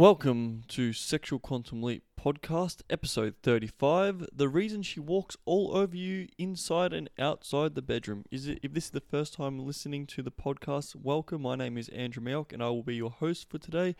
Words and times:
Welcome 0.00 0.62
to 0.68 0.94
Sexual 0.94 1.40
Quantum 1.40 1.82
Leap 1.82 2.04
podcast, 2.18 2.80
episode 2.88 3.34
35. 3.42 4.28
The 4.32 4.48
reason 4.48 4.82
she 4.82 4.98
walks 4.98 5.36
all 5.44 5.76
over 5.76 5.94
you 5.94 6.26
inside 6.38 6.94
and 6.94 7.10
outside 7.18 7.74
the 7.74 7.82
bedroom. 7.82 8.24
Is 8.30 8.46
it 8.46 8.60
if 8.62 8.72
this 8.72 8.86
is 8.86 8.92
the 8.92 9.02
first 9.02 9.34
time 9.34 9.58
listening 9.58 10.06
to 10.06 10.22
the 10.22 10.30
podcast, 10.30 10.96
welcome. 10.96 11.42
My 11.42 11.54
name 11.54 11.76
is 11.76 11.90
Andrew 11.90 12.24
Mioch 12.24 12.50
and 12.54 12.62
I 12.62 12.70
will 12.70 12.82
be 12.82 12.96
your 12.96 13.10
host 13.10 13.50
for 13.50 13.58
today. 13.58 13.94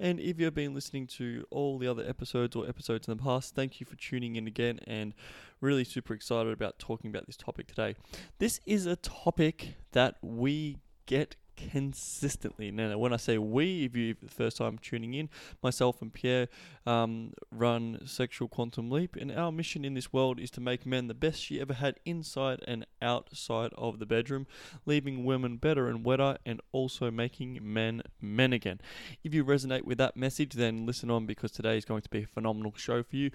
And 0.00 0.18
if 0.18 0.40
you've 0.40 0.54
been 0.54 0.72
listening 0.72 1.06
to 1.18 1.44
all 1.50 1.76
the 1.76 1.86
other 1.86 2.08
episodes 2.08 2.56
or 2.56 2.66
episodes 2.66 3.06
in 3.06 3.14
the 3.14 3.22
past, 3.22 3.54
thank 3.54 3.78
you 3.78 3.84
for 3.84 3.96
tuning 3.96 4.36
in 4.36 4.46
again 4.46 4.80
and 4.86 5.12
really 5.60 5.84
super 5.84 6.14
excited 6.14 6.54
about 6.54 6.78
talking 6.78 7.10
about 7.10 7.26
this 7.26 7.36
topic 7.36 7.66
today. 7.66 7.94
This 8.38 8.58
is 8.64 8.86
a 8.86 8.96
topic 8.96 9.74
that 9.92 10.16
we 10.22 10.78
get 11.04 11.36
consistently. 11.56 12.70
Now, 12.70 12.96
when 12.98 13.12
I 13.12 13.16
say 13.16 13.38
we, 13.38 13.84
if 13.84 13.96
you 13.96 14.14
the 14.22 14.28
first 14.28 14.56
time 14.56 14.78
tuning 14.78 15.14
in, 15.14 15.28
myself 15.62 16.02
and 16.02 16.12
Pierre 16.12 16.48
um, 16.86 17.32
run 17.50 18.00
Sexual 18.06 18.48
Quantum 18.48 18.90
Leap, 18.90 19.16
and 19.16 19.32
our 19.32 19.52
mission 19.52 19.84
in 19.84 19.94
this 19.94 20.12
world 20.12 20.40
is 20.40 20.50
to 20.52 20.60
make 20.60 20.86
men 20.86 21.08
the 21.08 21.14
best 21.14 21.42
she 21.42 21.60
ever 21.60 21.74
had 21.74 21.98
inside 22.04 22.60
and 22.66 22.86
outside 23.00 23.72
of 23.76 23.98
the 23.98 24.06
bedroom, 24.06 24.46
leaving 24.86 25.24
women 25.24 25.56
better 25.56 25.88
and 25.88 26.04
wetter, 26.04 26.38
and 26.44 26.60
also 26.72 27.10
making 27.10 27.58
men 27.62 28.02
men 28.20 28.52
again. 28.52 28.80
If 29.24 29.34
you 29.34 29.44
resonate 29.44 29.84
with 29.84 29.98
that 29.98 30.16
message, 30.16 30.54
then 30.54 30.86
listen 30.86 31.10
on 31.10 31.26
because 31.26 31.52
today 31.52 31.76
is 31.76 31.84
going 31.84 32.02
to 32.02 32.10
be 32.10 32.22
a 32.22 32.26
phenomenal 32.26 32.74
show 32.76 33.02
for 33.02 33.16
you 33.16 33.30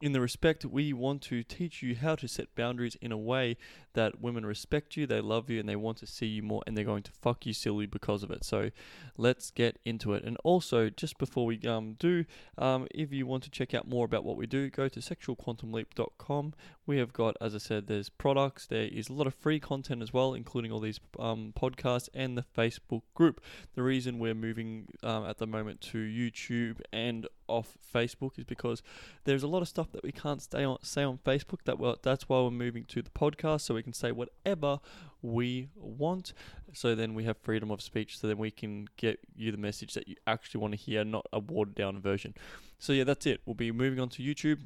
in 0.00 0.12
the 0.12 0.20
respect 0.20 0.64
we 0.64 0.92
want 0.92 1.22
to 1.22 1.42
teach 1.42 1.82
you 1.82 1.94
how 1.94 2.14
to 2.16 2.26
set 2.26 2.54
boundaries 2.54 2.96
in 3.00 3.12
a 3.12 3.18
way 3.18 3.56
that 3.94 4.20
women 4.20 4.46
respect 4.46 4.96
you, 4.96 5.06
they 5.06 5.20
love 5.20 5.50
you, 5.50 5.58
and 5.58 5.68
they 5.68 5.76
want 5.76 5.98
to 5.98 6.06
see 6.06 6.26
you 6.26 6.42
more, 6.42 6.62
and 6.66 6.76
they're 6.76 6.84
going 6.84 7.02
to 7.02 7.12
fuck 7.12 7.44
you 7.44 7.52
silly 7.52 7.86
because 7.86 8.22
of 8.22 8.30
it. 8.30 8.44
So 8.44 8.70
let's 9.16 9.50
get 9.50 9.78
into 9.84 10.14
it. 10.14 10.24
And 10.24 10.36
also, 10.44 10.90
just 10.90 11.18
before 11.18 11.46
we 11.46 11.60
um, 11.66 11.94
do, 11.98 12.24
um, 12.56 12.86
if 12.92 13.12
you 13.12 13.26
want 13.26 13.42
to 13.44 13.50
check 13.50 13.74
out 13.74 13.88
more 13.88 14.04
about 14.04 14.24
what 14.24 14.36
we 14.36 14.46
do, 14.46 14.70
go 14.70 14.88
to 14.88 15.00
sexualquantumleap.com. 15.00 16.54
We 16.86 16.98
have 16.98 17.12
got, 17.12 17.36
as 17.40 17.54
I 17.54 17.58
said, 17.58 17.86
there's 17.86 18.08
products, 18.08 18.66
there 18.66 18.84
is 18.84 19.08
a 19.08 19.12
lot 19.12 19.26
of 19.26 19.34
free 19.34 19.60
content 19.60 20.02
as 20.02 20.12
well, 20.12 20.34
including 20.34 20.72
all 20.72 20.80
these 20.80 21.00
um, 21.18 21.52
podcasts 21.58 22.08
and 22.14 22.36
the 22.38 22.44
Facebook 22.56 23.02
group. 23.14 23.40
The 23.74 23.82
reason 23.82 24.18
we're 24.18 24.34
moving 24.34 24.88
um, 25.02 25.24
at 25.24 25.38
the 25.38 25.46
moment 25.46 25.80
to 25.82 25.98
YouTube 25.98 26.80
and 26.92 27.26
off 27.50 27.76
Facebook 27.92 28.38
is 28.38 28.44
because 28.44 28.82
there's 29.24 29.42
a 29.42 29.48
lot 29.48 29.62
of 29.62 29.68
stuff 29.68 29.90
that 29.92 30.02
we 30.02 30.12
can't 30.12 30.40
stay 30.40 30.64
on 30.64 30.78
say 30.82 31.02
on 31.02 31.18
Facebook. 31.18 31.62
That 31.64 31.78
well, 31.78 31.98
that's 32.02 32.28
why 32.28 32.40
we're 32.40 32.50
moving 32.50 32.84
to 32.86 33.02
the 33.02 33.10
podcast, 33.10 33.62
so 33.62 33.74
we 33.74 33.82
can 33.82 33.92
say 33.92 34.12
whatever 34.12 34.80
we 35.22 35.68
want. 35.74 36.32
So 36.72 36.94
then 36.94 37.14
we 37.14 37.24
have 37.24 37.36
freedom 37.38 37.70
of 37.70 37.82
speech. 37.82 38.18
So 38.18 38.26
then 38.26 38.38
we 38.38 38.50
can 38.50 38.88
get 38.96 39.20
you 39.34 39.50
the 39.50 39.58
message 39.58 39.94
that 39.94 40.08
you 40.08 40.16
actually 40.26 40.60
want 40.60 40.72
to 40.72 40.78
hear, 40.78 41.04
not 41.04 41.26
a 41.32 41.40
watered 41.40 41.74
down 41.74 42.00
version. 42.00 42.34
So 42.78 42.92
yeah, 42.92 43.04
that's 43.04 43.26
it. 43.26 43.40
We'll 43.44 43.54
be 43.54 43.72
moving 43.72 44.00
on 44.00 44.08
to 44.10 44.22
YouTube. 44.22 44.60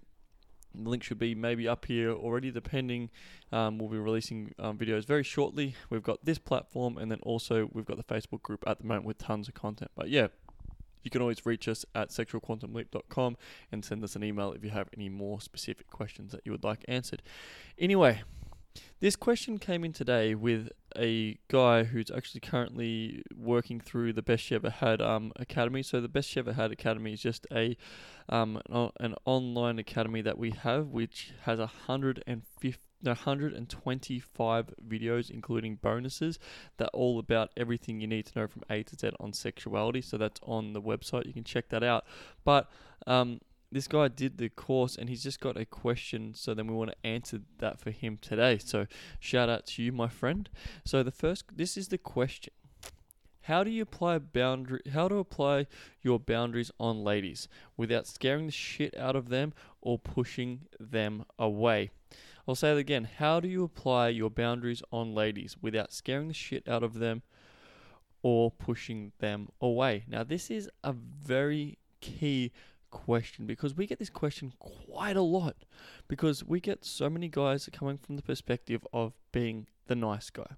The 0.74 0.88
link 0.88 1.04
should 1.04 1.19
be 1.19 1.34
maybe 1.34 1.69
up 1.69 1.84
here 1.84 2.12
already, 2.12 2.50
depending. 2.50 3.10
Um, 3.52 3.78
we'll 3.78 3.88
be 3.88 3.98
releasing 3.98 4.54
um, 4.58 4.76
videos 4.76 5.04
very 5.06 5.22
shortly. 5.22 5.76
We've 5.88 6.02
got 6.02 6.24
this 6.24 6.38
platform, 6.38 6.98
and 6.98 7.10
then 7.10 7.20
also 7.22 7.69
we've 7.72 7.84
got 7.84 7.96
the 7.96 8.14
Facebook 8.14 8.42
group 8.42 8.64
at 8.66 8.78
the 8.78 8.84
moment 8.84 9.06
with 9.06 9.19
tons 9.19 9.46
of 9.46 9.54
content. 9.54 9.92
But 9.94 10.08
yeah, 10.08 10.28
you 11.05 11.10
can 11.10 11.22
always 11.22 11.47
reach 11.47 11.69
us 11.69 11.84
at 11.94 12.08
sexualquantumleap.com 12.08 13.36
and 13.70 13.84
send 13.84 14.02
us 14.02 14.16
an 14.16 14.24
email 14.24 14.52
if 14.52 14.64
you 14.64 14.70
have 14.70 14.88
any 14.97 15.08
more 15.08 15.41
specific 15.41 15.88
questions 15.91 16.33
that 16.33 16.41
you 16.44 16.52
would 16.52 16.64
like 16.64 16.84
answered. 16.88 17.22
Anyway, 17.78 18.22
this 19.00 19.16
question 19.16 19.58
came 19.58 19.84
in 19.84 19.92
today 19.92 20.34
with 20.34 20.70
a 20.97 21.38
guy 21.48 21.84
who's 21.84 22.10
actually 22.10 22.41
currently 22.41 23.22
working 23.36 23.80
through 23.80 24.12
the 24.12 24.22
Best 24.22 24.44
She 24.44 24.55
Ever 24.55 24.70
Had 24.70 25.00
um, 25.00 25.32
Academy. 25.36 25.82
So 25.82 26.00
the 26.00 26.08
Best 26.08 26.28
She 26.28 26.41
Ever 26.41 26.55
Had 26.55 26.72
Academy 26.72 27.12
is 27.12 27.20
just 27.20 27.47
a 27.52 27.77
um, 28.28 28.60
an 29.00 29.14
online 29.27 29.78
academy 29.78 30.22
that 30.22 30.38
we 30.38 30.50
have, 30.50 30.88
which 30.88 31.32
has 31.42 31.58
a 31.58 31.66
hundred 31.66 32.22
and 32.27 32.42
fifty 32.58 32.80
125 33.10 34.75
videos, 34.87 35.31
including 35.31 35.76
bonuses, 35.76 36.38
that 36.76 36.91
all 36.92 37.19
about 37.19 37.50
everything 37.56 38.00
you 38.00 38.06
need 38.06 38.26
to 38.26 38.38
know 38.38 38.47
from 38.47 38.62
A 38.70 38.82
to 38.82 38.97
Z 38.97 39.10
on 39.20 39.32
sexuality. 39.32 40.00
So 40.00 40.16
that's 40.16 40.41
on 40.42 40.72
the 40.72 40.82
website. 40.82 41.26
You 41.26 41.32
can 41.32 41.44
check 41.44 41.69
that 41.70 41.82
out. 41.82 42.04
But 42.44 42.70
um, 43.06 43.41
this 43.75 43.88
guy 43.88 44.09
did 44.09 44.38
the 44.38 44.48
course 44.48 44.97
and 44.97 45.09
he's 45.09 45.22
just 45.22 45.41
got 45.41 45.56
a 45.56 45.65
question. 45.65 46.32
So 46.34 46.54
then 46.54 46.66
we 46.69 46.75
want 46.75 46.91
to 46.91 47.06
answer 47.06 47.41
that 47.59 47.81
for 47.81 47.91
him 47.91 48.19
today. 48.20 48.59
So 48.59 48.87
shout 49.19 49.48
out 49.48 49.66
to 49.66 49.82
you, 49.82 49.92
my 49.92 50.09
friend. 50.09 50.48
So 50.84 51.03
the 51.03 51.10
first, 51.10 51.44
this 51.56 51.76
is 51.76 51.88
the 51.88 51.98
question. 51.98 52.53
How 53.42 53.62
do 53.62 53.71
you 53.71 53.82
apply 53.82 54.19
boundary? 54.21 54.81
How 54.94 55.06
to 55.09 55.16
apply 55.16 55.66
your 56.03 56.19
boundaries 56.19 56.71
on 56.81 57.04
ladies 57.04 57.47
without 57.76 58.06
scaring 58.06 58.47
the 58.47 58.53
shit 58.53 58.97
out 58.97 59.16
of 59.16 59.28
them 59.28 59.53
or 59.82 59.98
pushing 59.98 60.62
them 60.81 61.26
away? 61.38 61.91
I'll 62.47 62.55
say 62.55 62.72
it 62.72 62.78
again. 62.78 63.09
How 63.19 63.41
do 63.41 63.49
you 63.49 63.65
apply 63.65 64.09
your 64.09 64.31
boundaries 64.31 64.82
on 64.93 65.15
ladies 65.15 65.56
without 65.62 65.93
scaring 65.93 66.28
the 66.28 66.34
shit 66.34 66.69
out 66.69 66.82
of 66.82 66.94
them 66.94 67.22
or 68.22 68.50
pushing 68.50 69.12
them 69.19 69.49
away? 69.60 70.05
Now, 70.06 70.25
this 70.25 70.50
is 70.50 70.69
a 70.83 70.93
very 70.93 71.78
key 72.00 72.53
question 72.91 73.47
because 73.47 73.75
we 73.75 73.87
get 73.87 73.99
this 73.99 74.10
question 74.10 74.53
quite 74.59 75.16
a 75.16 75.22
lot 75.22 75.56
because 76.06 76.44
we 76.44 76.60
get 76.60 76.84
so 76.84 77.09
many 77.09 77.28
guys 77.28 77.69
coming 77.72 77.99
from 77.99 78.16
the 78.16 78.22
perspective 78.22 78.87
of 78.93 79.15
being 79.33 79.66
the 79.87 79.97
nice 79.97 80.28
guy. 80.31 80.56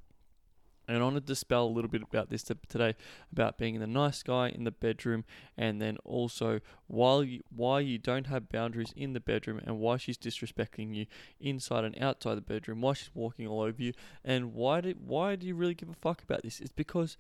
And 0.89 0.99
I 0.99 1.03
want 1.03 1.17
to 1.17 1.21
dispel 1.21 1.65
a 1.65 1.69
little 1.69 1.91
bit 1.91 2.03
about 2.03 2.31
this 2.31 2.43
today, 2.43 2.95
about 3.33 3.59
being 3.59 3.81
the 3.81 3.87
nice 3.87 4.23
guy 4.23 4.49
in 4.49 4.65
the 4.65 4.71
bedroom, 4.71 5.25
and 5.57 5.81
then 5.81 5.97
also 6.05 6.61
why 6.87 7.23
you, 7.23 7.43
why 7.55 7.81
you 7.81 7.99
don't 7.99 8.27
have 8.29 8.49
boundaries 8.49 8.93
in 8.97 9.13
the 9.13 9.21
bedroom, 9.21 9.61
and 9.65 9.79
why 9.79 9.97
she's 9.97 10.19
disrespecting 10.19 10.95
you 10.95 11.07
inside 11.41 11.85
and 11.85 12.01
outside 12.01 12.37
the 12.37 12.41
bedroom, 12.41 12.81
why 12.81 12.93
she's 12.93 13.11
walking 13.15 13.47
all 13.47 13.63
over 13.63 13.83
you, 13.83 13.93
and 14.25 14.55
why 14.55 14.81
do 14.81 14.95
why 15.05 15.37
do 15.37 15.47
you 15.47 15.55
really 15.55 15.75
give 15.75 15.89
a 15.89 15.95
fuck 15.95 16.23
about 16.23 16.43
this? 16.43 16.61
It's 16.61 16.73
because 16.73 17.17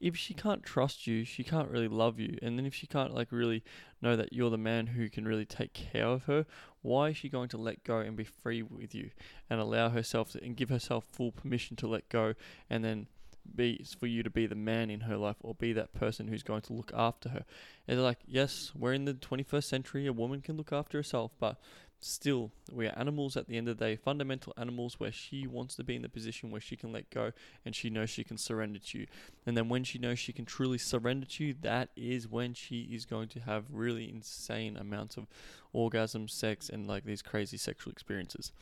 if 0.00 0.16
she 0.16 0.34
can't 0.34 0.62
trust 0.62 1.06
you, 1.06 1.24
she 1.24 1.44
can't 1.44 1.70
really 1.70 1.88
love 1.88 2.18
you. 2.18 2.38
And 2.42 2.58
then 2.58 2.66
if 2.66 2.74
she 2.74 2.86
can't 2.86 3.14
like 3.14 3.28
really 3.30 3.62
know 4.02 4.16
that 4.16 4.32
you're 4.32 4.50
the 4.50 4.58
man 4.58 4.88
who 4.88 5.08
can 5.08 5.26
really 5.26 5.44
take 5.44 5.72
care 5.72 6.06
of 6.06 6.24
her, 6.24 6.44
why 6.82 7.10
is 7.10 7.16
she 7.16 7.28
going 7.28 7.48
to 7.50 7.56
let 7.56 7.84
go 7.84 7.98
and 7.98 8.16
be 8.16 8.24
free 8.24 8.62
with 8.62 8.94
you 8.94 9.10
and 9.48 9.60
allow 9.60 9.88
herself 9.88 10.32
to, 10.32 10.42
and 10.42 10.56
give 10.56 10.68
herself 10.68 11.04
full 11.12 11.32
permission 11.32 11.76
to 11.76 11.86
let 11.86 12.08
go 12.08 12.34
and 12.68 12.84
then 12.84 13.06
be 13.54 13.84
for 13.98 14.06
you 14.06 14.22
to 14.22 14.30
be 14.30 14.46
the 14.46 14.54
man 14.54 14.90
in 14.90 15.00
her 15.00 15.16
life 15.16 15.36
or 15.40 15.54
be 15.54 15.72
that 15.72 15.92
person 15.94 16.28
who's 16.28 16.42
going 16.42 16.62
to 16.62 16.72
look 16.72 16.92
after 16.94 17.28
her. 17.30 17.44
And 17.88 18.02
like, 18.02 18.18
yes, 18.26 18.72
we're 18.76 18.92
in 18.92 19.04
the 19.04 19.14
21st 19.14 19.64
century, 19.64 20.06
a 20.06 20.12
woman 20.12 20.40
can 20.40 20.56
look 20.56 20.72
after 20.72 20.98
herself, 20.98 21.32
but 21.38 21.58
still, 22.04 22.50
we 22.70 22.86
are 22.86 22.98
animals 22.98 23.36
at 23.36 23.46
the 23.46 23.56
end 23.56 23.68
of 23.68 23.78
the 23.78 23.84
day, 23.84 23.96
fundamental 23.96 24.52
animals 24.56 24.98
where 24.98 25.12
she 25.12 25.46
wants 25.46 25.74
to 25.76 25.84
be 25.84 25.96
in 25.96 26.02
the 26.02 26.08
position 26.08 26.50
where 26.50 26.60
she 26.60 26.76
can 26.76 26.92
let 26.92 27.10
go 27.10 27.32
and 27.64 27.74
she 27.74 27.90
knows 27.90 28.10
she 28.10 28.24
can 28.24 28.36
surrender 28.36 28.78
to 28.78 28.98
you. 28.98 29.06
And 29.46 29.56
then 29.56 29.68
when 29.68 29.84
she 29.84 29.98
knows 29.98 30.18
she 30.18 30.32
can 30.32 30.44
truly 30.44 30.78
surrender 30.78 31.26
to 31.26 31.44
you, 31.44 31.54
that 31.62 31.90
is 31.96 32.28
when 32.28 32.54
she 32.54 32.82
is 32.82 33.04
going 33.04 33.28
to 33.28 33.40
have 33.40 33.64
really 33.70 34.08
insane 34.08 34.76
amounts 34.76 35.16
of 35.16 35.26
orgasm, 35.72 36.28
sex, 36.28 36.68
and 36.68 36.86
like 36.86 37.04
these 37.04 37.22
crazy 37.22 37.56
sexual 37.56 37.92
experiences. 37.92 38.52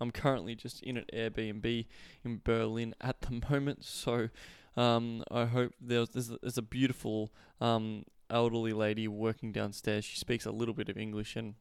I'm 0.00 0.10
currently 0.10 0.54
just 0.54 0.82
in 0.82 0.96
an 0.96 1.04
Airbnb 1.12 1.86
in 2.24 2.40
Berlin 2.42 2.94
at 3.00 3.20
the 3.20 3.42
moment, 3.50 3.84
so 3.84 4.30
um, 4.76 5.22
I 5.30 5.44
hope 5.44 5.74
there's, 5.80 6.10
there's, 6.10 6.30
there's 6.40 6.58
a 6.58 6.62
beautiful 6.62 7.30
um, 7.60 8.04
elderly 8.30 8.72
lady 8.72 9.08
working 9.08 9.52
downstairs. 9.52 10.04
She 10.04 10.16
speaks 10.16 10.46
a 10.46 10.50
little 10.50 10.74
bit 10.74 10.88
of 10.88 10.96
English 10.96 11.36
and 11.36 11.54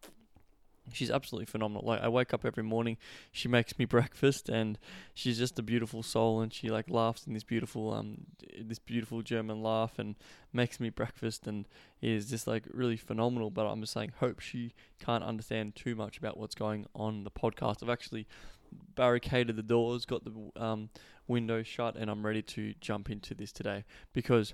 she's 0.94 1.12
absolutely 1.12 1.46
phenomenal. 1.46 1.86
Like 1.86 2.02
I 2.02 2.08
wake 2.08 2.34
up 2.34 2.46
every 2.46 2.64
morning, 2.64 2.98
she 3.32 3.48
makes 3.48 3.78
me 3.78 3.86
breakfast, 3.98 4.50
and 4.50 4.78
she's 5.14 5.38
just 5.38 5.60
a 5.60 5.64
beautiful 5.64 6.04
soul. 6.04 6.42
And 6.42 6.54
she 6.54 6.70
like 6.70 6.90
laughs 6.90 7.26
in 7.28 7.34
this 7.34 7.44
beautiful 7.44 7.94
um 7.94 8.26
this 8.62 8.80
beautiful 8.80 9.22
German 9.22 9.62
laugh 9.62 10.00
and 10.00 10.16
makes 10.54 10.80
me 10.80 10.90
breakfast, 10.90 11.48
and 11.48 11.68
is 12.02 12.30
just 12.30 12.48
like 12.48 12.66
really 12.74 12.98
phenomenal. 12.98 13.50
But 13.50 13.68
I'm 13.68 13.82
just 13.82 13.94
saying, 13.94 14.14
hope 14.20 14.40
she 14.40 14.74
can't 15.00 15.24
understand 15.24 15.76
too 15.76 15.96
much 15.96 16.18
about 16.18 16.38
what's 16.38 16.56
going 16.56 16.86
on 16.96 17.24
the 17.24 17.32
podcast. 17.32 17.84
I've 17.84 17.90
actually 17.90 18.28
barricaded 18.96 19.56
the 19.56 19.64
doors, 19.64 20.06
got 20.06 20.24
the 20.24 20.62
um 20.62 20.90
window 21.28 21.64
shut, 21.64 21.96
and 21.96 22.10
I'm 22.10 22.26
ready 22.26 22.42
to 22.42 22.74
jump 22.82 23.10
into 23.10 23.34
this 23.34 23.52
today 23.52 23.86
because 24.14 24.54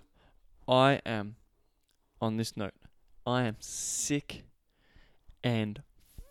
I 0.68 1.02
am 1.06 1.36
on 2.22 2.38
this 2.38 2.56
note. 2.58 2.74
I 3.26 3.44
am 3.44 3.56
sick 3.60 4.44
and 5.44 5.82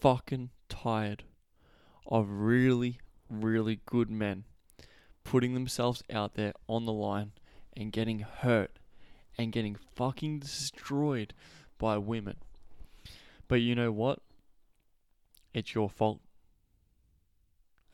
fucking 0.05 0.51
tired 0.69 1.25
of 2.07 2.29
really, 2.29 2.99
really 3.31 3.81
good 3.87 4.11
men 4.11 4.45
putting 5.25 5.55
themselves 5.55 6.03
out 6.13 6.35
there 6.35 6.53
on 6.69 6.85
the 6.85 6.93
line 6.93 7.33
and 7.75 7.91
getting 7.91 8.19
hurt 8.19 8.79
and 9.39 9.51
getting 9.51 9.75
fucking 9.95 10.39
destroyed 10.39 11.33
by 11.79 11.97
women. 11.97 12.37
But 13.49 13.63
you 13.63 13.75
know 13.75 13.91
what? 13.91 14.19
It's 15.55 15.75
your 15.75 15.89
fault. 15.89 16.21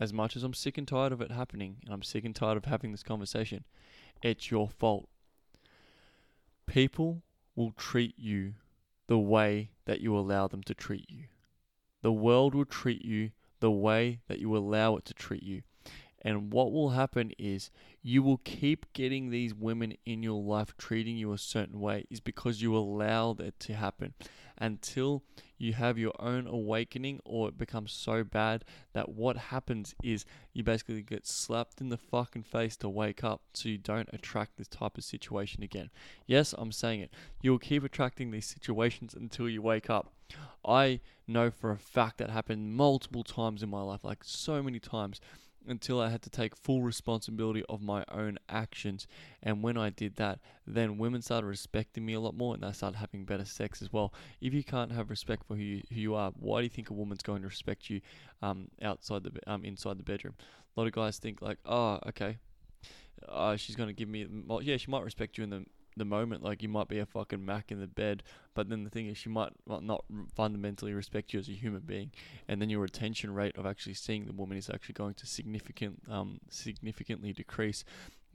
As 0.01 0.13
much 0.13 0.35
as 0.35 0.43
I'm 0.43 0.53
sick 0.53 0.77
and 0.79 0.89
tired 0.89 1.13
of 1.13 1.21
it 1.21 1.31
happening, 1.31 1.77
and 1.85 1.95
I'm 1.95 2.03
sick 2.03 2.25
and 2.25 2.35
tired 2.35 2.57
of 2.57 2.65
having 2.65 2.91
this 2.91 3.05
conversation, 3.05 3.63
it's 4.21 4.51
your 4.51 4.69
fault. 4.69 5.09
People 6.67 7.23
will 7.55 7.71
treat 7.71 8.19
you 8.19 8.55
the 9.07 9.17
way 9.17 9.71
that 9.85 10.01
you 10.01 10.19
allow 10.19 10.49
them 10.49 10.65
to 10.65 10.75
treat 10.75 11.09
you. 11.09 11.27
The 12.03 12.13
world 12.13 12.55
will 12.55 12.65
treat 12.65 13.05
you 13.05 13.31
the 13.61 13.71
way 13.71 14.21
that 14.27 14.39
you 14.39 14.57
allow 14.57 14.97
it 14.97 15.05
to 15.07 15.15
treat 15.15 15.43
you. 15.43 15.63
And 16.23 16.53
what 16.53 16.73
will 16.73 16.91
happen 16.91 17.33
is 17.39 17.71
you 18.03 18.23
will 18.23 18.39
keep 18.39 18.93
getting 18.93 19.31
these 19.31 19.55
women 19.55 19.95
in 20.05 20.23
your 20.23 20.43
life 20.43 20.77
treating 20.77 21.17
you 21.17 21.33
a 21.33 21.39
certain 21.39 21.81
way 21.81 22.05
is 22.11 22.21
because 22.21 22.61
you 22.61 22.77
allow 22.77 23.33
that 23.35 23.59
to 23.61 23.75
happen 23.75 24.15
until 24.59 25.23
you 25.57 25.73
have 25.73 25.99
your 25.99 26.13
own 26.19 26.47
awakening 26.47 27.21
or 27.25 27.49
it 27.49 27.57
becomes 27.57 27.93
so 27.93 28.23
bad 28.23 28.65
that 28.93 29.09
what 29.09 29.37
happens 29.37 29.95
is 30.03 30.25
you 30.53 30.63
basically 30.63 31.03
get 31.03 31.27
slapped 31.27 31.81
in 31.81 31.89
the 31.89 31.97
fucking 31.97 32.43
face 32.43 32.77
to 32.77 32.89
wake 32.89 33.25
up 33.25 33.41
so 33.55 33.69
you 33.69 33.79
don't 33.79 34.09
attract 34.13 34.57
this 34.57 34.69
type 34.69 34.99
of 34.99 35.05
situation 35.05 35.63
again. 35.63 35.91
Yes, 36.27 36.55
I'm 36.57 36.73
saying 36.73 37.01
it. 37.01 37.15
You'll 37.41 37.59
keep 37.59 37.85
attracting 37.85 38.31
these 38.31 38.47
situations 38.47 39.15
until 39.15 39.49
you 39.49 39.63
wake 39.63 39.89
up. 39.89 40.13
I 40.65 41.01
know 41.27 41.51
for 41.51 41.71
a 41.71 41.79
fact 41.79 42.19
that 42.19 42.31
happened 42.31 42.75
multiple 42.75 43.25
times 43.25 43.63
in 43.63 43.71
my 43.71 43.83
life, 43.83 44.05
like 44.05 44.23
so 44.23 44.63
many 44.63 44.79
times 44.79 45.21
until 45.67 46.01
I 46.01 46.09
had 46.09 46.23
to 46.23 46.31
take 46.31 46.57
full 46.57 46.83
responsibility 46.83 47.63
of 47.69 47.83
my 47.83 48.05
own 48.11 48.39
actions. 48.49 49.07
And 49.43 49.63
when 49.63 49.77
I 49.77 49.91
did 49.91 50.17
that, 50.17 50.41
then 50.67 50.99
women 50.99 51.23
started 51.23 51.47
respecting 51.47 52.05
me 52.05 52.15
a 52.15 52.21
lot 52.21 52.35
more 52.35 52.55
and 52.55 52.65
I 52.65 52.73
started 52.73 52.99
having 52.99 53.25
better 53.25 53.45
sex 53.45 53.83
as 53.83 53.93
well. 53.93 54.13
If 54.41 54.55
you 54.55 54.65
can't 54.65 54.93
have 54.93 55.11
respect 55.11 55.45
for 55.47 55.55
who 55.55 55.63
you, 55.63 55.83
who 55.91 56.01
you 56.01 56.15
are, 56.15 56.33
why 56.39 56.61
do 56.61 56.65
you 56.65 56.71
think 56.71 56.91
a 56.91 56.95
woman's 56.95 57.23
going 57.23 57.43
to 57.43 57.49
respect 57.49 57.91
you 57.91 58.01
um, 58.43 58.69
outside 58.83 59.25
the 59.25 59.33
um, 59.47 59.65
inside 59.65 59.99
the 59.99 60.03
bedroom? 60.03 60.35
A 60.77 60.81
lot 60.81 60.87
of 60.87 60.93
guys 60.93 61.19
think 61.19 61.43
like, 61.43 61.59
oh, 61.67 61.99
okay, 62.09 62.39
uh, 63.29 63.57
she's 63.57 63.77
going 63.77 63.89
to 63.89 63.93
give 63.95 64.09
me, 64.09 64.27
well, 64.47 64.63
yeah, 64.63 64.77
she 64.77 64.91
might 64.91 65.05
respect 65.05 65.37
you 65.37 65.45
in 65.45 65.51
the 65.51 65.65
the 66.01 66.05
moment. 66.05 66.43
Like 66.43 66.63
you 66.63 66.69
might 66.69 66.89
be 66.89 66.99
a 66.99 67.07
fucking 67.07 67.45
mac 67.45 67.71
in 67.71 67.79
the 67.79 67.87
bed, 67.87 68.25
but 68.55 68.69
then 68.69 68.83
the 68.83 68.91
thing 68.91 69.07
is, 69.07 69.17
she 69.17 69.29
might 69.29 69.53
not 69.67 70.05
fundamentally 70.35 70.93
respect 70.93 71.33
you 71.33 71.39
as 71.39 71.49
a 71.49 71.53
human 71.53 71.83
being, 71.83 72.11
and 72.49 72.61
then 72.61 72.71
your 72.71 72.81
retention 72.81 73.33
rate 73.33 73.57
of 73.57 73.67
actually 73.67 73.95
seeing 73.95 74.27
the 74.27 74.33
woman 74.33 74.59
is 74.59 74.69
actually 74.69 74.95
going 74.95 75.15
to 75.15 75.27
significant 75.27 76.03
um 76.11 76.41
significantly 76.49 77.33
decrease. 77.33 77.85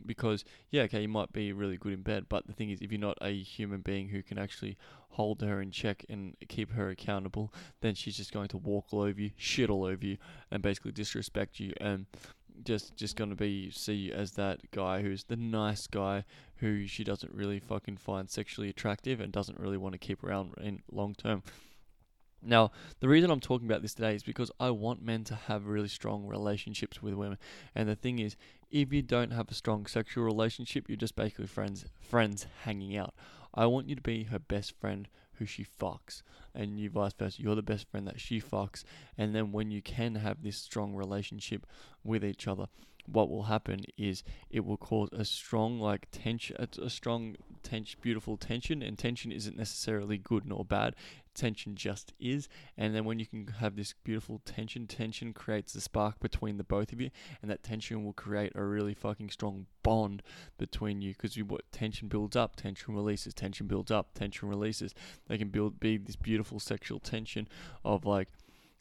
Because 0.05 0.43
yeah, 0.71 0.83
okay, 0.83 1.01
you 1.01 1.07
might 1.07 1.31
be 1.31 1.53
really 1.53 1.77
good 1.77 1.93
in 1.93 2.01
bed, 2.01 2.25
but 2.27 2.47
the 2.47 2.53
thing 2.53 2.69
is, 2.69 2.81
if 2.81 2.91
you're 2.91 2.99
not 2.99 3.17
a 3.21 3.33
human 3.41 3.81
being 3.81 4.09
who 4.09 4.21
can 4.21 4.37
actually 4.37 4.77
hold 5.11 5.41
her 5.41 5.61
in 5.61 5.71
check 5.71 6.05
and 6.09 6.35
keep 6.49 6.71
her 6.73 6.89
accountable, 6.89 7.53
then 7.79 7.95
she's 7.95 8.17
just 8.17 8.33
going 8.33 8.49
to 8.49 8.57
walk 8.57 8.87
all 8.91 9.01
over 9.01 9.21
you, 9.21 9.31
shit 9.37 9.69
all 9.69 9.85
over 9.85 10.05
you, 10.05 10.17
and 10.51 10.61
basically 10.61 10.91
disrespect 10.91 11.61
you. 11.61 11.71
And 11.79 12.07
just 12.63 12.95
just 12.95 13.15
gonna 13.15 13.35
be 13.35 13.69
see 13.71 14.11
as 14.11 14.31
that 14.33 14.71
guy 14.71 15.01
who's 15.01 15.23
the 15.25 15.35
nice 15.35 15.87
guy 15.87 16.23
who 16.57 16.87
she 16.87 17.03
doesn't 17.03 17.33
really 17.33 17.59
fucking 17.59 17.97
find 17.97 18.29
sexually 18.29 18.69
attractive 18.69 19.19
and 19.19 19.31
doesn't 19.31 19.59
really 19.59 19.77
want 19.77 19.93
to 19.93 19.99
keep 19.99 20.23
around 20.23 20.53
in 20.61 20.81
long 20.91 21.13
term. 21.15 21.43
Now, 22.41 22.71
the 22.99 23.07
reason 23.07 23.31
I'm 23.31 23.39
talking 23.39 23.67
about 23.67 23.81
this 23.81 23.95
today 23.95 24.13
is 24.13 24.23
because 24.23 24.51
I 24.59 24.69
want 24.69 25.01
men 25.01 25.23
to 25.25 25.35
have 25.35 25.65
really 25.65 25.87
strong 25.87 26.27
relationships 26.27 27.01
with 27.01 27.15
women. 27.15 27.39
And 27.73 27.89
the 27.89 27.95
thing 27.95 28.19
is, 28.19 28.35
if 28.69 28.93
you 28.93 29.01
don't 29.01 29.31
have 29.31 29.49
a 29.49 29.55
strong 29.55 29.87
sexual 29.87 30.23
relationship, 30.23 30.87
you're 30.87 30.95
just 30.95 31.15
basically 31.15 31.47
friends 31.47 31.85
friends 31.99 32.45
hanging 32.63 32.95
out. 32.95 33.15
I 33.53 33.65
want 33.65 33.89
you 33.89 33.95
to 33.95 34.01
be 34.01 34.25
her 34.25 34.39
best 34.39 34.73
friend 34.79 35.07
who 35.37 35.45
she 35.45 35.65
fucks, 35.65 36.21
and 36.53 36.79
you 36.79 36.89
vice 36.89 37.13
versa. 37.13 37.41
You're 37.41 37.55
the 37.55 37.61
best 37.61 37.89
friend 37.89 38.07
that 38.07 38.19
she 38.19 38.39
fucks, 38.39 38.83
and 39.17 39.35
then 39.35 39.51
when 39.51 39.71
you 39.71 39.81
can 39.81 40.15
have 40.15 40.43
this 40.43 40.57
strong 40.57 40.93
relationship 40.95 41.65
with 42.03 42.23
each 42.23 42.47
other, 42.47 42.67
what 43.07 43.29
will 43.29 43.43
happen 43.43 43.81
is 43.97 44.23
it 44.49 44.65
will 44.65 44.77
cause 44.77 45.09
a 45.11 45.25
strong 45.25 45.79
like 45.79 46.07
tension, 46.11 46.55
a 46.59 46.89
strong 46.89 47.35
tension, 47.63 47.99
beautiful 48.01 48.37
tension, 48.37 48.81
and 48.81 48.97
tension 48.97 49.31
isn't 49.31 49.57
necessarily 49.57 50.17
good 50.17 50.45
nor 50.45 50.65
bad 50.65 50.95
tension 51.35 51.75
just 51.75 52.13
is. 52.19 52.47
And 52.77 52.95
then 52.95 53.05
when 53.05 53.19
you 53.19 53.25
can 53.25 53.47
have 53.59 53.75
this 53.75 53.93
beautiful 54.03 54.41
tension, 54.45 54.87
tension 54.87 55.33
creates 55.33 55.73
the 55.73 55.81
spark 55.81 56.19
between 56.19 56.57
the 56.57 56.63
both 56.63 56.91
of 56.91 57.01
you, 57.01 57.11
and 57.41 57.51
that 57.51 57.63
tension 57.63 58.03
will 58.03 58.13
create 58.13 58.53
a 58.55 58.63
really 58.63 58.93
fucking 58.93 59.29
strong 59.29 59.67
bond 59.83 60.23
between 60.57 61.01
you 61.01 61.13
because 61.13 61.37
you 61.37 61.45
what 61.45 61.71
tension 61.71 62.07
builds 62.07 62.35
up, 62.35 62.55
tension 62.55 62.95
releases, 62.95 63.33
tension 63.33 63.67
builds 63.67 63.91
up, 63.91 64.13
tension 64.13 64.49
releases. 64.49 64.95
They 65.27 65.37
can 65.37 65.49
build 65.49 65.79
be 65.79 65.97
this 65.97 66.15
beautiful 66.15 66.59
sexual 66.59 66.99
tension 66.99 67.47
of 67.83 68.05
like 68.05 68.29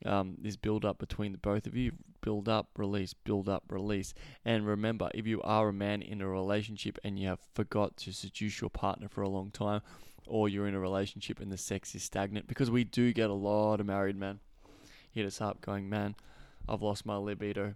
um, 0.04 0.36
this 0.40 0.56
build 0.56 0.84
up 0.84 0.98
between 0.98 1.32
the 1.32 1.38
both 1.38 1.66
of 1.66 1.76
you 1.76 1.92
build 2.20 2.48
up 2.48 2.68
release 2.76 3.14
build 3.14 3.48
up 3.48 3.64
release 3.68 4.14
and 4.44 4.66
remember 4.66 5.10
if 5.14 5.26
you 5.26 5.40
are 5.42 5.68
a 5.68 5.72
man 5.72 6.02
in 6.02 6.20
a 6.20 6.28
relationship 6.28 6.98
and 7.04 7.18
you 7.18 7.28
have 7.28 7.38
forgot 7.54 7.96
to 7.96 8.12
seduce 8.12 8.60
your 8.60 8.70
partner 8.70 9.08
for 9.08 9.22
a 9.22 9.28
long 9.28 9.50
time 9.50 9.80
or 10.26 10.48
you're 10.48 10.66
in 10.66 10.74
a 10.74 10.80
relationship 10.80 11.40
and 11.40 11.52
the 11.52 11.58
sex 11.58 11.94
is 11.94 12.02
stagnant 12.02 12.46
because 12.46 12.70
we 12.70 12.84
do 12.84 13.12
get 13.12 13.30
a 13.30 13.34
lot 13.34 13.80
of 13.80 13.86
married 13.86 14.16
men 14.16 14.40
hit 15.14 15.24
us 15.24 15.40
up 15.40 15.60
going, 15.60 15.88
man, 15.88 16.16
I've 16.68 16.82
lost 16.82 17.06
my 17.06 17.16
libido. 17.16 17.74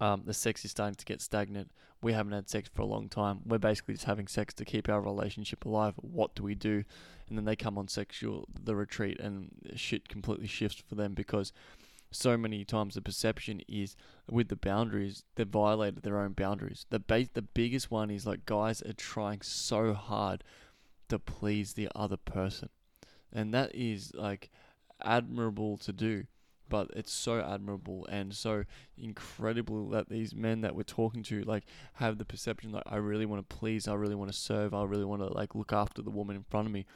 Um, 0.00 0.22
the 0.26 0.34
sex 0.34 0.64
is 0.64 0.70
starting 0.70 0.94
to 0.96 1.04
get 1.04 1.20
stagnant. 1.20 1.70
We 2.02 2.12
haven't 2.12 2.32
had 2.32 2.48
sex 2.48 2.70
for 2.72 2.82
a 2.82 2.86
long 2.86 3.08
time. 3.08 3.40
We're 3.44 3.58
basically 3.58 3.94
just 3.94 4.06
having 4.06 4.26
sex 4.26 4.54
to 4.54 4.64
keep 4.64 4.88
our 4.88 5.00
relationship 5.00 5.64
alive. 5.64 5.94
What 5.96 6.34
do 6.34 6.42
we 6.42 6.54
do? 6.54 6.84
And 7.28 7.38
then 7.38 7.44
they 7.44 7.56
come 7.56 7.78
on 7.78 7.88
sexual 7.88 8.48
the 8.62 8.76
retreat 8.76 9.18
and 9.18 9.50
shit 9.76 10.08
completely 10.08 10.46
shifts 10.46 10.82
for 10.86 10.94
them 10.94 11.14
because 11.14 11.52
so 12.10 12.36
many 12.36 12.64
times 12.64 12.94
the 12.94 13.02
perception 13.02 13.62
is 13.68 13.96
with 14.28 14.48
the 14.48 14.56
boundaries 14.56 15.24
they've 15.36 15.46
violated 15.46 16.02
their 16.02 16.18
own 16.18 16.32
boundaries. 16.32 16.86
The 16.90 16.98
base, 16.98 17.28
the 17.32 17.42
biggest 17.42 17.90
one 17.90 18.10
is 18.10 18.26
like 18.26 18.46
guys 18.46 18.82
are 18.82 18.94
trying 18.94 19.42
so 19.42 19.94
hard 19.94 20.42
to 21.10 21.18
please 21.18 21.74
the 21.74 21.88
other 21.94 22.16
person. 22.16 22.68
And 23.32 23.54
that 23.54 23.74
is 23.74 24.12
like 24.14 24.50
admirable 25.02 25.76
to 25.78 25.92
do. 25.92 26.24
But 26.68 26.90
it's 26.94 27.12
so 27.12 27.40
admirable 27.40 28.06
and 28.06 28.32
so 28.32 28.62
incredible 28.96 29.88
that 29.88 30.08
these 30.08 30.34
men 30.34 30.60
that 30.60 30.76
we're 30.76 30.84
talking 30.84 31.24
to 31.24 31.42
like 31.42 31.64
have 31.94 32.18
the 32.18 32.24
perception 32.24 32.70
that 32.72 32.84
I 32.86 32.96
really 32.96 33.26
want 33.26 33.48
to 33.48 33.56
please, 33.56 33.88
I 33.88 33.94
really 33.94 34.14
want 34.14 34.30
to 34.30 34.38
serve, 34.38 34.72
I 34.72 34.84
really 34.84 35.04
want 35.04 35.20
to 35.22 35.32
like 35.32 35.56
look 35.56 35.72
after 35.72 36.00
the 36.00 36.10
woman 36.10 36.36
in 36.36 36.44
front 36.44 36.66
of 36.66 36.72
me 36.72 36.86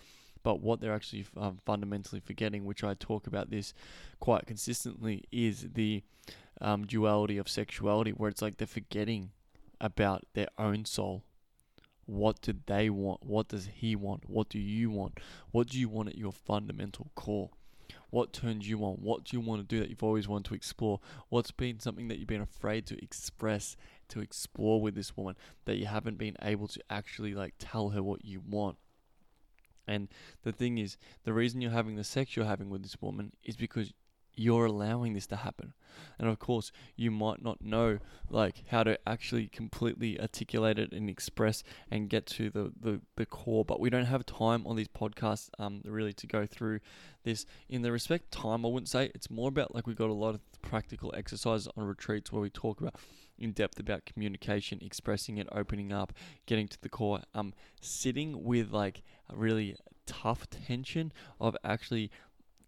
but 0.44 0.60
what 0.60 0.80
they're 0.80 0.94
actually 0.94 1.26
um, 1.36 1.58
fundamentally 1.64 2.20
forgetting, 2.20 2.64
which 2.64 2.84
I 2.84 2.94
talk 2.94 3.26
about 3.26 3.50
this 3.50 3.74
quite 4.20 4.46
consistently, 4.46 5.24
is 5.32 5.66
the 5.74 6.02
um, 6.60 6.86
duality 6.86 7.38
of 7.38 7.48
sexuality, 7.48 8.10
where 8.10 8.28
it's 8.28 8.42
like 8.42 8.58
they're 8.58 8.66
forgetting 8.66 9.30
about 9.80 10.24
their 10.34 10.48
own 10.58 10.84
soul 10.84 11.24
what 12.06 12.40
do 12.40 12.54
they 12.66 12.90
want? 12.90 13.24
What 13.24 13.48
does 13.48 13.68
he 13.74 13.96
want? 13.96 14.28
What 14.28 14.48
do 14.48 14.58
you 14.58 14.90
want? 14.90 15.18
What 15.50 15.68
do 15.68 15.78
you 15.78 15.88
want 15.88 16.10
at 16.10 16.18
your 16.18 16.32
fundamental 16.32 17.10
core? 17.14 17.50
What 18.10 18.32
turns 18.32 18.68
you 18.68 18.84
on? 18.84 18.94
What 18.96 19.24
do 19.24 19.36
you 19.36 19.40
want 19.40 19.60
to 19.60 19.66
do 19.66 19.80
that 19.80 19.90
you've 19.90 20.02
always 20.02 20.28
wanted 20.28 20.48
to 20.48 20.54
explore? 20.54 21.00
What's 21.30 21.50
been 21.50 21.80
something 21.80 22.08
that 22.08 22.18
you've 22.18 22.28
been 22.28 22.40
afraid 22.40 22.86
to 22.86 23.02
express, 23.02 23.76
to 24.08 24.20
explore 24.20 24.80
with 24.80 24.94
this 24.94 25.16
woman 25.16 25.36
that 25.64 25.78
you 25.78 25.86
haven't 25.86 26.18
been 26.18 26.36
able 26.40 26.68
to 26.68 26.80
actually 26.88 27.34
like 27.34 27.54
tell 27.58 27.90
her 27.90 28.02
what 28.02 28.24
you 28.24 28.40
want? 28.48 28.76
And 29.86 30.08
the 30.42 30.52
thing 30.52 30.78
is, 30.78 30.96
the 31.24 31.32
reason 31.32 31.60
you're 31.60 31.70
having 31.70 31.96
the 31.96 32.04
sex 32.04 32.36
you're 32.36 32.46
having 32.46 32.70
with 32.70 32.82
this 32.82 33.00
woman 33.00 33.32
is 33.42 33.56
because 33.56 33.92
you're 34.36 34.66
allowing 34.66 35.14
this 35.14 35.26
to 35.28 35.36
happen. 35.36 35.74
And 36.18 36.28
of 36.28 36.38
course, 36.38 36.72
you 36.96 37.10
might 37.10 37.42
not 37.42 37.62
know 37.62 37.98
like 38.28 38.64
how 38.68 38.82
to 38.82 38.98
actually 39.08 39.48
completely 39.48 40.20
articulate 40.20 40.78
it 40.78 40.92
and 40.92 41.08
express 41.08 41.62
and 41.90 42.08
get 42.08 42.26
to 42.26 42.50
the, 42.50 42.72
the, 42.80 43.00
the 43.16 43.26
core, 43.26 43.64
but 43.64 43.80
we 43.80 43.90
don't 43.90 44.06
have 44.06 44.26
time 44.26 44.66
on 44.66 44.76
these 44.76 44.88
podcasts 44.88 45.50
um 45.58 45.82
really 45.84 46.12
to 46.14 46.26
go 46.26 46.46
through 46.46 46.80
this. 47.22 47.46
In 47.68 47.82
the 47.82 47.92
respect 47.92 48.30
time, 48.30 48.64
I 48.64 48.68
wouldn't 48.68 48.88
say 48.88 49.10
it's 49.14 49.30
more 49.30 49.48
about 49.48 49.74
like 49.74 49.86
we've 49.86 49.96
got 49.96 50.10
a 50.10 50.14
lot 50.14 50.34
of 50.34 50.40
practical 50.62 51.14
exercises 51.16 51.68
on 51.76 51.84
retreats 51.84 52.32
where 52.32 52.42
we 52.42 52.50
talk 52.50 52.80
about 52.80 52.94
in 53.38 53.52
depth 53.52 53.80
about 53.80 54.06
communication, 54.06 54.78
expressing 54.80 55.38
it, 55.38 55.48
opening 55.52 55.92
up, 55.92 56.12
getting 56.46 56.68
to 56.68 56.80
the 56.80 56.88
core, 56.88 57.20
um 57.34 57.52
sitting 57.80 58.42
with 58.42 58.72
like 58.72 59.02
a 59.30 59.36
really 59.36 59.76
tough 60.06 60.48
tension 60.50 61.12
of 61.40 61.56
actually 61.64 62.10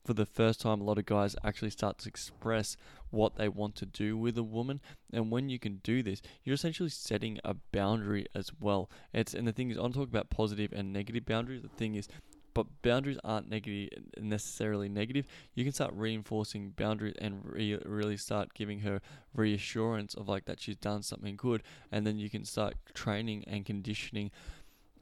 for 0.06 0.14
the 0.14 0.26
first 0.26 0.60
time, 0.60 0.80
a 0.80 0.84
lot 0.84 0.98
of 0.98 1.06
guys 1.06 1.34
actually 1.44 1.70
start 1.70 1.98
to 1.98 2.08
express 2.08 2.76
what 3.10 3.36
they 3.36 3.48
want 3.48 3.74
to 3.76 3.86
do 3.86 4.16
with 4.16 4.38
a 4.38 4.42
woman. 4.42 4.80
And 5.12 5.30
when 5.30 5.48
you 5.48 5.58
can 5.58 5.80
do 5.82 6.02
this, 6.02 6.22
you're 6.44 6.54
essentially 6.54 6.88
setting 6.88 7.38
a 7.44 7.54
boundary 7.72 8.26
as 8.34 8.50
well. 8.60 8.88
It's 9.12 9.34
and 9.34 9.46
the 9.46 9.52
thing 9.52 9.70
is, 9.70 9.76
I'm 9.76 9.92
talking 9.92 10.14
about 10.14 10.30
positive 10.30 10.72
and 10.72 10.92
negative 10.92 11.26
boundaries. 11.26 11.62
The 11.62 11.68
thing 11.68 11.96
is, 11.96 12.08
but 12.54 12.66
boundaries 12.82 13.18
aren't 13.22 13.50
negative 13.50 13.90
necessarily 14.18 14.88
negative. 14.88 15.26
You 15.54 15.64
can 15.64 15.72
start 15.72 15.92
reinforcing 15.94 16.70
boundaries 16.70 17.16
and 17.18 17.40
re- 17.44 17.78
really 17.84 18.16
start 18.16 18.54
giving 18.54 18.80
her 18.80 19.00
reassurance 19.34 20.14
of 20.14 20.28
like 20.28 20.46
that 20.46 20.60
she's 20.60 20.76
done 20.76 21.02
something 21.02 21.36
good, 21.36 21.62
and 21.90 22.06
then 22.06 22.18
you 22.18 22.30
can 22.30 22.44
start 22.44 22.74
training 22.94 23.44
and 23.46 23.66
conditioning 23.66 24.30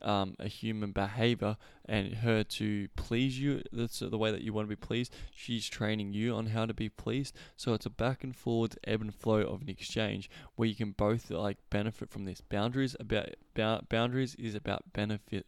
um, 0.05 0.37
a 0.39 0.49
human 0.49 0.93
behavior 0.93 1.57
and 1.87 2.15
her 2.17 2.45
to 2.45 2.89
please 2.97 3.39
you. 3.41 3.63
That's 3.73 3.99
the 3.99 4.19
way 4.19 4.31
that 4.31 4.43
you 4.43 4.53
want 4.53 4.69
to 4.69 4.77
be 4.77 4.87
pleased. 4.87 5.13
She's 5.35 5.69
training 5.69 6.13
you 6.13 6.35
on 6.35 6.47
how 6.47 6.67
to 6.67 6.75
be 6.75 6.89
pleased. 6.89 7.35
So 7.57 7.75
it's 7.75 7.87
a 7.87 7.91
back 7.91 8.23
and 8.23 8.37
forward 8.37 8.77
ebb 8.85 9.01
and 9.01 9.15
flow 9.15 9.41
of 9.41 9.63
an 9.63 9.69
exchange 9.69 10.31
where 10.57 10.69
you 10.69 10.75
can 10.75 10.93
both 10.93 11.31
like 11.31 11.59
benefit 11.71 12.11
from 12.11 12.25
this. 12.25 12.41
Boundaries 12.41 12.97
about 13.01 13.89
boundaries 13.89 14.35
is 14.37 14.55
about 14.55 14.93
benefit. 14.93 15.47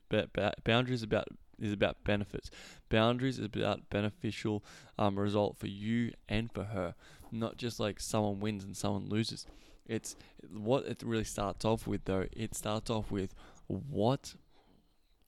boundaries 0.64 1.02
about 1.02 1.28
is 1.58 1.72
about 1.72 2.02
benefits. 2.04 2.50
Boundaries 2.88 3.38
is 3.38 3.46
about 3.46 3.88
beneficial 3.90 4.64
um, 4.98 5.18
result 5.18 5.56
for 5.56 5.68
you 5.68 6.12
and 6.28 6.52
for 6.52 6.64
her, 6.64 6.94
not 7.32 7.56
just 7.56 7.80
like 7.80 8.00
someone 8.00 8.40
wins 8.40 8.64
and 8.64 8.76
someone 8.76 9.08
loses. 9.08 9.46
It's 9.86 10.16
what 10.50 10.84
it 10.86 11.02
really 11.04 11.24
starts 11.24 11.64
off 11.64 11.86
with 11.86 12.04
though. 12.04 12.26
It 12.32 12.54
starts 12.54 12.90
off 12.90 13.10
with 13.10 13.34
what 13.68 14.34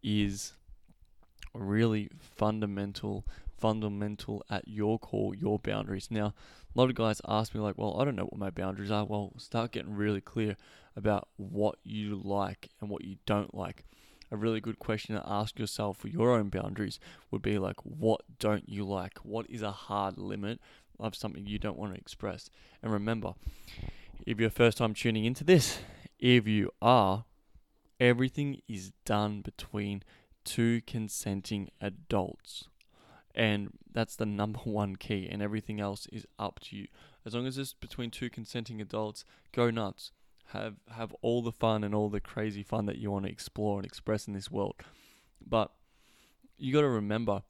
is 0.02 0.52
really 1.54 2.10
fundamental 2.20 3.24
fundamental 3.58 4.44
at 4.48 4.68
your 4.68 4.98
core, 4.98 5.34
your 5.34 5.58
boundaries. 5.58 6.08
Now, 6.10 6.26
a 6.26 6.78
lot 6.78 6.90
of 6.90 6.94
guys 6.94 7.20
ask 7.26 7.54
me 7.54 7.60
like, 7.60 7.76
"Well, 7.76 8.00
I 8.00 8.04
don't 8.04 8.14
know 8.14 8.26
what 8.26 8.38
my 8.38 8.50
boundaries 8.50 8.90
are." 8.90 9.04
Well, 9.04 9.32
start 9.36 9.72
getting 9.72 9.94
really 9.94 10.20
clear 10.20 10.56
about 10.94 11.28
what 11.36 11.78
you 11.82 12.14
like 12.16 12.68
and 12.80 12.88
what 12.88 13.04
you 13.04 13.16
don't 13.26 13.54
like. 13.54 13.84
A 14.30 14.36
really 14.36 14.60
good 14.60 14.78
question 14.78 15.16
to 15.16 15.28
ask 15.28 15.58
yourself 15.58 15.96
for 15.96 16.08
your 16.08 16.38
own 16.38 16.50
boundaries 16.50 17.00
would 17.30 17.42
be 17.42 17.58
like, 17.58 17.84
"What 17.84 18.20
don't 18.38 18.68
you 18.68 18.84
like? 18.84 19.18
What 19.24 19.48
is 19.50 19.62
a 19.62 19.72
hard 19.72 20.18
limit 20.18 20.60
of 21.00 21.16
something 21.16 21.46
you 21.46 21.58
don't 21.58 21.78
want 21.78 21.94
to 21.94 22.00
express?" 22.00 22.50
And 22.82 22.92
remember, 22.92 23.34
if 24.26 24.38
you're 24.38 24.50
first 24.50 24.78
time 24.78 24.94
tuning 24.94 25.24
into 25.24 25.44
this, 25.44 25.80
if 26.18 26.46
you 26.46 26.70
are, 26.82 27.24
everything 28.00 28.60
is 28.68 28.92
done 29.04 29.42
between 29.42 30.02
two 30.44 30.80
consenting 30.86 31.68
adults. 31.80 32.64
And 33.34 33.70
that's 33.92 34.16
the 34.16 34.26
number 34.26 34.58
one 34.64 34.96
key, 34.96 35.28
and 35.30 35.42
everything 35.42 35.80
else 35.80 36.06
is 36.12 36.26
up 36.38 36.60
to 36.60 36.76
you. 36.76 36.88
As 37.24 37.34
long 37.34 37.46
as 37.46 37.58
it's 37.58 37.74
between 37.74 38.10
two 38.10 38.30
consenting 38.30 38.80
adults, 38.80 39.24
go 39.52 39.70
nuts. 39.70 40.12
Have 40.52 40.76
have 40.90 41.14
all 41.20 41.42
the 41.42 41.52
fun 41.52 41.84
and 41.84 41.94
all 41.94 42.08
the 42.08 42.20
crazy 42.20 42.62
fun 42.62 42.86
that 42.86 42.96
you 42.96 43.10
want 43.10 43.26
to 43.26 43.30
explore 43.30 43.78
and 43.78 43.84
express 43.84 44.26
in 44.26 44.32
this 44.32 44.50
world. 44.50 44.76
But 45.46 45.72
you 46.56 46.72
got 46.72 46.80
to 46.80 46.88
remember 46.88 47.42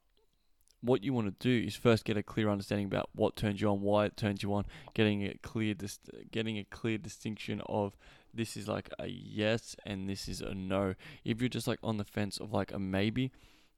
what 0.81 1.03
you 1.03 1.13
want 1.13 1.27
to 1.27 1.47
do 1.47 1.65
is 1.65 1.75
first 1.75 2.05
get 2.05 2.17
a 2.17 2.23
clear 2.23 2.49
understanding 2.49 2.85
about 2.85 3.09
what 3.13 3.35
turns 3.35 3.61
you 3.61 3.69
on, 3.69 3.81
why 3.81 4.05
it 4.05 4.15
turns 4.15 4.43
you 4.43 4.53
on, 4.53 4.65
getting 4.93 5.23
a 5.23 5.33
clear 5.41 5.73
dis- 5.73 5.99
getting 6.31 6.57
a 6.57 6.63
clear 6.63 6.97
distinction 6.97 7.61
of 7.67 7.97
this 8.39 8.55
is 8.55 8.69
like 8.69 8.89
a 8.97 9.07
yes 9.07 9.75
and 9.85 10.09
this 10.09 10.29
is 10.29 10.39
a 10.39 10.53
no. 10.53 10.95
If 11.25 11.41
you're 11.41 11.49
just 11.49 11.67
like 11.67 11.79
on 11.83 11.97
the 11.97 12.05
fence 12.05 12.37
of 12.37 12.53
like 12.53 12.71
a 12.71 12.79
maybe, 12.79 13.31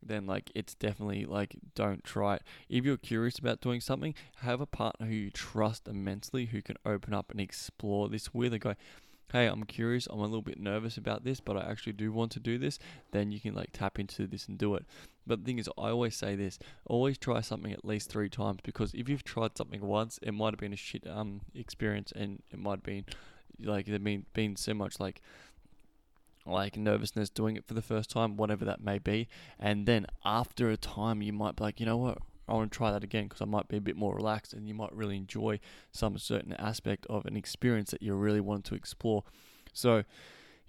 then 0.03 0.27
like 0.27 0.51
it's 0.53 0.75
definitely 0.75 1.25
like 1.25 1.55
don't 1.73 2.03
try 2.03 2.35
it. 2.35 2.43
If 2.69 2.85
you're 2.85 2.97
curious 2.97 3.39
about 3.39 3.59
doing 3.59 3.81
something, 3.81 4.13
have 4.37 4.61
a 4.61 4.67
partner 4.67 5.07
who 5.07 5.13
you 5.13 5.31
trust 5.31 5.87
immensely 5.87 6.45
who 6.45 6.61
can 6.61 6.77
open 6.85 7.11
up 7.11 7.31
and 7.31 7.41
explore 7.41 8.07
this 8.07 8.35
with 8.35 8.53
a 8.53 8.59
guy 8.59 8.75
hey, 9.31 9.47
I'm 9.47 9.63
curious, 9.63 10.07
I'm 10.07 10.19
a 10.19 10.23
little 10.23 10.41
bit 10.41 10.59
nervous 10.59 10.97
about 10.97 11.23
this, 11.23 11.39
but 11.39 11.55
I 11.55 11.61
actually 11.61 11.93
do 11.93 12.11
want 12.11 12.33
to 12.33 12.39
do 12.41 12.57
this, 12.57 12.77
then 13.11 13.31
you 13.31 13.39
can 13.39 13.53
like 13.53 13.69
tap 13.71 13.97
into 13.97 14.27
this 14.27 14.47
and 14.47 14.57
do 14.57 14.75
it. 14.75 14.85
But 15.25 15.39
the 15.39 15.45
thing 15.45 15.59
is, 15.59 15.69
I 15.77 15.89
always 15.89 16.17
say 16.17 16.35
this: 16.35 16.59
always 16.85 17.17
try 17.17 17.39
something 17.39 17.71
at 17.71 17.85
least 17.85 18.09
three 18.09 18.29
times 18.29 18.59
because 18.61 18.93
if 18.93 19.07
you've 19.07 19.23
tried 19.23 19.57
something 19.57 19.81
once, 19.81 20.19
it 20.21 20.33
might 20.33 20.53
have 20.53 20.59
been 20.59 20.73
a 20.73 20.77
shit 20.77 21.07
um 21.07 21.41
experience, 21.55 22.11
and 22.13 22.41
it 22.51 22.59
might 22.59 22.79
have 22.79 22.83
been 22.83 23.05
like 23.65 23.85
there 23.85 23.99
been 23.99 24.25
been 24.33 24.55
so 24.55 24.73
much 24.73 24.99
like 24.99 25.21
like 26.45 26.75
nervousness 26.75 27.29
doing 27.29 27.55
it 27.55 27.65
for 27.65 27.73
the 27.73 27.81
first 27.81 28.09
time, 28.09 28.35
whatever 28.35 28.65
that 28.65 28.83
may 28.83 28.97
be, 28.97 29.27
and 29.59 29.85
then 29.85 30.07
after 30.25 30.69
a 30.69 30.77
time, 30.77 31.21
you 31.21 31.31
might 31.31 31.55
be 31.55 31.63
like, 31.63 31.79
you 31.79 31.85
know 31.85 31.97
what, 31.97 32.17
I 32.47 32.53
want 32.53 32.71
to 32.71 32.77
try 32.77 32.91
that 32.91 33.03
again 33.03 33.25
because 33.25 33.41
I 33.41 33.45
might 33.45 33.67
be 33.67 33.77
a 33.77 33.81
bit 33.81 33.95
more 33.95 34.15
relaxed 34.15 34.53
and 34.53 34.67
you 34.67 34.73
might 34.73 34.93
really 34.93 35.17
enjoy 35.17 35.59
some 35.91 36.17
certain 36.17 36.53
aspect 36.53 37.05
of 37.09 37.25
an 37.25 37.37
experience 37.37 37.91
that 37.91 38.01
you 38.01 38.13
really 38.13 38.41
want 38.41 38.65
to 38.65 38.75
explore. 38.75 39.23
So, 39.71 40.03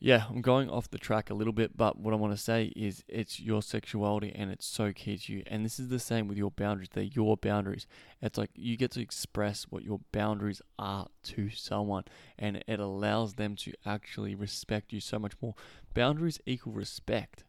yeah, 0.04 0.25
I'm 0.28 0.40
going 0.40 0.68
off 0.68 0.90
the 0.90 0.99
track 0.99 1.30
a 1.30 1.35
little 1.35 1.52
bit, 1.52 1.76
but 1.76 1.97
what 1.97 2.12
I 2.12 2.16
want 2.16 2.32
to 2.32 2.42
say 2.42 2.73
is 2.75 3.04
it's 3.06 3.38
your 3.38 3.62
sexuality 3.62 4.32
and 4.35 4.50
it's 4.50 4.66
so 4.66 4.92
key 4.92 5.16
to 5.16 5.32
you. 5.32 5.44
And 5.47 5.64
this 5.64 5.78
is 5.78 5.90
the 5.90 6.00
same 6.00 6.26
with 6.26 6.37
your 6.37 6.50
boundaries. 6.50 6.88
They're 6.92 7.04
your 7.04 7.37
boundaries. 7.37 7.87
It's 8.21 8.37
like 8.37 8.50
you 8.56 8.76
get 8.76 8.90
to 8.92 9.00
express 9.00 9.62
what 9.71 9.85
your 9.85 10.00
boundaries 10.11 10.61
are 10.76 11.06
to 11.25 11.50
someone, 11.50 12.02
and 12.37 12.64
it 12.66 12.80
allows 12.80 13.35
them 13.35 13.54
to 13.59 13.75
actually 13.87 14.35
respect 14.35 14.92
you 14.92 14.99
so 14.99 15.21
much 15.21 15.35
more. 15.40 15.54
Boundaries 15.94 16.40
equal 16.47 16.73
respect. 16.73 17.44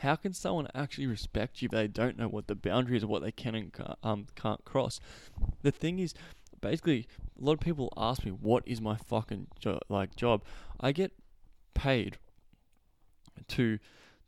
How 0.00 0.16
can 0.16 0.34
someone 0.34 0.68
actually 0.74 1.06
respect 1.06 1.62
you 1.62 1.66
if 1.66 1.72
they 1.72 1.88
don't 1.88 2.18
know 2.18 2.28
what 2.28 2.46
the 2.46 2.54
boundaries 2.54 3.04
of 3.04 3.08
what 3.08 3.22
they 3.22 3.32
can 3.32 3.54
and 3.54 3.72
can't, 3.72 3.98
um, 4.02 4.26
can't 4.36 4.62
cross? 4.66 5.00
The 5.62 5.72
thing 5.72 5.98
is, 5.98 6.12
basically, 6.60 7.06
a 7.40 7.42
lot 7.42 7.54
of 7.54 7.60
people 7.60 7.90
ask 7.96 8.22
me, 8.22 8.32
"What 8.32 8.64
is 8.66 8.82
my 8.82 8.96
fucking 8.96 9.46
jo- 9.58 9.80
like 9.88 10.14
job?" 10.14 10.44
I 10.78 10.92
get 10.92 11.12
paid 11.74 12.18
to 13.48 13.78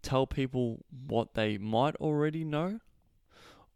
tell 0.03 0.27
people 0.27 0.85
what 1.07 1.35
they 1.35 1.59
might 1.59 1.97
already 1.97 2.45
know, 2.45 2.81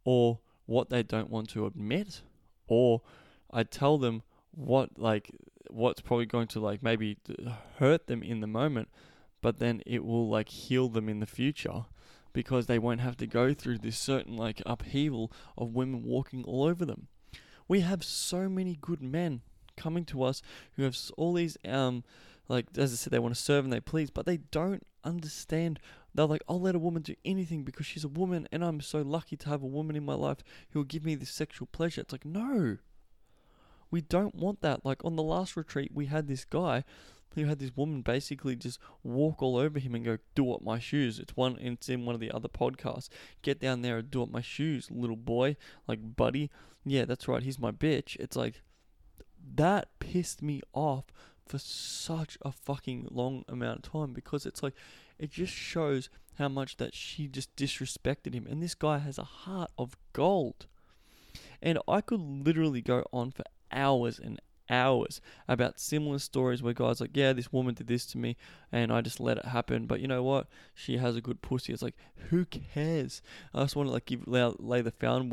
or 0.05 0.41
what 0.67 0.91
they 0.91 1.03
don't 1.03 1.31
want 1.31 1.49
to 1.51 1.67
admit, 1.67 2.23
or 2.67 3.03
I 3.51 3.63
tell 3.63 3.99
them 3.99 4.23
what 4.51 4.99
like 4.99 5.31
what's 5.69 6.01
probably 6.01 6.27
going 6.27 6.47
to 6.49 6.61
like 6.61 6.83
maybe 6.83 7.19
hurt 7.79 8.07
them 8.07 8.23
in 8.23 8.41
the 8.41 8.47
moment 8.47 8.89
but 9.47 9.59
then 9.59 9.83
it 9.87 10.05
will 10.05 10.29
like 10.29 10.49
heal 10.49 10.89
them 10.89 11.09
in 11.09 11.21
the 11.21 11.27
future 11.27 11.85
because 12.33 12.67
they 12.67 12.79
won't 12.79 13.01
have 13.01 13.17
to 13.17 13.27
go 13.27 13.55
through 13.55 13.79
this 13.79 13.97
certain 13.97 14.37
like 14.37 14.61
upheaval 14.67 15.33
of 15.57 15.73
women 15.73 16.03
walking 16.03 16.45
all 16.45 16.65
over 16.65 16.85
them. 16.85 17.07
We 17.69 17.81
have 17.81 18.03
so 18.03 18.49
many 18.49 18.77
good 18.81 19.01
men 19.01 19.43
coming 19.77 20.05
to 20.07 20.23
us 20.23 20.43
who 20.75 20.83
have 20.83 20.99
all 21.17 21.35
these 21.35 21.57
um 21.65 22.03
like 22.49 22.67
as 22.77 22.93
I 22.93 22.97
said 22.97 23.13
they 23.13 23.19
want 23.19 23.35
to 23.35 23.41
serve 23.41 23.65
and 23.65 23.73
they 23.73 23.81
please, 23.81 24.11
but 24.11 24.27
they 24.27 24.39
don't 24.39 24.87
understand. 25.05 25.81
They're 26.15 26.27
like, 26.27 26.43
I'll 26.49 26.61
let 26.61 26.75
a 26.75 26.79
woman 26.79 27.03
do 27.03 27.15
anything 27.25 27.63
because 27.63 27.87
she's 27.87 28.05
a 28.05 28.09
woman, 28.09 28.49
and 28.51 28.65
I'm 28.65 28.81
so 28.81 29.03
lucky 29.03 29.37
to 29.37 29.49
have 29.49 29.63
a 29.63 29.67
woman 29.67 29.97
in 29.97 30.05
my 30.05 30.15
life 30.15 30.39
who 30.71 30.81
will 30.81 30.85
give 30.85 31.05
me 31.05 31.15
this 31.15 31.31
sexual 31.31 31.69
pleasure. 31.71 32.01
It's 32.01 32.13
like, 32.13 32.25
no, 32.25 32.79
we 33.91 34.01
don't 34.01 34.35
want 34.35 34.63
that. 34.63 34.85
Like 34.85 35.05
on 35.05 35.17
the 35.17 35.23
last 35.23 35.57
retreat, 35.57 35.91
we 35.95 36.07
had 36.07 36.27
this 36.27 36.45
guy 36.45 36.85
who 37.35 37.45
had 37.45 37.59
this 37.59 37.77
woman 37.77 38.01
basically 38.01 38.57
just 38.57 38.79
walk 39.03 39.43
all 39.43 39.57
over 39.57 39.79
him 39.79 39.95
and 39.95 40.05
go, 40.05 40.19
"Do 40.35 40.53
up 40.53 40.63
my 40.63 40.79
shoes." 40.79 41.19
It's 41.19 41.37
one. 41.37 41.59
It's 41.61 41.89
in 41.89 42.07
one 42.07 42.15
of 42.15 42.21
the 42.21 42.31
other 42.31 42.49
podcasts. 42.49 43.09
Get 43.43 43.61
down 43.61 43.83
there 43.83 43.99
and 43.99 44.11
do 44.11 44.23
up 44.23 44.31
my 44.31 44.41
shoes, 44.41 44.91
little 44.91 45.17
boy. 45.17 45.57
Like, 45.87 46.17
buddy. 46.17 46.51
Yeah, 46.85 47.05
that's 47.05 47.29
right. 47.29 47.43
He's 47.43 47.59
my 47.59 47.73
bitch. 47.73 48.17
It's 48.17 48.37
like 48.37 48.63
that 49.55 49.89
pissed 49.99 50.43
me 50.43 50.63
off 50.73 51.05
for 51.47 51.59
such 51.59 52.37
a 52.43 52.53
fucking 52.53 53.09
long 53.11 53.45
amount 53.49 53.87
of 53.87 53.93
time 53.93 54.13
because 54.13 54.47
it's 54.47 54.63
like 54.63 54.75
it 55.19 55.31
just 55.31 55.53
shows 55.53 56.09
how 56.39 56.49
much 56.49 56.77
that 56.77 56.95
she 56.95 57.29
just 57.29 57.55
disrespected 57.57 58.35
him. 58.35 58.47
And 58.49 58.63
this 58.63 58.75
guy 58.75 58.99
has 58.99 59.19
a 59.19 59.25
heart 59.25 59.71
of 59.79 59.97
gold. 60.13 60.67
And 61.63 61.79
I 61.89 62.01
could 62.01 62.21
literally 62.21 62.83
go 62.83 63.05
on 63.13 63.31
for 63.31 63.45
hours 63.73 64.19
and 64.19 64.41
hours 64.69 65.21
about 65.49 65.81
similar 65.81 66.19
stories 66.19 66.63
where 66.63 66.73
guys 66.73 67.01
like, 67.01 67.17
yeah, 67.17 67.33
this 67.33 67.53
woman 67.53 67.75
did 67.75 67.87
this 67.87 68.07
to 68.07 68.19
me 68.19 68.37
and 68.73 68.93
I 68.93 69.01
just 69.01 69.21
let 69.21 69.39
it 69.39 69.47
happen. 69.47 69.87
But 69.87 70.01
you 70.01 70.09
know 70.09 70.23
what? 70.23 70.49
She 70.75 70.99
has 70.99 71.17
a 71.17 71.21
good 71.21 71.43
pussy. 71.43 71.73
It's 71.73 71.83
like, 71.83 71.97
who 72.31 72.45
cares? 72.45 73.23
I 73.55 73.63
just 73.63 73.77
want 73.77 73.89
to 73.89 73.93
like 73.93 74.07
give 74.07 74.27
lay, 74.27 74.53
lay 74.59 74.83
the 74.83 74.91
found 74.91 75.33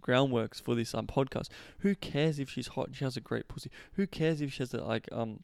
groundworks 0.00 0.60
for 0.60 0.74
this 0.74 0.94
um 0.94 1.06
podcast. 1.06 1.48
Who 1.80 1.94
cares 1.94 2.38
if 2.38 2.48
she's 2.50 2.68
hot 2.68 2.88
and 2.88 2.96
she 2.96 3.04
has 3.04 3.16
a 3.16 3.20
great 3.20 3.48
pussy? 3.48 3.70
Who 3.94 4.06
cares 4.06 4.40
if 4.40 4.52
she 4.52 4.62
has 4.62 4.74
a, 4.74 4.84
like 4.84 5.08
um 5.12 5.40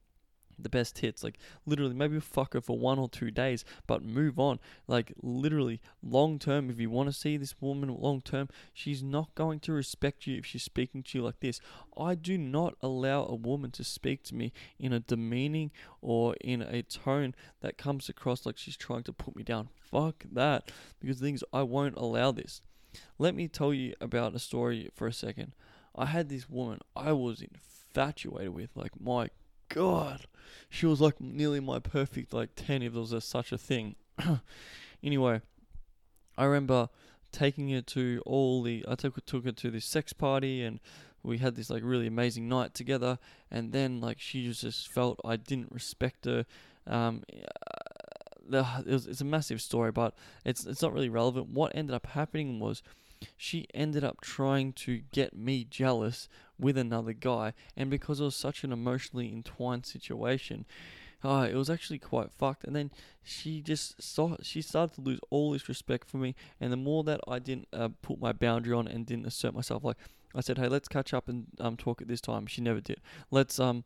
the 0.58 0.68
best 0.68 0.98
hits. 0.98 1.22
Like 1.22 1.38
literally, 1.66 1.94
maybe 1.94 2.20
fuck 2.20 2.54
her 2.54 2.60
for 2.60 2.78
one 2.78 2.98
or 2.98 3.08
two 3.08 3.30
days, 3.30 3.64
but 3.86 4.04
move 4.04 4.38
on. 4.38 4.58
Like 4.86 5.12
literally, 5.22 5.80
long 6.02 6.38
term, 6.38 6.70
if 6.70 6.78
you 6.78 6.90
want 6.90 7.08
to 7.08 7.12
see 7.12 7.36
this 7.36 7.54
woman 7.60 7.94
long 7.98 8.20
term, 8.20 8.48
she's 8.72 9.02
not 9.02 9.34
going 9.34 9.60
to 9.60 9.72
respect 9.72 10.26
you 10.26 10.38
if 10.38 10.46
she's 10.46 10.62
speaking 10.62 11.02
to 11.02 11.18
you 11.18 11.24
like 11.24 11.40
this. 11.40 11.60
I 11.96 12.14
do 12.14 12.36
not 12.38 12.74
allow 12.80 13.24
a 13.24 13.34
woman 13.34 13.70
to 13.72 13.84
speak 13.84 14.22
to 14.24 14.34
me 14.34 14.52
in 14.78 14.92
a 14.92 15.00
demeaning 15.00 15.70
or 16.00 16.34
in 16.40 16.62
a 16.62 16.82
tone 16.82 17.34
that 17.60 17.78
comes 17.78 18.08
across 18.08 18.46
like 18.46 18.58
she's 18.58 18.76
trying 18.76 19.04
to 19.04 19.12
put 19.12 19.36
me 19.36 19.42
down. 19.42 19.68
Fuck 19.80 20.24
that. 20.32 20.70
Because 21.00 21.20
the 21.20 21.26
thing 21.26 21.34
is, 21.34 21.44
I 21.52 21.62
won't 21.62 21.96
allow 21.96 22.32
this. 22.32 22.62
Let 23.18 23.34
me 23.34 23.48
tell 23.48 23.72
you 23.72 23.94
about 24.00 24.34
a 24.34 24.38
story 24.38 24.90
for 24.94 25.06
a 25.06 25.12
second. 25.12 25.54
I 25.96 26.06
had 26.06 26.28
this 26.28 26.48
woman 26.48 26.80
I 26.96 27.12
was 27.12 27.42
infatuated 27.42 28.54
with. 28.54 28.70
Like, 28.74 29.00
my 29.00 29.30
god, 29.74 30.26
she 30.70 30.86
was 30.86 31.00
like 31.00 31.20
nearly 31.20 31.60
my 31.60 31.80
perfect 31.80 32.32
like 32.32 32.50
ten 32.54 32.80
if 32.82 32.92
there 32.92 33.00
was 33.00 33.12
a, 33.12 33.20
such 33.20 33.52
a 33.52 33.58
thing. 33.58 33.96
anyway, 35.02 35.42
I 36.38 36.44
remember 36.44 36.88
taking 37.32 37.70
her 37.70 37.82
to 37.82 38.22
all 38.24 38.62
the 38.62 38.84
I 38.88 38.94
took 38.94 39.24
took 39.26 39.44
her 39.44 39.52
to 39.52 39.70
this 39.70 39.84
sex 39.84 40.12
party 40.12 40.62
and 40.62 40.78
we 41.24 41.38
had 41.38 41.56
this 41.56 41.70
like 41.70 41.82
really 41.84 42.06
amazing 42.06 42.48
night 42.48 42.72
together. 42.74 43.18
And 43.50 43.72
then 43.72 44.00
like 44.00 44.20
she 44.20 44.50
just 44.50 44.88
felt 44.88 45.20
I 45.24 45.36
didn't 45.36 45.72
respect 45.72 46.24
her. 46.24 46.46
Um 46.86 47.24
uh, 48.52 48.82
it 48.86 48.92
was, 48.92 49.06
it's 49.06 49.22
a 49.22 49.24
massive 49.24 49.60
story 49.60 49.90
but 49.90 50.14
it's 50.44 50.64
it's 50.64 50.82
not 50.82 50.92
really 50.92 51.08
relevant. 51.08 51.48
What 51.48 51.74
ended 51.74 51.94
up 51.94 52.06
happening 52.06 52.60
was 52.60 52.82
she 53.36 53.66
ended 53.74 54.04
up 54.04 54.20
trying 54.20 54.72
to 54.72 55.02
get 55.12 55.36
me 55.36 55.64
jealous 55.64 56.28
with 56.58 56.78
another 56.78 57.12
guy. 57.12 57.52
And 57.76 57.90
because 57.90 58.20
it 58.20 58.24
was 58.24 58.36
such 58.36 58.64
an 58.64 58.72
emotionally 58.72 59.32
entwined 59.32 59.86
situation, 59.86 60.64
oh, 61.22 61.42
it 61.42 61.54
was 61.54 61.70
actually 61.70 61.98
quite 61.98 62.30
fucked. 62.30 62.64
And 62.64 62.76
then 62.76 62.90
she 63.22 63.60
just 63.60 64.02
saw 64.02 64.36
she 64.42 64.62
started 64.62 64.94
to 64.96 65.00
lose 65.00 65.20
all 65.30 65.52
this 65.52 65.68
respect 65.68 66.08
for 66.08 66.18
me. 66.18 66.34
And 66.60 66.72
the 66.72 66.76
more 66.76 67.04
that 67.04 67.20
I 67.26 67.38
didn't 67.38 67.68
uh, 67.72 67.88
put 68.02 68.20
my 68.20 68.32
boundary 68.32 68.74
on 68.74 68.86
and 68.86 69.06
didn't 69.06 69.26
assert 69.26 69.54
myself, 69.54 69.84
like 69.84 69.96
I 70.34 70.40
said, 70.40 70.58
hey, 70.58 70.68
let's 70.68 70.88
catch 70.88 71.14
up 71.14 71.28
and 71.28 71.46
um 71.60 71.76
talk 71.76 72.02
at 72.02 72.08
this 72.08 72.20
time. 72.20 72.46
She 72.46 72.60
never 72.60 72.80
did. 72.80 73.00
Let's 73.30 73.58
um 73.58 73.84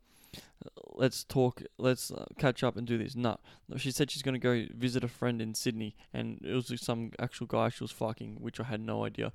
let's 0.93 1.23
talk, 1.23 1.63
let's 1.77 2.11
uh, 2.11 2.25
catch 2.37 2.63
up 2.63 2.77
and 2.77 2.85
do 2.85 2.97
this. 2.97 3.15
No, 3.15 3.37
she 3.77 3.91
said 3.91 4.11
she's 4.11 4.21
gonna 4.21 4.39
go 4.39 4.65
visit 4.75 5.03
a 5.03 5.07
friend 5.07 5.41
in 5.41 5.53
Sydney, 5.55 5.95
and 6.13 6.39
it 6.43 6.53
was 6.53 6.73
some 6.81 7.11
actual 7.19 7.47
guy 7.47 7.69
she 7.69 7.83
was 7.83 7.91
fucking, 7.91 8.37
which 8.39 8.59
I 8.59 8.63
had 8.63 8.81
no 8.81 9.05
idea 9.05 9.31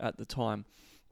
at 0.00 0.16
the 0.16 0.24
time, 0.24 0.64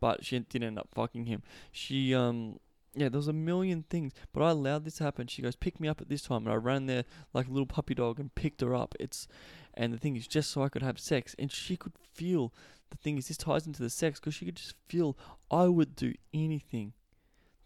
but 0.02 0.24
she 0.24 0.36
didn't 0.36 0.66
end 0.66 0.78
up 0.80 0.88
fucking 0.92 1.26
him. 1.26 1.42
She 1.70 2.14
um. 2.14 2.58
Yeah, 2.94 3.08
there 3.08 3.18
was 3.18 3.28
a 3.28 3.32
million 3.32 3.84
things, 3.88 4.12
but 4.34 4.42
I 4.42 4.50
allowed 4.50 4.84
this 4.84 4.96
to 4.96 5.04
happen. 5.04 5.26
She 5.26 5.40
goes, 5.40 5.56
"Pick 5.56 5.80
me 5.80 5.88
up 5.88 6.02
at 6.02 6.10
this 6.10 6.22
time," 6.22 6.44
and 6.44 6.52
I 6.52 6.56
ran 6.56 6.84
there 6.84 7.04
like 7.32 7.46
a 7.46 7.50
little 7.50 7.64
puppy 7.64 7.94
dog 7.94 8.20
and 8.20 8.34
picked 8.34 8.60
her 8.60 8.74
up. 8.74 8.94
It's, 9.00 9.28
and 9.72 9.94
the 9.94 9.98
thing 9.98 10.14
is, 10.14 10.26
just 10.26 10.50
so 10.50 10.62
I 10.62 10.68
could 10.68 10.82
have 10.82 10.98
sex, 10.98 11.34
and 11.38 11.50
she 11.50 11.76
could 11.76 11.94
feel. 12.12 12.52
The 12.90 12.98
thing 12.98 13.16
is, 13.16 13.28
this 13.28 13.38
ties 13.38 13.66
into 13.66 13.82
the 13.82 13.88
sex 13.88 14.20
because 14.20 14.34
she 14.34 14.44
could 14.44 14.56
just 14.56 14.74
feel 14.88 15.16
I 15.50 15.68
would 15.68 15.96
do 15.96 16.12
anything 16.34 16.92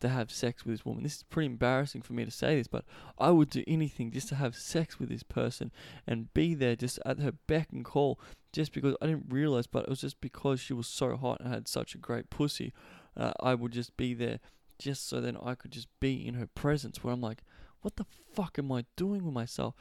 to 0.01 0.09
have 0.09 0.31
sex 0.31 0.65
with 0.65 0.75
this 0.75 0.85
woman. 0.85 1.03
This 1.03 1.17
is 1.17 1.23
pretty 1.25 1.47
embarrassing 1.47 2.03
for 2.03 2.13
me 2.13 2.25
to 2.25 2.31
say 2.31 2.57
this, 2.57 2.67
but 2.67 2.85
I 3.19 3.31
would 3.31 3.51
do 3.51 3.65
anything 3.67 4.11
just 4.11 4.29
to 4.29 4.35
have 4.35 4.55
sex 4.55 4.99
with 4.99 5.09
this 5.09 5.23
person 5.23 5.73
and 6.07 6.33
be 6.35 6.55
there 6.55 6.77
just 6.77 6.99
at 7.07 7.21
her 7.21 7.33
beck 7.47 7.69
and 7.73 7.85
call 7.85 8.21
just 8.53 8.73
because 8.73 8.97
I 9.01 9.07
didn't 9.07 9.27
realize, 9.31 9.67
but 9.67 9.85
it 9.85 9.89
was 9.89 10.01
just 10.01 10.21
because 10.21 10.61
she 10.61 10.73
was 10.73 10.87
so 10.87 11.17
hot 11.17 11.41
and 11.41 11.53
had 11.53 11.69
such 11.69 11.95
a 11.95 11.99
great 11.99 12.31
pussy. 12.31 12.73
Uh, 13.17 13.33
I 13.41 13.55
would 13.55 13.73
just 13.73 13.97
be 13.97 14.15
there 14.15 14.41
just 14.79 15.09
so 15.09 15.21
then 15.21 15.37
I 15.43 15.55
could 15.55 15.71
just 15.71 15.89
be 16.01 16.27
in 16.27 16.35
her 16.35 16.47
presence 16.47 17.03
where 17.03 17.15
I'm 17.15 17.21
like, 17.21 17.43
what 17.81 17.97
the 17.97 18.07
fuck 18.35 18.59
am 18.59 18.73
I 18.73 18.85
doing 18.97 19.25
with 19.25 19.35
myself? 19.35 19.75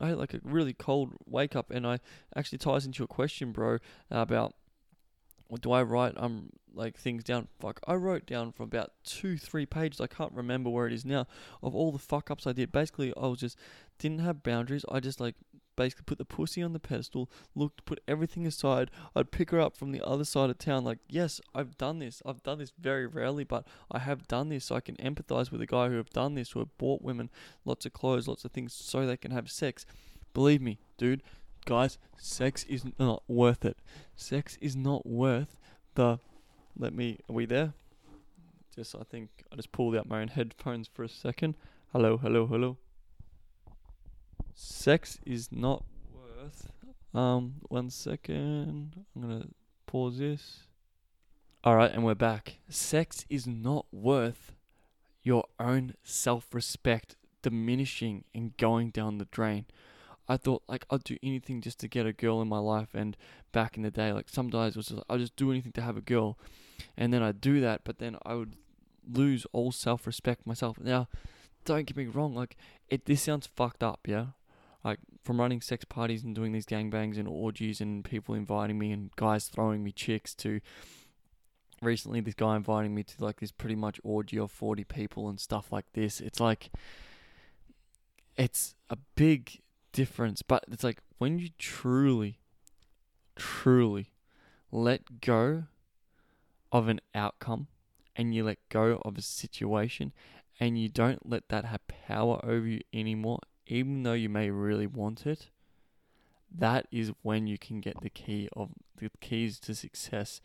I 0.00 0.08
had 0.08 0.18
like 0.18 0.34
a 0.34 0.40
really 0.42 0.72
cold 0.72 1.12
wake 1.26 1.54
up 1.54 1.70
and 1.70 1.86
I 1.86 1.98
actually 2.34 2.58
ties 2.58 2.86
into 2.86 3.00
your 3.00 3.06
question, 3.06 3.52
bro, 3.52 3.78
about 4.10 4.54
do 5.58 5.72
I 5.72 5.82
write 5.82 6.14
um 6.16 6.50
like 6.72 6.96
things 6.96 7.24
down? 7.24 7.48
Fuck, 7.60 7.80
I 7.86 7.94
wrote 7.94 8.26
down 8.26 8.52
from 8.52 8.64
about 8.64 8.92
two, 9.04 9.36
three 9.36 9.66
pages. 9.66 10.00
I 10.00 10.06
can't 10.06 10.32
remember 10.32 10.70
where 10.70 10.86
it 10.86 10.92
is 10.92 11.04
now 11.04 11.26
of 11.62 11.74
all 11.74 11.92
the 11.92 11.98
fuck 11.98 12.30
ups 12.30 12.46
I 12.46 12.52
did. 12.52 12.72
Basically, 12.72 13.12
I 13.16 13.26
was 13.26 13.40
just 13.40 13.58
didn't 13.98 14.20
have 14.20 14.42
boundaries. 14.42 14.84
I 14.90 15.00
just 15.00 15.20
like 15.20 15.34
basically 15.76 16.04
put 16.04 16.18
the 16.18 16.24
pussy 16.26 16.62
on 16.62 16.74
the 16.74 16.78
pedestal, 16.78 17.30
looked, 17.54 17.86
put 17.86 18.00
everything 18.06 18.46
aside. 18.46 18.90
I'd 19.16 19.30
pick 19.30 19.50
her 19.50 19.60
up 19.60 19.76
from 19.76 19.92
the 19.92 20.06
other 20.06 20.24
side 20.24 20.50
of 20.50 20.58
town. 20.58 20.84
Like, 20.84 20.98
yes, 21.08 21.40
I've 21.54 21.78
done 21.78 22.00
this. 22.00 22.22
I've 22.26 22.42
done 22.42 22.58
this 22.58 22.72
very 22.78 23.06
rarely, 23.06 23.44
but 23.44 23.66
I 23.90 23.98
have 24.00 24.28
done 24.28 24.50
this, 24.50 24.66
so 24.66 24.76
I 24.76 24.80
can 24.80 24.96
empathize 24.96 25.50
with 25.50 25.62
a 25.62 25.66
guy 25.66 25.88
who 25.88 25.96
have 25.96 26.10
done 26.10 26.34
this, 26.34 26.50
who 26.50 26.58
have 26.58 26.76
bought 26.76 27.00
women 27.00 27.30
lots 27.64 27.86
of 27.86 27.94
clothes, 27.94 28.28
lots 28.28 28.44
of 28.44 28.52
things, 28.52 28.74
so 28.74 29.06
they 29.06 29.16
can 29.16 29.30
have 29.30 29.50
sex. 29.50 29.86
Believe 30.34 30.60
me, 30.60 30.78
dude, 30.98 31.22
guys, 31.64 31.98
sex 32.16 32.64
is 32.64 32.84
not 32.98 33.22
worth 33.28 33.64
it. 33.64 33.78
Sex 34.16 34.58
is 34.60 34.76
not 34.76 35.06
worth 35.06 35.58
the. 35.94 36.18
Let 36.78 36.94
me. 36.94 37.18
Are 37.28 37.32
we 37.32 37.46
there? 37.46 37.74
Just, 38.74 38.94
I 38.94 39.02
think 39.02 39.30
I 39.52 39.56
just 39.56 39.72
pulled 39.72 39.96
out 39.96 40.08
my 40.08 40.20
own 40.20 40.28
headphones 40.28 40.88
for 40.92 41.02
a 41.02 41.08
second. 41.08 41.56
Hello, 41.92 42.16
hello, 42.16 42.46
hello. 42.46 42.76
Sex 44.54 45.18
is 45.26 45.50
not 45.50 45.84
worth. 46.12 46.70
Um, 47.12 47.54
one 47.62 47.90
second. 47.90 49.04
I'm 49.14 49.22
gonna 49.22 49.46
pause 49.86 50.18
this. 50.18 50.60
Alright, 51.66 51.92
and 51.92 52.04
we're 52.04 52.14
back. 52.14 52.58
Sex 52.68 53.26
is 53.28 53.46
not 53.46 53.86
worth 53.92 54.54
your 55.22 55.44
own 55.58 55.94
self 56.02 56.54
respect 56.54 57.16
diminishing 57.42 58.24
and 58.34 58.56
going 58.56 58.90
down 58.90 59.18
the 59.18 59.26
drain. 59.26 59.66
I 60.30 60.36
thought 60.36 60.62
like 60.68 60.86
I'd 60.90 61.02
do 61.02 61.16
anything 61.24 61.60
just 61.60 61.80
to 61.80 61.88
get 61.88 62.06
a 62.06 62.12
girl 62.12 62.40
in 62.40 62.46
my 62.46 62.60
life. 62.60 62.90
And 62.94 63.16
back 63.50 63.76
in 63.76 63.82
the 63.82 63.90
day, 63.90 64.12
like 64.12 64.28
some 64.28 64.48
days 64.48 64.76
was 64.76 64.86
just, 64.86 65.02
I'd 65.10 65.18
just 65.18 65.34
do 65.34 65.50
anything 65.50 65.72
to 65.72 65.82
have 65.82 65.96
a 65.96 66.00
girl, 66.00 66.38
and 66.96 67.12
then 67.12 67.20
I'd 67.20 67.40
do 67.40 67.60
that. 67.60 67.80
But 67.82 67.98
then 67.98 68.16
I 68.24 68.34
would 68.34 68.54
lose 69.12 69.44
all 69.52 69.72
self 69.72 70.06
respect 70.06 70.46
myself. 70.46 70.78
Now, 70.78 71.08
don't 71.64 71.84
get 71.84 71.96
me 71.96 72.06
wrong, 72.06 72.32
like 72.32 72.56
it. 72.88 73.06
This 73.06 73.22
sounds 73.22 73.48
fucked 73.48 73.82
up, 73.82 74.06
yeah. 74.06 74.26
Like 74.84 75.00
from 75.24 75.40
running 75.40 75.60
sex 75.60 75.84
parties 75.84 76.22
and 76.22 76.32
doing 76.32 76.52
these 76.52 76.64
gangbangs 76.64 77.18
and 77.18 77.26
orgies 77.26 77.80
and 77.80 78.04
people 78.04 78.36
inviting 78.36 78.78
me 78.78 78.92
and 78.92 79.10
guys 79.16 79.48
throwing 79.48 79.82
me 79.82 79.90
chicks 79.90 80.32
to 80.36 80.60
recently 81.82 82.20
this 82.20 82.34
guy 82.34 82.56
inviting 82.56 82.94
me 82.94 83.02
to 83.02 83.24
like 83.24 83.40
this 83.40 83.50
pretty 83.50 83.74
much 83.74 84.00
orgy 84.04 84.38
of 84.38 84.52
40 84.52 84.84
people 84.84 85.28
and 85.28 85.40
stuff 85.40 85.72
like 85.72 85.86
this. 85.92 86.20
It's 86.20 86.38
like 86.38 86.70
it's 88.36 88.76
a 88.88 88.96
big 89.16 89.60
difference. 89.92 90.42
But 90.42 90.64
it's 90.70 90.84
like 90.84 91.00
when 91.18 91.38
you 91.38 91.50
truly, 91.58 92.38
truly 93.36 94.10
let 94.70 95.20
go 95.20 95.64
of 96.72 96.88
an 96.88 97.00
outcome 97.14 97.66
and 98.16 98.34
you 98.34 98.44
let 98.44 98.58
go 98.68 99.00
of 99.04 99.18
a 99.18 99.22
situation 99.22 100.12
and 100.58 100.78
you 100.78 100.88
don't 100.88 101.28
let 101.28 101.48
that 101.48 101.64
have 101.64 101.86
power 101.88 102.40
over 102.44 102.66
you 102.66 102.80
anymore, 102.92 103.40
even 103.66 104.02
though 104.02 104.12
you 104.12 104.28
may 104.28 104.50
really 104.50 104.86
want 104.86 105.26
it, 105.26 105.48
that 106.52 106.86
is 106.90 107.12
when 107.22 107.46
you 107.46 107.56
can 107.56 107.80
get 107.80 108.00
the 108.00 108.10
key 108.10 108.48
of 108.54 108.70
the 108.96 109.10
keys 109.20 109.58
to 109.60 109.74
success 109.74 110.40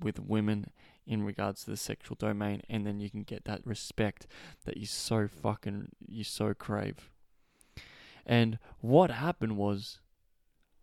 with 0.00 0.20
women 0.20 0.66
in 1.06 1.24
regards 1.24 1.64
to 1.64 1.70
the 1.70 1.76
sexual 1.76 2.16
domain 2.18 2.62
and 2.68 2.86
then 2.86 3.00
you 3.00 3.10
can 3.10 3.22
get 3.22 3.44
that 3.44 3.66
respect 3.66 4.26
that 4.64 4.76
you 4.76 4.86
so 4.86 5.26
fucking 5.26 5.88
you 6.06 6.22
so 6.22 6.54
crave. 6.54 7.10
And 8.28 8.58
what 8.80 9.10
happened 9.10 9.56
was, 9.56 10.00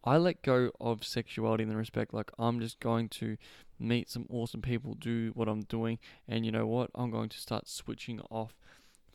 I 0.03 0.17
let 0.17 0.41
go 0.41 0.71
of 0.81 1.03
sexuality 1.03 1.63
in 1.63 1.69
the 1.69 1.77
respect 1.77 2.13
like 2.13 2.31
I'm 2.37 2.59
just 2.59 2.79
going 2.79 3.09
to 3.09 3.37
meet 3.79 4.09
some 4.09 4.25
awesome 4.29 4.61
people, 4.61 4.95
do 4.95 5.31
what 5.35 5.47
I'm 5.47 5.61
doing, 5.61 5.99
and 6.27 6.45
you 6.45 6.51
know 6.51 6.67
what? 6.67 6.89
I'm 6.95 7.11
going 7.11 7.29
to 7.29 7.37
start 7.37 7.67
switching 7.69 8.19
off 8.31 8.55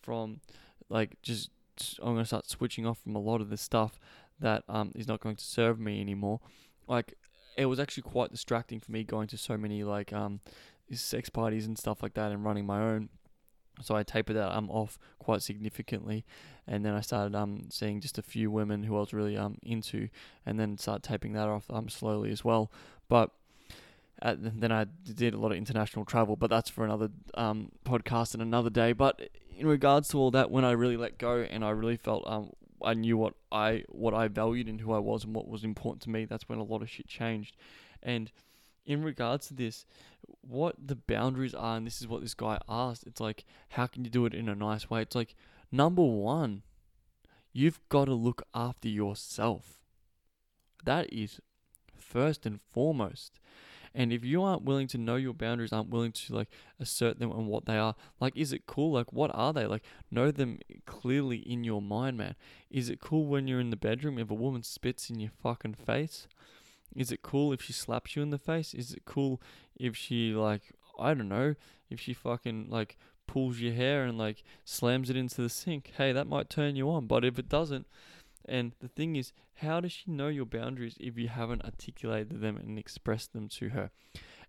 from 0.01 0.41
like 0.89 1.17
just 1.23 1.51
I'm 2.01 2.15
going 2.15 2.19
to 2.19 2.25
start 2.25 2.49
switching 2.49 2.87
off 2.87 2.99
from 3.03 3.17
a 3.17 3.21
lot 3.21 3.41
of 3.41 3.51
the 3.51 3.57
stuff 3.57 3.99
that 4.39 4.65
um 4.69 4.93
is 4.95 5.09
not 5.09 5.21
going 5.21 5.37
to 5.37 5.45
serve 5.45 5.79
me 5.79 6.01
anymore. 6.01 6.41
Like 6.87 7.15
it 7.57 7.67
was 7.67 7.81
actually 7.81 8.05
quite 8.05 8.31
distracting 8.31 8.81
for 8.81 8.93
me 8.93 9.05
going 9.05 9.29
to 9.29 9.37
so 9.37 9.57
many 9.57 9.83
like 9.85 10.13
um 10.13 10.41
sex 10.93 11.29
parties 11.29 11.67
and 11.67 11.79
stuff 11.79 12.03
like 12.03 12.15
that 12.15 12.33
and 12.33 12.45
running 12.45 12.67
my 12.67 12.81
own 12.81 13.09
so 13.83 13.97
I 13.97 14.03
tapered 14.03 14.37
that 14.37 14.55
um 14.57 14.71
off 14.71 14.99
quite 15.19 15.43
significantly, 15.43 16.25
and 16.67 16.85
then 16.85 16.95
I 16.95 17.01
started 17.01 17.35
um 17.35 17.69
seeing 17.71 18.01
just 18.01 18.19
a 18.19 18.23
few 18.23 18.51
women 18.51 18.85
who 18.85 18.97
I 18.97 19.01
was 19.01 19.13
really 19.13 19.37
um 19.37 19.59
into, 19.63 20.09
and 20.47 20.59
then 20.59 20.79
start 20.79 21.03
taping 21.03 21.33
that 21.35 21.49
off 21.49 21.71
um 21.71 21.89
slowly 21.89 22.31
as 22.31 22.45
well. 22.45 22.71
But 23.09 23.31
then 24.23 24.71
I 24.71 24.85
did 24.85 25.33
a 25.33 25.39
lot 25.39 25.51
of 25.53 25.57
international 25.57 26.05
travel, 26.05 26.37
but 26.37 26.51
that's 26.51 26.71
for 26.71 26.85
another 26.85 27.11
um 27.35 27.73
podcast 27.85 28.35
and 28.35 28.43
another 28.43 28.71
day. 28.71 28.93
But 28.93 29.31
in 29.57 29.67
regards 29.67 30.09
to 30.09 30.19
all 30.19 30.31
that, 30.33 30.51
when 30.51 30.65
I 30.65 30.73
really 30.73 30.97
let 30.97 31.19
go 31.19 31.41
and 31.41 31.65
I 31.65 31.71
really 31.71 31.97
felt 31.97 32.25
um 32.27 32.51
I 32.83 32.95
knew 32.95 33.17
what 33.17 33.35
I 33.53 33.85
what 33.89 34.15
I 34.15 34.29
valued 34.29 34.69
and 34.69 34.81
who 34.81 34.93
I 34.93 34.99
was 34.99 35.25
and 35.25 35.35
what 35.35 35.49
was 35.49 35.65
important 35.65 36.03
to 36.03 36.11
me, 36.11 36.25
that's 36.25 36.49
when 36.49 36.59
a 36.59 36.65
lot 36.65 36.83
of 36.83 36.91
shit 36.91 37.07
changed, 37.07 37.57
and 38.03 38.31
in 38.85 39.03
regards 39.03 39.49
to 39.49 39.55
this, 39.55 39.87
what 40.41 40.77
the 40.85 40.97
boundaries 40.97 41.55
are, 41.55 41.77
and 41.77 41.87
this 41.87 42.01
is 42.01 42.09
what 42.09 42.23
this 42.23 42.35
guy 42.35 42.59
asked. 42.69 43.07
It's 43.07 43.21
like, 43.21 43.45
how 43.71 43.87
can 43.87 44.05
you 44.05 44.11
do 44.11 44.27
it 44.27 44.35
in 44.35 44.49
a 44.49 44.55
nice 44.55 44.91
way? 44.91 45.03
It's 45.03 45.17
like, 45.17 45.35
number 45.71 46.03
one, 46.03 46.63
you've 47.53 47.81
got 47.89 48.07
to 48.07 48.15
look 48.15 48.43
after 48.55 48.89
yourself. 48.89 49.81
That 50.85 51.13
is 51.13 51.41
first 51.97 52.47
and 52.47 52.61
foremost. 52.73 53.39
And 53.93 54.13
if 54.13 54.25
you 54.25 54.43
aren't 54.43 54.63
willing 54.63 54.87
to 54.89 54.99
know 54.99 55.17
your 55.17 55.35
boundaries, 55.35 55.73
aren't 55.73 55.91
willing 55.91 56.13
to 56.13 56.35
like 56.35 56.49
assert 56.79 57.19
them 57.19 57.33
and 57.33 57.49
what 57.49 57.67
they 57.67 57.77
are, 57.77 57.97
like, 58.21 58.37
is 58.37 58.53
it 58.53 58.67
cool? 58.67 58.93
Like, 58.93 59.13
what 59.13 59.33
are 59.35 59.53
they? 59.53 59.67
Like, 59.67 59.83
know 60.11 60.31
them 60.31 60.61
clearly 60.87 61.39
in 61.39 61.65
your 61.65 61.83
mind, 61.83 62.17
man. 62.17 62.37
Is 62.71 62.89
it 62.89 63.01
cool 63.01 63.27
when 63.27 63.49
you're 63.49 63.61
in 63.61 63.71
the 63.71 63.77
bedroom 63.77 64.19
if 64.19 64.31
a 64.31 64.35
woman 64.35 64.63
spits 64.63 65.11
in 65.11 65.19
your 65.19 65.33
fucking 65.43 65.75
face? 65.75 66.29
Is 66.97 67.13
it 67.13 67.23
cool 67.23 67.53
if 67.53 67.63
she 67.63 67.73
slaps 67.73 68.17
you 68.17 68.23
in 68.23 68.31
the 68.31 68.39
face? 68.39 68.75
Is 68.75 68.93
it 68.93 69.05
cool 69.05 69.41
if 69.77 69.97
she 69.97 70.33
like 70.33 70.63
I 70.99 71.15
don't 71.15 71.29
know, 71.29 71.55
if 71.89 72.01
she 72.01 72.13
fucking 72.13 72.69
like 72.69 72.97
pulls 73.27 73.61
your 73.61 73.73
hair 73.73 74.05
and 74.05 74.19
like 74.19 74.43
slams 74.65 75.11
it 75.11 75.17
into 75.17 75.43
the 75.43 75.49
sink? 75.49 75.93
Hey, 75.97 76.13
that 76.13 76.27
might 76.27 76.51
turn 76.51 76.77
you 76.77 76.91
on, 76.91 77.07
but 77.07 77.25
if 77.25 77.39
it 77.39 77.49
doesn't, 77.49 77.87
and 78.45 78.73
the 78.81 78.89
thing 78.89 79.17
is, 79.17 79.33
how 79.55 79.81
does 79.81 79.93
she 79.93 80.11
know 80.11 80.29
your 80.29 80.47
boundaries 80.47 80.97
if 80.99 81.17
you 81.17 81.29
haven't 81.29 81.65
articulated 81.65 82.41
them 82.41 82.57
and 82.57 82.79
expressed 82.79 83.33
them 83.33 83.49
to 83.49 83.71
her? 83.71 83.91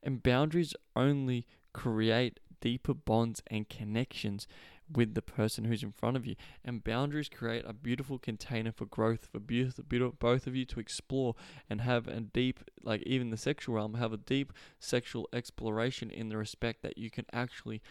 And 0.02 0.24
boundaries 0.24 0.74
only 0.96 1.46
create 1.74 2.40
deeper 2.60 2.94
bonds 2.94 3.42
and 3.48 3.70
connections 3.70 4.48
with 4.94 5.14
the 5.14 5.22
person 5.22 5.66
who's 5.66 5.84
in 5.84 5.92
front 5.92 6.18
of 6.18 6.26
you. 6.26 6.36
And 6.64 6.84
boundaries 6.84 7.30
create 7.30 7.64
a 7.66 7.74
beautiful 7.74 8.18
container 8.18 8.72
for 8.72 8.86
growth 8.86 9.28
for 9.32 9.40
beautiful, 9.40 10.16
both 10.20 10.48
of 10.48 10.56
you 10.56 10.66
to 10.66 10.80
explore 10.80 11.36
and 11.70 11.82
have 11.82 12.08
a 12.08 12.20
deep, 12.20 12.60
like 12.84 13.02
even 13.04 13.30
the 13.30 13.38
sexual 13.38 13.76
realm, 13.76 13.96
have 13.96 14.14
a 14.14 14.18
deep 14.18 14.54
sexual 14.80 15.28
exploration 15.34 16.10
in 16.10 16.30
the 16.30 16.38
respect 16.38 16.82
that 16.82 16.98
you 16.98 17.10
can 17.10 17.26
actually 17.34 17.82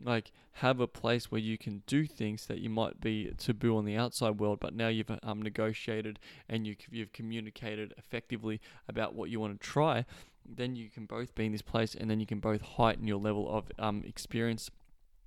like 0.00 0.30
have 0.52 0.78
a 0.78 0.86
place 0.86 1.30
where 1.30 1.40
you 1.40 1.58
can 1.58 1.82
do 1.86 2.06
things 2.06 2.46
that 2.46 2.58
you 2.58 2.70
might 2.70 3.00
be 3.00 3.32
taboo 3.36 3.76
on 3.76 3.84
the 3.84 3.96
outside 3.96 4.38
world, 4.38 4.60
but 4.60 4.74
now 4.74 4.88
you've 4.88 5.10
um, 5.22 5.42
negotiated 5.42 6.18
and 6.48 6.66
you, 6.66 6.76
you've 6.90 7.12
communicated 7.12 7.92
effectively 7.96 8.60
about 8.88 9.14
what 9.14 9.28
you 9.28 9.40
want 9.40 9.60
to 9.60 9.66
try, 9.66 10.04
then 10.46 10.76
you 10.76 10.88
can 10.88 11.04
both 11.04 11.34
be 11.34 11.46
in 11.46 11.52
this 11.52 11.62
place 11.62 11.94
and 11.94 12.08
then 12.08 12.20
you 12.20 12.26
can 12.26 12.38
both 12.38 12.60
heighten 12.60 13.08
your 13.08 13.18
level 13.18 13.50
of 13.50 13.64
um, 13.78 14.04
experience, 14.06 14.70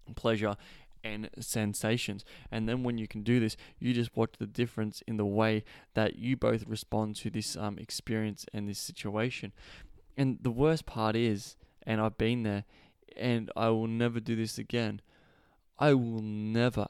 and 0.07 0.15
pleasure, 0.15 0.55
and 1.03 1.29
sensations. 1.39 2.23
And 2.51 2.67
then 2.67 2.83
when 2.83 2.97
you 2.97 3.07
can 3.07 3.23
do 3.23 3.39
this, 3.39 3.57
you 3.79 3.93
just 3.93 4.15
watch 4.15 4.33
the 4.37 4.45
difference 4.47 5.03
in 5.07 5.17
the 5.17 5.25
way 5.25 5.63
that 5.93 6.17
you 6.17 6.37
both 6.37 6.65
respond 6.67 7.15
to 7.17 7.29
this 7.29 7.55
um, 7.55 7.77
experience 7.77 8.45
and 8.53 8.67
this 8.67 8.79
situation. 8.79 9.53
And 10.17 10.39
the 10.41 10.51
worst 10.51 10.85
part 10.85 11.15
is, 11.15 11.55
and 11.83 12.01
I've 12.01 12.17
been 12.17 12.43
there, 12.43 12.65
and 13.17 13.51
I 13.55 13.69
will 13.69 13.87
never 13.87 14.19
do 14.19 14.35
this 14.35 14.57
again. 14.57 15.01
I 15.79 15.93
will 15.93 16.21
never, 16.21 16.87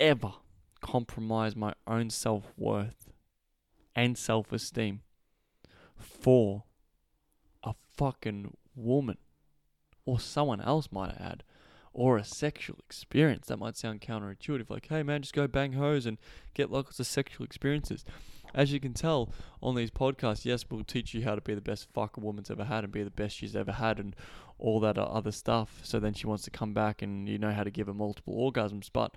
ever 0.00 0.32
compromise 0.80 1.56
my 1.56 1.74
own 1.86 2.10
self 2.10 2.52
worth 2.56 3.10
and 3.94 4.18
self 4.18 4.52
esteem 4.52 5.02
for 5.96 6.64
a 7.62 7.74
fucking 7.96 8.56
woman 8.74 9.18
or 10.04 10.20
someone 10.20 10.60
else, 10.60 10.88
might 10.92 11.10
I 11.10 11.30
add, 11.32 11.42
or 11.96 12.18
a 12.18 12.24
sexual 12.24 12.76
experience. 12.78 13.46
That 13.46 13.56
might 13.56 13.74
sound 13.74 14.02
counterintuitive, 14.02 14.68
like, 14.68 14.88
hey 14.88 15.02
man, 15.02 15.22
just 15.22 15.34
go 15.34 15.46
bang 15.46 15.72
hoes 15.72 16.04
and 16.04 16.18
get 16.52 16.70
lots 16.70 17.00
of 17.00 17.06
sexual 17.06 17.46
experiences. 17.46 18.04
As 18.54 18.70
you 18.70 18.78
can 18.78 18.92
tell 18.92 19.32
on 19.62 19.74
these 19.74 19.90
podcasts, 19.90 20.44
yes, 20.44 20.66
we'll 20.70 20.84
teach 20.84 21.14
you 21.14 21.24
how 21.24 21.34
to 21.34 21.40
be 21.40 21.54
the 21.54 21.62
best 21.62 21.88
fuck 21.94 22.18
a 22.18 22.20
woman's 22.20 22.50
ever 22.50 22.64
had 22.64 22.84
and 22.84 22.92
be 22.92 23.02
the 23.02 23.10
best 23.10 23.36
she's 23.36 23.56
ever 23.56 23.72
had 23.72 23.98
and 23.98 24.14
all 24.58 24.78
that 24.80 24.98
other 24.98 25.32
stuff. 25.32 25.80
So 25.84 25.98
then 25.98 26.12
she 26.12 26.26
wants 26.26 26.44
to 26.44 26.50
come 26.50 26.74
back 26.74 27.00
and 27.00 27.26
you 27.30 27.38
know 27.38 27.52
how 27.52 27.64
to 27.64 27.70
give 27.70 27.86
her 27.86 27.94
multiple 27.94 28.34
orgasms. 28.34 28.90
But 28.92 29.14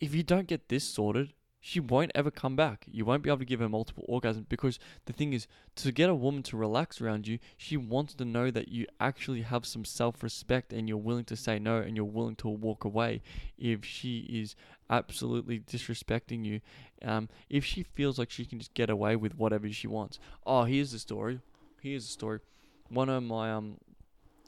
if 0.00 0.14
you 0.14 0.22
don't 0.22 0.46
get 0.46 0.70
this 0.70 0.84
sorted, 0.84 1.34
she 1.64 1.78
won't 1.78 2.10
ever 2.16 2.32
come 2.32 2.56
back. 2.56 2.86
You 2.90 3.04
won't 3.04 3.22
be 3.22 3.30
able 3.30 3.38
to 3.38 3.44
give 3.44 3.60
her 3.60 3.68
multiple 3.68 4.04
orgasms 4.08 4.48
because 4.48 4.80
the 5.04 5.12
thing 5.12 5.32
is, 5.32 5.46
to 5.76 5.92
get 5.92 6.10
a 6.10 6.14
woman 6.14 6.42
to 6.42 6.56
relax 6.56 7.00
around 7.00 7.28
you, 7.28 7.38
she 7.56 7.76
wants 7.76 8.14
to 8.14 8.24
know 8.24 8.50
that 8.50 8.66
you 8.66 8.84
actually 8.98 9.42
have 9.42 9.64
some 9.64 9.84
self 9.84 10.24
respect 10.24 10.72
and 10.72 10.88
you're 10.88 10.98
willing 10.98 11.24
to 11.26 11.36
say 11.36 11.60
no 11.60 11.78
and 11.78 11.94
you're 11.94 12.04
willing 12.04 12.34
to 12.34 12.48
walk 12.48 12.84
away 12.84 13.22
if 13.56 13.84
she 13.84 14.26
is 14.28 14.56
absolutely 14.90 15.60
disrespecting 15.60 16.44
you. 16.44 16.60
Um, 17.00 17.28
if 17.48 17.64
she 17.64 17.84
feels 17.84 18.18
like 18.18 18.30
she 18.30 18.44
can 18.44 18.58
just 18.58 18.74
get 18.74 18.90
away 18.90 19.14
with 19.14 19.38
whatever 19.38 19.70
she 19.70 19.86
wants. 19.86 20.18
Oh, 20.44 20.64
here's 20.64 20.90
the 20.90 20.98
story. 20.98 21.38
Here's 21.80 22.06
the 22.06 22.12
story. 22.12 22.40
One 22.88 23.08
of 23.08 23.22
my, 23.22 23.52
um, 23.52 23.76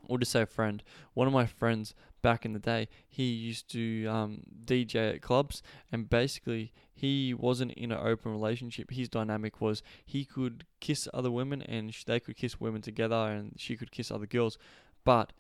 or 0.09 0.19
just 0.19 0.33
say 0.33 0.43
a 0.43 0.47
friend, 0.47 0.83
one 1.15 1.29
of 1.29 1.33
my 1.33 1.47
friends 1.47 1.95
back 2.25 2.47
in 2.47 2.55
the 2.55 2.59
day, 2.59 2.89
he 3.07 3.25
used 3.25 3.71
to 3.71 4.07
um, 4.07 4.41
DJ 4.65 5.15
at 5.17 5.21
clubs, 5.21 5.63
and 5.93 6.09
basically 6.09 6.73
he 6.95 7.35
wasn't 7.35 7.73
in 7.73 7.93
an 7.93 7.99
open 8.03 8.33
relationship. 8.33 8.91
His 8.91 9.11
dynamic 9.11 9.61
was 9.61 9.83
he 10.07 10.25
could 10.25 10.65
kiss 10.81 11.07
other 11.13 11.31
women, 11.31 11.61
and 11.61 11.93
sh- 11.93 12.05
they 12.05 12.19
could 12.19 12.35
kiss 12.35 12.59
women 12.59 12.81
together, 12.81 13.15
and 13.15 13.53
she 13.59 13.77
could 13.77 13.93
kiss 13.93 14.11
other 14.11 14.25
girls, 14.25 14.57
but 15.05 15.35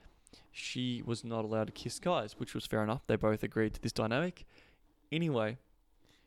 she 0.53 1.03
was 1.07 1.25
not 1.25 1.47
allowed 1.47 1.69
to 1.69 1.73
kiss 1.73 1.99
guys, 1.99 2.35
which 2.37 2.55
was 2.55 2.67
fair 2.67 2.85
enough. 2.85 3.07
They 3.07 3.17
both 3.17 3.43
agreed 3.43 3.73
to 3.75 3.81
this 3.81 3.93
dynamic. 3.93 4.45
Anyway, 5.11 5.57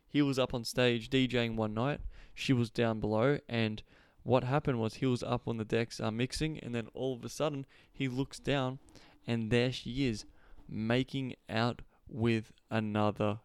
he 0.10 0.24
was 0.24 0.39
up 0.39 0.56
on 0.56 0.63
stage 0.63 1.12
DJing 1.12 1.56
one 1.56 1.76
night. 1.76 2.02
She 2.34 2.52
was 2.52 2.72
down 2.72 3.00
below, 3.00 3.38
and 3.48 3.84
what 4.24 4.43
happened 4.43 4.80
was 4.80 4.96
he 4.96 5.06
was 5.06 5.22
up 5.22 5.48
on 5.48 5.58
the 5.58 5.65
decks 5.65 6.00
uh, 6.00 6.10
mixing, 6.10 6.58
and 6.58 6.74
then 6.74 6.88
all 6.96 7.13
of 7.13 7.24
a 7.24 7.30
sudden 7.30 7.67
he 7.93 8.08
looks 8.08 8.39
down, 8.39 8.80
and 9.28 9.52
there 9.52 9.72
she 9.72 10.08
is 10.08 10.26
making 10.69 11.36
out 11.49 11.82
with 12.08 12.51
another 12.69 13.39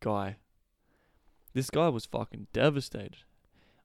guy. 0.00 0.36
This 1.54 1.70
guy 1.70 1.88
was 1.88 2.06
fucking 2.06 2.48
devastated. 2.52 3.18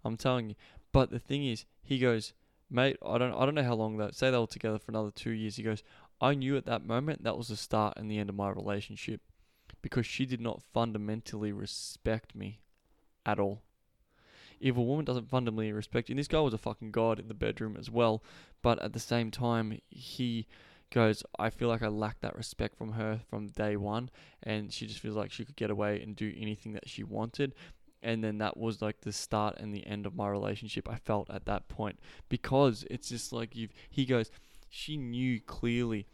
I'm 0.03 0.17
telling 0.17 0.49
you. 0.49 0.55
But 0.91 1.11
the 1.11 1.19
thing 1.19 1.45
is, 1.45 1.65
he 1.81 1.99
goes, 1.99 2.33
mate, 2.69 2.97
I 3.05 3.17
don't, 3.17 3.33
I 3.33 3.45
don't 3.45 3.55
know 3.55 3.63
how 3.63 3.75
long 3.75 3.97
that. 3.97 4.15
Say 4.15 4.31
they 4.31 4.37
were 4.37 4.47
together 4.47 4.79
for 4.79 4.91
another 4.91 5.11
two 5.11 5.31
years. 5.31 5.57
He 5.57 5.63
goes, 5.63 5.83
I 6.21 6.33
knew 6.33 6.57
at 6.57 6.65
that 6.65 6.85
moment 6.85 7.23
that 7.23 7.37
was 7.37 7.49
the 7.49 7.55
start 7.55 7.97
and 7.97 8.09
the 8.09 8.17
end 8.17 8.29
of 8.29 8.35
my 8.35 8.49
relationship, 8.49 9.21
because 9.81 10.05
she 10.05 10.25
did 10.25 10.41
not 10.41 10.63
fundamentally 10.73 11.51
respect 11.51 12.33
me, 12.33 12.61
at 13.25 13.39
all. 13.39 13.61
If 14.59 14.75
a 14.75 14.81
woman 14.81 15.05
doesn't 15.05 15.29
fundamentally 15.29 15.71
respect 15.71 16.09
you, 16.09 16.13
and 16.13 16.19
this 16.19 16.27
guy 16.27 16.39
was 16.39 16.53
a 16.53 16.57
fucking 16.57 16.91
god 16.91 17.19
in 17.19 17.27
the 17.27 17.35
bedroom 17.35 17.75
as 17.77 17.91
well, 17.91 18.23
but 18.63 18.81
at 18.81 18.93
the 18.93 18.99
same 18.99 19.29
time, 19.29 19.79
he 19.89 20.47
goes, 20.91 21.23
I 21.37 21.49
feel 21.49 21.67
like 21.67 21.83
I 21.83 21.87
lacked 21.87 22.21
that 22.21 22.35
respect 22.35 22.77
from 22.77 22.93
her 22.93 23.21
from 23.29 23.47
day 23.47 23.75
one, 23.75 24.09
and 24.43 24.71
she 24.71 24.87
just 24.87 24.99
feels 24.99 25.15
like 25.15 25.31
she 25.31 25.45
could 25.45 25.55
get 25.55 25.69
away 25.69 26.01
and 26.01 26.15
do 26.15 26.33
anything 26.37 26.73
that 26.73 26.87
she 26.87 27.03
wanted. 27.03 27.53
And 28.03 28.23
then 28.23 28.37
that 28.37 28.57
was 28.57 28.81
like 28.81 29.01
the 29.01 29.11
start 29.11 29.57
and 29.59 29.73
the 29.73 29.85
end 29.85 30.05
of 30.05 30.15
my 30.15 30.29
relationship. 30.29 30.87
I 30.89 30.97
felt 30.97 31.29
at 31.29 31.45
that 31.45 31.67
point 31.67 31.99
because 32.29 32.85
it's 32.89 33.09
just 33.09 33.33
like 33.33 33.55
you've. 33.55 33.73
He 33.89 34.05
goes, 34.05 34.29
she 34.69 34.97
knew 34.97 35.41
clearly 35.41 36.07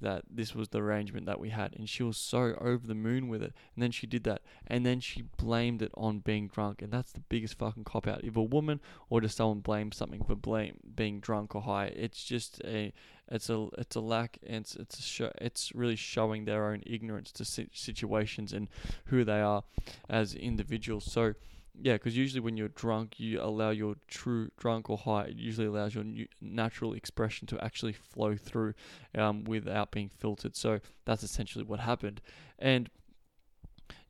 that 0.00 0.22
this 0.30 0.54
was 0.54 0.68
the 0.68 0.82
arrangement 0.82 1.26
that 1.26 1.40
we 1.40 1.50
had 1.50 1.74
and 1.76 1.88
she 1.88 2.02
was 2.02 2.16
so 2.16 2.54
over 2.60 2.86
the 2.86 2.94
moon 2.94 3.28
with 3.28 3.42
it 3.42 3.52
and 3.74 3.82
then 3.82 3.90
she 3.90 4.06
did 4.06 4.24
that 4.24 4.42
and 4.66 4.84
then 4.84 5.00
she 5.00 5.22
blamed 5.36 5.82
it 5.82 5.90
on 5.94 6.18
being 6.20 6.48
drunk 6.48 6.82
and 6.82 6.92
that's 6.92 7.12
the 7.12 7.20
biggest 7.28 7.58
fucking 7.58 7.84
cop 7.84 8.06
out 8.06 8.24
if 8.24 8.36
a 8.36 8.42
woman 8.42 8.80
or 9.08 9.20
does 9.20 9.34
someone 9.34 9.60
blame 9.60 9.92
something 9.92 10.22
for 10.24 10.34
blame 10.34 10.78
being 10.94 11.20
drunk 11.20 11.54
or 11.54 11.62
high 11.62 11.86
it's 11.86 12.24
just 12.24 12.60
a 12.64 12.92
it's 13.28 13.50
a 13.50 13.68
it's 13.78 13.96
a 13.96 14.00
lack 14.00 14.38
and 14.46 14.56
it's 14.56 14.76
it's 14.76 15.04
show, 15.04 15.30
it's 15.40 15.74
really 15.74 15.96
showing 15.96 16.44
their 16.44 16.66
own 16.66 16.82
ignorance 16.86 17.32
to 17.32 17.44
situations 17.44 18.52
and 18.52 18.68
who 19.06 19.24
they 19.24 19.40
are 19.40 19.64
as 20.08 20.34
individuals 20.34 21.04
so 21.04 21.34
yeah, 21.80 21.94
because 21.94 22.16
usually 22.16 22.40
when 22.40 22.56
you're 22.56 22.68
drunk, 22.68 23.20
you 23.20 23.40
allow 23.40 23.70
your 23.70 23.96
true 24.08 24.48
drunk 24.56 24.88
or 24.88 24.96
high. 24.96 25.24
It 25.24 25.36
usually 25.36 25.66
allows 25.66 25.94
your 25.94 26.04
natural 26.40 26.94
expression 26.94 27.46
to 27.48 27.62
actually 27.62 27.92
flow 27.92 28.36
through 28.36 28.74
um, 29.14 29.44
without 29.44 29.90
being 29.90 30.08
filtered. 30.08 30.56
So 30.56 30.80
that's 31.04 31.22
essentially 31.22 31.64
what 31.64 31.80
happened. 31.80 32.22
And 32.58 32.88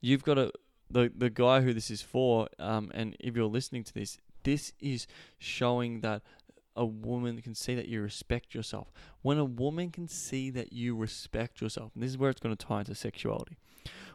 you've 0.01 0.23
got 0.23 0.39
a 0.39 0.53
the 0.89 1.11
the 1.15 1.31
guy 1.31 1.63
who 1.63 1.75
this 1.75 1.91
is 1.91 2.03
for. 2.03 2.49
Um, 2.59 2.93
and 2.95 3.17
if 3.19 3.35
you're 3.35 3.47
listening 3.47 3.85
to 3.85 3.95
this, 3.95 4.19
this 4.45 4.73
is 4.81 5.07
showing 5.39 6.01
that 6.03 6.23
a 6.77 6.87
woman 6.87 7.41
can 7.43 7.55
see 7.55 7.75
that 7.75 7.89
you 7.89 8.03
respect 8.03 8.55
yourself. 8.55 8.93
When 9.23 9.39
a 9.39 9.45
woman 9.45 9.91
can 9.91 10.09
see 10.09 10.51
that 10.51 10.73
you 10.73 10.95
respect 10.95 11.61
yourself, 11.61 11.93
and 11.95 12.03
this 12.03 12.11
is 12.11 12.19
where 12.19 12.31
it's 12.31 12.41
going 12.41 12.55
to 12.55 12.67
tie 12.67 12.81
into 12.81 12.95
sexuality 12.95 13.57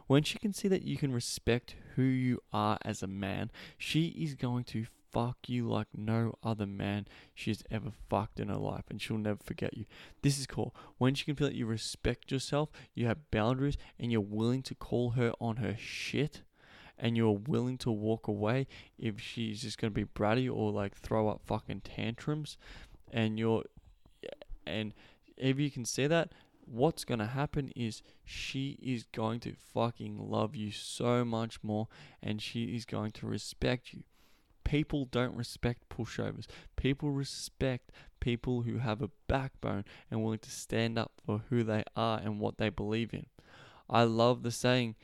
when 0.06 0.22
she 0.22 0.38
can 0.38 0.52
see 0.52 0.68
that 0.68 0.82
you 0.82 0.96
can 0.96 1.12
respect 1.12 1.74
who 1.96 2.02
you 2.02 2.40
are 2.52 2.78
as 2.82 3.02
a 3.02 3.06
man, 3.06 3.50
she 3.78 4.08
is 4.08 4.34
going 4.34 4.64
to 4.64 4.86
fuck 5.10 5.36
you 5.46 5.68
like 5.68 5.88
no 5.94 6.34
other 6.42 6.66
man 6.66 7.06
she's 7.34 7.62
ever 7.70 7.90
fucked 8.08 8.40
in 8.40 8.48
her 8.48 8.56
life 8.56 8.84
and 8.88 9.00
she'll 9.00 9.18
never 9.18 9.40
forget 9.42 9.76
you. 9.76 9.84
This 10.22 10.38
is 10.38 10.46
cool. 10.46 10.74
When 10.98 11.14
she 11.14 11.24
can 11.24 11.36
feel 11.36 11.48
that 11.48 11.56
you 11.56 11.66
respect 11.66 12.32
yourself, 12.32 12.70
you 12.94 13.06
have 13.06 13.30
boundaries, 13.30 13.76
and 13.98 14.10
you're 14.10 14.20
willing 14.20 14.62
to 14.62 14.74
call 14.74 15.10
her 15.10 15.32
on 15.40 15.56
her 15.56 15.76
shit 15.78 16.42
and 16.98 17.16
you're 17.16 17.40
willing 17.46 17.78
to 17.78 17.90
walk 17.90 18.28
away 18.28 18.66
if 18.98 19.20
she's 19.20 19.62
just 19.62 19.78
gonna 19.78 19.90
be 19.90 20.04
bratty 20.04 20.52
or 20.52 20.70
like 20.70 20.96
throw 20.96 21.28
up 21.28 21.40
fucking 21.44 21.80
tantrums 21.80 22.56
and 23.12 23.38
you're 23.38 23.64
and 24.66 24.94
if 25.36 25.58
you 25.58 25.70
can 25.70 25.84
say 25.84 26.06
that 26.06 26.32
what's 26.64 27.04
going 27.04 27.18
to 27.18 27.26
happen 27.26 27.72
is 27.74 28.02
she 28.24 28.78
is 28.82 29.04
going 29.12 29.40
to 29.40 29.52
fucking 29.52 30.18
love 30.18 30.54
you 30.54 30.70
so 30.70 31.24
much 31.24 31.62
more 31.62 31.88
and 32.22 32.40
she 32.40 32.76
is 32.76 32.84
going 32.84 33.10
to 33.12 33.26
respect 33.26 33.92
you. 33.92 34.02
People 34.64 35.04
don't 35.04 35.36
respect 35.36 35.88
pushovers. 35.88 36.46
People 36.76 37.10
respect 37.10 37.90
people 38.20 38.62
who 38.62 38.78
have 38.78 39.02
a 39.02 39.10
backbone 39.26 39.84
and 40.10 40.22
willing 40.22 40.38
to 40.38 40.50
stand 40.50 40.98
up 40.98 41.12
for 41.24 41.42
who 41.50 41.62
they 41.62 41.84
are 41.96 42.18
and 42.18 42.38
what 42.38 42.58
they 42.58 42.68
believe 42.68 43.12
in. 43.12 43.26
I 43.90 44.04
love 44.04 44.42
the 44.42 44.52
saying, 44.52 44.94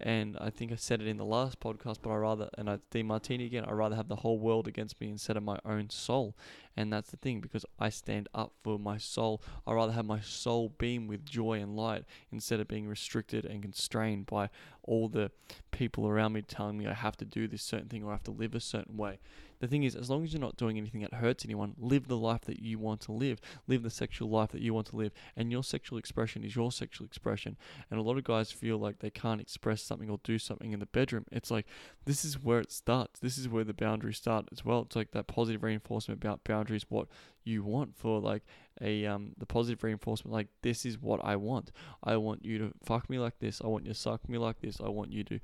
and 0.00 0.36
I 0.40 0.50
think 0.50 0.72
I 0.72 0.76
said 0.76 1.00
it 1.00 1.06
in 1.06 1.16
the 1.16 1.24
last 1.24 1.60
podcast, 1.60 1.98
but 2.02 2.10
I 2.10 2.16
rather, 2.16 2.50
and 2.58 2.68
I 2.68 2.78
Demartini 2.90 3.46
again, 3.46 3.64
I 3.66 3.72
rather 3.72 3.96
have 3.96 4.08
the 4.08 4.16
whole 4.16 4.38
world 4.38 4.68
against 4.68 5.00
me 5.00 5.08
instead 5.08 5.36
of 5.36 5.42
my 5.42 5.58
own 5.64 5.90
soul. 5.90 6.36
And 6.76 6.92
that's 6.92 7.10
the 7.10 7.16
thing, 7.16 7.40
because 7.40 7.64
I 7.78 7.88
stand 7.88 8.28
up 8.34 8.52
for 8.62 8.78
my 8.78 8.98
soul. 8.98 9.42
I 9.66 9.72
rather 9.72 9.92
have 9.92 10.04
my 10.04 10.20
soul 10.20 10.72
beam 10.78 11.06
with 11.06 11.24
joy 11.24 11.60
and 11.60 11.76
light 11.76 12.04
instead 12.30 12.60
of 12.60 12.68
being 12.68 12.86
restricted 12.86 13.46
and 13.46 13.62
constrained 13.62 14.26
by 14.26 14.50
all 14.82 15.08
the 15.08 15.30
people 15.70 16.06
around 16.06 16.34
me 16.34 16.42
telling 16.42 16.78
me 16.78 16.86
I 16.86 16.94
have 16.94 17.16
to 17.18 17.24
do 17.24 17.48
this 17.48 17.62
certain 17.62 17.88
thing 17.88 18.04
or 18.04 18.10
I 18.10 18.14
have 18.14 18.24
to 18.24 18.30
live 18.30 18.54
a 18.54 18.60
certain 18.60 18.96
way. 18.96 19.18
The 19.60 19.66
thing 19.66 19.82
is, 19.84 19.94
as 19.94 20.10
long 20.10 20.24
as 20.24 20.32
you're 20.32 20.40
not 20.40 20.56
doing 20.56 20.76
anything 20.76 21.00
that 21.02 21.14
hurts 21.14 21.44
anyone, 21.44 21.74
live 21.78 22.08
the 22.08 22.16
life 22.16 22.42
that 22.42 22.60
you 22.60 22.78
want 22.78 23.00
to 23.02 23.12
live. 23.12 23.40
Live 23.66 23.82
the 23.82 23.90
sexual 23.90 24.28
life 24.28 24.50
that 24.52 24.60
you 24.60 24.74
want 24.74 24.88
to 24.88 24.96
live. 24.96 25.12
And 25.36 25.50
your 25.50 25.64
sexual 25.64 25.98
expression 25.98 26.44
is 26.44 26.56
your 26.56 26.72
sexual 26.72 27.06
expression. 27.06 27.56
And 27.90 27.98
a 27.98 28.02
lot 28.02 28.18
of 28.18 28.24
guys 28.24 28.50
feel 28.50 28.78
like 28.78 28.98
they 28.98 29.10
can't 29.10 29.40
express 29.40 29.82
something 29.82 30.10
or 30.10 30.20
do 30.22 30.38
something 30.38 30.72
in 30.72 30.80
the 30.80 30.86
bedroom. 30.86 31.26
It's 31.30 31.50
like, 31.50 31.66
this 32.04 32.24
is 32.24 32.42
where 32.42 32.60
it 32.60 32.72
starts. 32.72 33.20
This 33.20 33.38
is 33.38 33.48
where 33.48 33.64
the 33.64 33.74
boundaries 33.74 34.18
start 34.18 34.48
as 34.52 34.64
well. 34.64 34.82
It's 34.82 34.96
like 34.96 35.12
that 35.12 35.26
positive 35.26 35.62
reinforcement 35.62 36.22
about 36.22 36.44
boundaries, 36.44 36.86
what 36.88 37.08
you 37.46 37.62
want 37.62 37.96
for 37.96 38.20
like 38.20 38.42
a 38.82 39.06
um 39.06 39.32
the 39.38 39.46
positive 39.46 39.82
reinforcement 39.82 40.34
like 40.34 40.48
this 40.62 40.84
is 40.84 41.00
what 41.00 41.24
I 41.24 41.36
want. 41.36 41.70
I 42.02 42.16
want 42.16 42.44
you 42.44 42.58
to 42.58 42.72
fuck 42.84 43.08
me 43.08 43.18
like 43.18 43.38
this. 43.38 43.60
I 43.64 43.68
want 43.68 43.86
you 43.86 43.92
to 43.92 43.98
suck 43.98 44.28
me 44.28 44.36
like 44.36 44.60
this. 44.60 44.80
I 44.80 44.88
want 44.88 45.12
you 45.12 45.24
to 45.24 45.40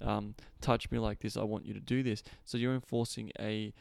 um, 0.00 0.34
touch 0.60 0.90
me 0.90 0.98
like 0.98 1.20
this. 1.20 1.36
I 1.36 1.44
want 1.44 1.66
you 1.66 1.74
to 1.74 1.80
do 1.80 2.02
this. 2.02 2.22
So 2.44 2.58
you're 2.58 2.74
enforcing 2.74 3.30
a 3.38 3.72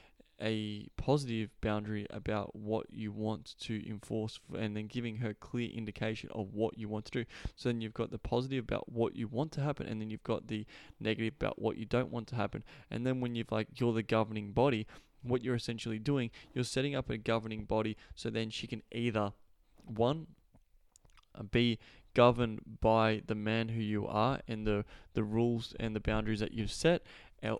a 0.41 0.87
positive 0.97 1.49
boundary 1.61 2.07
about 2.09 2.55
what 2.55 2.91
you 2.91 3.11
want 3.11 3.55
to 3.59 3.87
enforce 3.87 4.39
and 4.57 4.75
then 4.75 4.87
giving 4.87 5.17
her 5.17 5.33
clear 5.33 5.69
indication 5.69 6.29
of 6.33 6.53
what 6.53 6.77
you 6.77 6.89
want 6.89 7.05
to 7.05 7.11
do. 7.11 7.25
So 7.55 7.69
then 7.69 7.81
you've 7.81 7.93
got 7.93 8.11
the 8.11 8.17
positive 8.17 8.63
about 8.63 8.91
what 8.91 9.15
you 9.15 9.27
want 9.27 9.51
to 9.53 9.61
happen 9.61 9.87
and 9.87 10.01
then 10.01 10.09
you've 10.09 10.23
got 10.23 10.47
the 10.47 10.65
negative 10.99 11.35
about 11.39 11.61
what 11.61 11.77
you 11.77 11.85
don't 11.85 12.11
want 12.11 12.27
to 12.29 12.35
happen. 12.35 12.63
And 12.89 13.05
then 13.05 13.21
when 13.21 13.35
you've 13.35 13.51
like 13.51 13.79
you're 13.79 13.93
the 13.93 14.03
governing 14.03 14.51
body, 14.51 14.87
what 15.21 15.43
you're 15.43 15.55
essentially 15.55 15.99
doing, 15.99 16.31
you're 16.53 16.63
setting 16.63 16.95
up 16.95 17.09
a 17.09 17.17
governing 17.17 17.63
body 17.63 17.95
so 18.15 18.29
then 18.29 18.49
she 18.49 18.67
can 18.67 18.81
either 18.91 19.33
one 19.85 20.27
be 21.51 21.79
governed 22.13 22.61
by 22.79 23.21
the 23.27 23.35
man 23.35 23.69
who 23.69 23.81
you 23.81 24.07
are 24.07 24.39
and 24.47 24.65
the 24.67 24.85
the 25.13 25.23
rules 25.23 25.73
and 25.79 25.95
the 25.95 25.99
boundaries 25.99 26.39
that 26.39 26.53
you've 26.53 26.71
set 26.71 27.01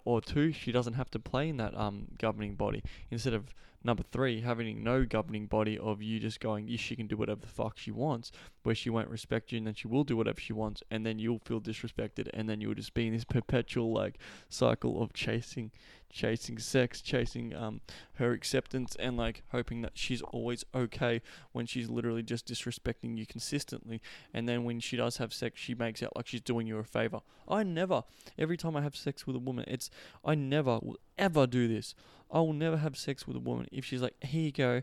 or 0.06 0.22
two 0.22 0.52
she 0.52 0.72
doesn't 0.72 0.94
have 0.94 1.12
to 1.12 1.20
play 1.20 1.50
in 1.50 1.58
that 1.58 1.76
um 1.78 2.08
governing 2.18 2.56
body. 2.56 2.84
Instead 3.12 3.34
of 3.34 3.54
number 3.84 4.04
three 4.12 4.42
having 4.42 4.82
no 4.82 5.04
governing 5.04 5.46
body 5.46 5.78
of 5.78 6.02
you 6.02 6.20
just 6.20 6.40
going 6.40 6.68
yeah, 6.68 6.78
she 6.78 6.96
can 6.96 7.08
do 7.08 7.18
whatever 7.18 7.42
the 7.42 7.48
fuck 7.48 7.78
she 7.78 7.92
wants 7.92 8.32
where 8.64 8.74
she 8.74 8.90
won't 8.90 9.10
respect 9.10 9.52
you 9.52 9.58
and 9.58 9.68
then 9.68 9.74
she 9.74 9.88
will 9.88 10.06
do 10.06 10.16
whatever 10.16 10.40
she 10.40 10.54
wants 10.54 10.82
and 10.90 11.06
then 11.06 11.20
you'll 11.20 11.40
feel 11.40 11.60
disrespected 11.60 12.30
and 12.34 12.50
then 12.50 12.62
you'll 12.62 12.74
just 12.74 12.94
be 12.94 13.08
in 13.08 13.14
this 13.14 13.26
perpetual 13.26 13.92
like 13.92 14.18
cycle 14.48 15.02
of 15.02 15.12
chasing 15.14 15.70
chasing 16.14 16.60
sex, 16.60 17.02
chasing 17.02 17.54
um 17.56 17.82
her 18.16 18.32
acceptance, 18.32 18.96
and 19.00 19.18
like 19.18 19.44
hoping 19.52 19.82
that 19.82 19.94
she's 19.96 20.22
always 20.22 20.64
okay 20.74 21.22
when 21.52 21.66
she's 21.66 21.90
literally 21.90 22.24
just 22.24 22.48
disrespecting 22.48 23.18
you 23.18 23.26
consistently. 23.26 24.02
And 24.34 24.48
then 24.48 24.64
when 24.64 24.80
she 24.80 24.96
does 24.96 25.18
have 25.18 25.34
sex, 25.34 25.60
she 25.60 25.74
makes 25.74 26.02
out 26.04 26.16
like 26.16 26.28
she's 26.28 26.42
doing 26.42 26.68
you 26.68 26.78
a 26.78 26.84
favor. 26.84 27.22
I 27.48 27.64
never. 27.64 28.04
Every 28.38 28.56
time 28.56 28.76
I 28.78 28.82
have 28.82 28.96
sex 28.96 29.28
with 29.28 29.36
a 29.36 29.40
woman, 29.40 29.66
it's 29.68 29.90
I 30.24 30.36
never 30.36 30.80
will 30.82 31.00
ever 31.18 31.48
do 31.48 31.68
this. 31.68 31.96
I 32.34 32.40
will 32.40 32.54
never 32.54 32.78
have 32.78 32.98
sex 32.98 33.28
with 33.28 33.38
a 33.38 33.40
woman 33.40 33.68
if 33.72 33.86
she's 33.86 34.02
like, 34.02 34.16
here 34.24 34.42
you 34.42 34.52
go, 34.52 34.82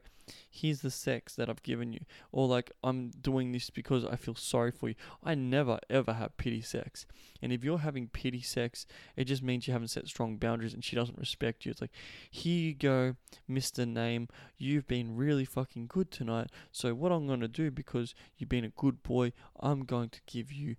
here's 0.49 0.83
the 0.83 0.91
sex 0.91 1.35
that 1.35 1.51
I've 1.51 1.65
given 1.65 1.93
you. 1.93 2.01
Or 2.31 2.47
like, 2.47 2.71
I'm 2.85 3.11
doing 3.11 3.51
this 3.51 3.71
because 3.71 4.05
I 4.05 4.15
feel 4.15 4.37
sorry 4.37 4.71
for 4.71 4.89
you. 4.89 4.95
I 5.25 5.35
never 5.35 5.81
ever 5.91 6.13
have 6.13 6.37
pity 6.37 6.63
sex. 6.63 7.07
And 7.43 7.53
if 7.53 7.65
you're 7.65 7.79
having 7.79 8.07
pity 8.07 8.41
sex, 8.41 8.87
it 9.17 9.25
just 9.25 9.43
means 9.43 9.67
you 9.67 9.73
haven't 9.73 9.89
set 9.89 10.07
strong 10.07 10.37
boundaries 10.37 10.75
and 10.75 10.85
she 10.85 10.95
doesn't 10.95 11.19
respect 11.19 11.67
you. 11.67 11.73
It's 11.73 11.81
like, 11.81 11.91
here 12.31 12.69
you 12.69 12.75
go, 12.75 13.17
Mr. 13.51 13.85
Name, 13.85 14.29
you've 14.57 14.87
been 14.87 15.17
really 15.17 15.45
fucking 15.45 15.87
good 15.89 16.13
tonight. 16.13 16.51
So 16.71 16.95
what 16.95 17.11
I'm 17.11 17.27
going 17.27 17.41
to 17.41 17.49
do, 17.49 17.73
because 17.73 18.15
you've 18.39 18.49
been 18.49 18.65
a 18.65 18.69
good 18.69 19.03
boy, 19.03 19.33
I'm 19.59 19.85
going 19.85 20.11
to 20.11 20.21
give 20.27 20.53
you 20.53 20.77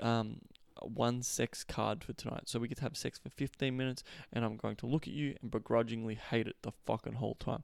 um, 0.00 0.38
one 0.90 1.22
sex 1.22 1.64
card 1.64 2.04
for 2.04 2.12
tonight. 2.12 2.42
So 2.46 2.58
we 2.58 2.68
get 2.68 2.78
to 2.78 2.84
have 2.84 2.96
sex 2.96 3.18
for 3.18 3.30
15 3.30 3.76
minutes, 3.76 4.02
and 4.32 4.44
I'm 4.44 4.56
going 4.56 4.76
to 4.76 4.86
look 4.86 5.06
at 5.06 5.14
you 5.14 5.34
and 5.40 5.50
begrudgingly 5.50 6.14
hate 6.14 6.46
it 6.46 6.56
the 6.62 6.72
fucking 6.86 7.14
whole 7.14 7.34
time. 7.34 7.62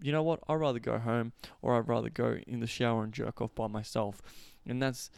You 0.00 0.12
know 0.12 0.22
what? 0.22 0.40
I'd 0.48 0.54
rather 0.54 0.78
go 0.78 0.98
home, 0.98 1.32
or 1.62 1.76
I'd 1.76 1.88
rather 1.88 2.10
go 2.10 2.38
in 2.46 2.60
the 2.60 2.66
shower 2.66 3.02
and 3.02 3.12
jerk 3.12 3.40
off 3.40 3.54
by 3.54 3.66
myself. 3.66 4.20
And 4.66 4.82
that's 4.82 5.10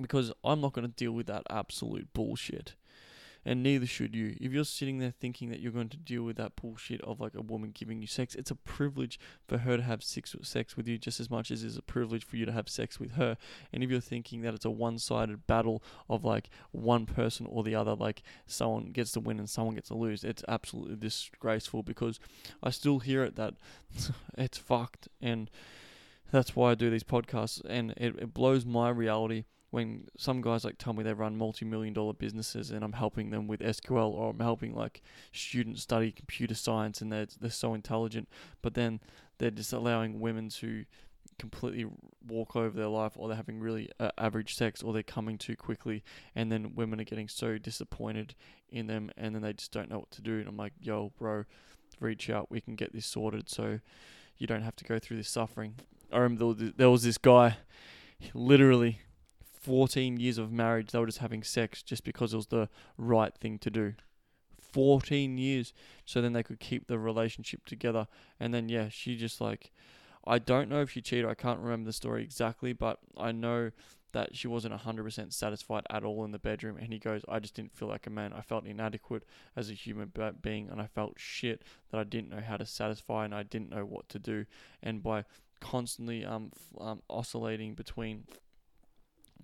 because 0.00 0.32
I'm 0.42 0.60
not 0.60 0.72
going 0.72 0.86
to 0.86 0.94
deal 0.94 1.12
with 1.12 1.26
that 1.26 1.44
absolute 1.48 2.12
bullshit 2.12 2.74
and 3.44 3.62
neither 3.62 3.86
should 3.86 4.14
you. 4.14 4.36
If 4.40 4.52
you're 4.52 4.64
sitting 4.64 4.98
there 4.98 5.10
thinking 5.10 5.50
that 5.50 5.60
you're 5.60 5.72
going 5.72 5.88
to 5.90 5.96
deal 5.96 6.22
with 6.22 6.36
that 6.36 6.56
bullshit 6.56 7.00
of 7.02 7.20
like 7.20 7.34
a 7.34 7.42
woman 7.42 7.72
giving 7.72 8.00
you 8.00 8.06
sex, 8.06 8.34
it's 8.34 8.50
a 8.50 8.56
privilege 8.56 9.18
for 9.46 9.58
her 9.58 9.76
to 9.76 9.82
have 9.82 10.02
sex 10.02 10.34
sex 10.42 10.76
with 10.76 10.88
you 10.88 10.98
just 10.98 11.20
as 11.20 11.30
much 11.30 11.50
as 11.50 11.62
it's 11.62 11.76
a 11.76 11.82
privilege 11.82 12.24
for 12.24 12.36
you 12.36 12.46
to 12.46 12.52
have 12.52 12.68
sex 12.68 12.98
with 12.98 13.12
her. 13.12 13.36
And 13.72 13.82
if 13.82 13.90
you're 13.90 14.00
thinking 14.00 14.42
that 14.42 14.54
it's 14.54 14.64
a 14.64 14.70
one-sided 14.70 15.46
battle 15.46 15.82
of 16.08 16.24
like 16.24 16.48
one 16.72 17.06
person 17.06 17.46
or 17.46 17.62
the 17.62 17.74
other, 17.74 17.94
like 17.94 18.22
someone 18.46 18.86
gets 18.86 19.12
to 19.12 19.20
win 19.20 19.38
and 19.38 19.48
someone 19.48 19.74
gets 19.74 19.88
to 19.88 19.94
lose, 19.94 20.24
it's 20.24 20.44
absolutely 20.48 20.96
disgraceful 20.96 21.82
because 21.82 22.18
I 22.62 22.70
still 22.70 23.00
hear 23.00 23.24
it 23.24 23.36
that 23.36 23.54
it's 24.38 24.58
fucked 24.58 25.08
and 25.20 25.50
that's 26.30 26.56
why 26.56 26.72
I 26.72 26.74
do 26.74 26.90
these 26.90 27.04
podcasts 27.04 27.62
and 27.64 27.92
it, 27.92 28.16
it 28.18 28.34
blows 28.34 28.64
my 28.64 28.88
reality 28.88 29.44
when 29.74 30.06
some 30.16 30.40
guys 30.40 30.64
like 30.64 30.78
tell 30.78 30.92
me 30.92 31.02
they 31.02 31.12
run 31.12 31.36
multi-million 31.36 31.92
dollar 31.92 32.12
businesses 32.12 32.70
and 32.70 32.84
I'm 32.84 32.92
helping 32.92 33.30
them 33.30 33.48
with 33.48 33.58
SQL 33.58 34.12
or 34.12 34.30
I'm 34.30 34.38
helping 34.38 34.72
like 34.72 35.02
students 35.32 35.82
study 35.82 36.12
computer 36.12 36.54
science 36.54 37.00
and 37.00 37.10
they're 37.10 37.26
they're 37.40 37.50
so 37.50 37.74
intelligent, 37.74 38.28
but 38.62 38.74
then 38.74 39.00
they're 39.38 39.50
just 39.50 39.72
allowing 39.72 40.20
women 40.20 40.48
to 40.60 40.84
completely 41.40 41.86
walk 42.24 42.54
over 42.54 42.78
their 42.78 42.86
life 42.86 43.14
or 43.16 43.26
they're 43.26 43.36
having 43.36 43.58
really 43.58 43.90
uh, 43.98 44.12
average 44.16 44.54
sex 44.54 44.80
or 44.80 44.92
they're 44.92 45.02
coming 45.02 45.36
too 45.36 45.56
quickly 45.56 46.04
and 46.36 46.52
then 46.52 46.76
women 46.76 47.00
are 47.00 47.04
getting 47.04 47.26
so 47.26 47.58
disappointed 47.58 48.36
in 48.70 48.86
them 48.86 49.10
and 49.16 49.34
then 49.34 49.42
they 49.42 49.52
just 49.52 49.72
don't 49.72 49.90
know 49.90 49.98
what 49.98 50.10
to 50.12 50.22
do 50.22 50.38
and 50.38 50.46
I'm 50.46 50.56
like 50.56 50.74
yo 50.80 51.10
bro 51.18 51.44
reach 51.98 52.30
out. 52.30 52.48
We 52.48 52.60
can 52.60 52.76
get 52.76 52.92
this 52.92 53.06
sorted 53.06 53.48
so 53.48 53.80
you 54.38 54.46
don't 54.46 54.62
have 54.62 54.76
to 54.76 54.84
go 54.84 55.00
through 55.00 55.16
this 55.16 55.28
suffering. 55.28 55.74
I 56.12 56.18
remember 56.18 56.70
there 56.76 56.90
was 56.90 57.02
this 57.02 57.18
guy 57.18 57.56
literally 58.34 59.00
14 59.64 60.18
years 60.18 60.36
of 60.36 60.52
marriage, 60.52 60.90
they 60.90 60.98
were 60.98 61.06
just 61.06 61.18
having 61.18 61.42
sex 61.42 61.82
just 61.82 62.04
because 62.04 62.34
it 62.34 62.36
was 62.36 62.48
the 62.48 62.68
right 62.98 63.34
thing 63.34 63.58
to 63.60 63.70
do. 63.70 63.94
14 64.60 65.38
years. 65.38 65.72
So 66.04 66.20
then 66.20 66.34
they 66.34 66.42
could 66.42 66.60
keep 66.60 66.86
the 66.86 66.98
relationship 66.98 67.64
together. 67.64 68.06
And 68.38 68.52
then, 68.52 68.68
yeah, 68.68 68.88
she 68.90 69.16
just 69.16 69.40
like, 69.40 69.72
I 70.26 70.38
don't 70.38 70.68
know 70.68 70.82
if 70.82 70.90
she 70.90 71.00
cheated. 71.00 71.24
I 71.24 71.34
can't 71.34 71.60
remember 71.60 71.86
the 71.86 71.94
story 71.94 72.22
exactly, 72.22 72.74
but 72.74 72.98
I 73.16 73.32
know 73.32 73.70
that 74.12 74.36
she 74.36 74.48
wasn't 74.48 74.74
100% 74.74 75.32
satisfied 75.32 75.84
at 75.88 76.04
all 76.04 76.24
in 76.26 76.30
the 76.30 76.38
bedroom. 76.38 76.76
And 76.76 76.92
he 76.92 76.98
goes, 76.98 77.22
I 77.26 77.38
just 77.38 77.54
didn't 77.54 77.74
feel 77.74 77.88
like 77.88 78.06
a 78.06 78.10
man. 78.10 78.34
I 78.34 78.42
felt 78.42 78.66
inadequate 78.66 79.24
as 79.56 79.70
a 79.70 79.74
human 79.74 80.12
being 80.42 80.68
and 80.68 80.80
I 80.80 80.86
felt 80.88 81.14
shit 81.16 81.62
that 81.90 81.98
I 81.98 82.04
didn't 82.04 82.30
know 82.30 82.42
how 82.46 82.58
to 82.58 82.66
satisfy 82.66 83.24
and 83.24 83.34
I 83.34 83.44
didn't 83.44 83.70
know 83.70 83.86
what 83.86 84.10
to 84.10 84.18
do. 84.18 84.44
And 84.82 85.02
by 85.02 85.24
constantly 85.60 86.26
um, 86.26 86.50
um 86.78 87.00
oscillating 87.08 87.74
between 87.74 88.24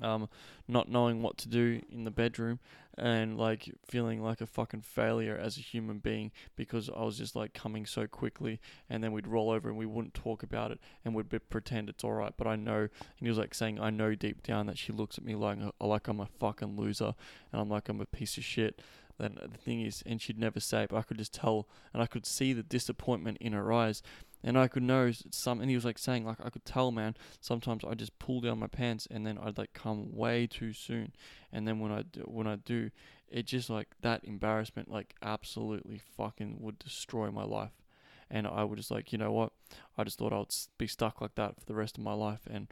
um, 0.03 0.29
not 0.69 0.89
knowing 0.89 1.23
what 1.23 1.37
to 1.39 1.49
do 1.49 1.81
in 1.91 2.05
the 2.05 2.11
bedroom 2.11 2.59
and 2.99 3.39
like 3.39 3.73
feeling 3.89 4.23
like 4.23 4.41
a 4.41 4.47
fucking 4.47 4.83
failure 4.83 5.37
as 5.37 5.57
a 5.57 5.61
human 5.61 5.99
being 5.99 6.31
because 6.57 6.91
I 6.95 7.03
was 7.03 7.17
just 7.17 7.35
like 7.35 7.55
coming 7.55 7.87
so 7.87 8.07
quickly 8.07 8.61
and 8.89 9.03
then 9.03 9.13
we'd 9.13 9.27
roll 9.27 9.51
over 9.51 9.69
and 9.69 9.79
we 9.79 9.87
wouldn't 9.87 10.15
talk 10.15 10.43
about 10.43 10.71
it 10.71 10.81
and 11.05 11.15
we'd 11.15 11.31
pretend 11.49 11.89
it's 11.89 12.05
alright. 12.05 12.35
But 12.37 12.47
I 12.47 12.57
know 12.57 12.81
and 12.81 12.91
he 13.21 13.29
was 13.29 13.39
like 13.39 13.55
saying 13.55 13.81
I 13.81 13.91
know 13.91 14.15
deep 14.15 14.43
down 14.43 14.67
that 14.67 14.79
she 14.79 14.93
looks 14.93 15.19
at 15.19 15.25
me 15.25 15.35
like 15.35 15.59
like 15.81 16.09
I'm 16.09 16.21
a 16.21 16.27
fucking 16.27 16.77
loser 16.77 17.15
and 17.53 17.61
I'm 17.61 17.71
like 17.71 17.89
I'm 17.89 18.01
a 18.01 18.07
piece 18.07 18.37
of 18.37 18.45
shit. 18.45 18.83
Then 19.19 19.39
the 19.41 19.59
thing 19.59 19.83
is 19.83 20.03
and 20.05 20.21
she'd 20.21 20.39
never 20.39 20.61
say 20.61 20.83
it 20.83 20.91
but 20.91 20.97
I 20.97 21.03
could 21.03 21.19
just 21.19 21.33
tell 21.33 21.69
and 21.95 22.03
I 22.03 22.07
could 22.07 22.27
see 22.27 22.53
the 22.53 22.63
disappointment 22.63 23.39
in 23.41 23.53
her 23.53 23.73
eyes 23.73 24.03
and 24.43 24.59
I 24.59 24.69
could 24.69 24.83
know 24.83 25.13
some, 25.31 25.61
and 25.61 25.69
he 25.69 25.77
was 25.77 25.85
like 25.85 25.99
saying, 25.99 26.25
like, 26.25 26.39
I 26.45 26.51
could 26.51 26.65
tell, 26.65 26.91
man, 26.91 27.15
sometimes 27.41 27.85
I 27.85 27.95
just 27.95 28.19
pull 28.19 28.41
down 28.41 28.59
my 28.59 28.67
pants 28.67 29.07
and 29.11 29.27
then 29.27 29.39
I'd 29.39 29.59
like 29.59 29.73
come 29.75 30.15
way 30.17 30.47
too 30.47 30.73
soon. 30.73 31.13
And 31.53 31.67
then 31.69 31.79
when 31.79 31.93
I 31.93 32.03
do, 32.03 32.23
when 32.23 32.47
I 32.47 32.57
do, 32.57 32.91
it 33.29 33.47
just 33.47 33.69
like 33.71 33.89
that 34.01 34.25
embarrassment, 34.25 34.91
like, 34.91 35.15
absolutely 35.23 36.01
fucking 36.17 36.57
would 36.61 36.79
destroy 36.79 37.31
my 37.31 37.45
life. 37.45 37.83
And 38.31 38.47
I 38.47 38.65
would 38.65 38.79
just 38.79 38.91
like, 38.91 39.13
you 39.13 39.19
know 39.19 39.33
what? 39.33 39.53
I 39.99 40.05
just 40.05 40.19
thought 40.19 40.33
I 40.33 40.39
would 40.39 40.55
be 40.79 40.87
stuck 40.87 41.21
like 41.21 41.35
that 41.35 41.59
for 41.59 41.67
the 41.67 41.75
rest 41.75 41.99
of 41.99 42.05
my 42.05 42.13
life. 42.13 42.47
And 42.51 42.69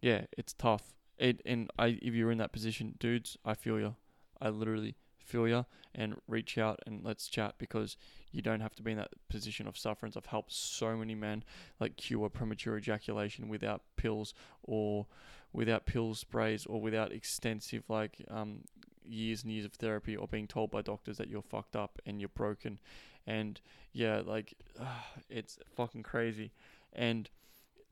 yeah, 0.00 0.26
it's 0.36 0.52
tough. 0.52 0.94
It, 1.18 1.40
and 1.46 1.70
I, 1.78 1.98
if 2.02 2.14
you're 2.14 2.30
in 2.30 2.38
that 2.38 2.52
position, 2.52 2.94
dudes, 2.98 3.36
I 3.44 3.54
feel 3.54 3.78
you. 3.78 3.96
I 4.40 4.50
literally 4.50 4.96
feel 5.22 5.48
you 5.48 5.66
and 5.94 6.16
reach 6.26 6.56
out 6.58 6.80
and 6.86 7.04
let's 7.04 7.28
chat 7.28 7.54
because 7.58 7.96
you 8.30 8.40
don't 8.40 8.60
have 8.60 8.74
to 8.76 8.82
be 8.82 8.92
in 8.92 8.98
that 8.98 9.12
position 9.28 9.66
of 9.66 9.76
sufferance. 9.76 10.16
I've 10.16 10.26
helped 10.26 10.52
so 10.52 10.96
many 10.96 11.14
men 11.14 11.44
like 11.80 11.96
cure 11.96 12.28
premature 12.28 12.78
ejaculation 12.78 13.48
without 13.48 13.82
pills 13.96 14.34
or 14.62 15.06
without 15.52 15.84
pill 15.84 16.14
sprays 16.14 16.64
or 16.66 16.80
without 16.80 17.12
extensive 17.12 17.84
like 17.88 18.24
um, 18.30 18.60
years 19.04 19.42
and 19.42 19.52
years 19.52 19.64
of 19.64 19.72
therapy 19.72 20.16
or 20.16 20.26
being 20.26 20.46
told 20.46 20.70
by 20.70 20.82
doctors 20.82 21.18
that 21.18 21.28
you're 21.28 21.42
fucked 21.42 21.76
up 21.76 22.00
and 22.06 22.20
you're 22.20 22.30
broken. 22.30 22.78
And 23.26 23.60
yeah, 23.92 24.22
like 24.24 24.54
it's 25.28 25.58
fucking 25.76 26.02
crazy. 26.02 26.52
And 26.92 27.28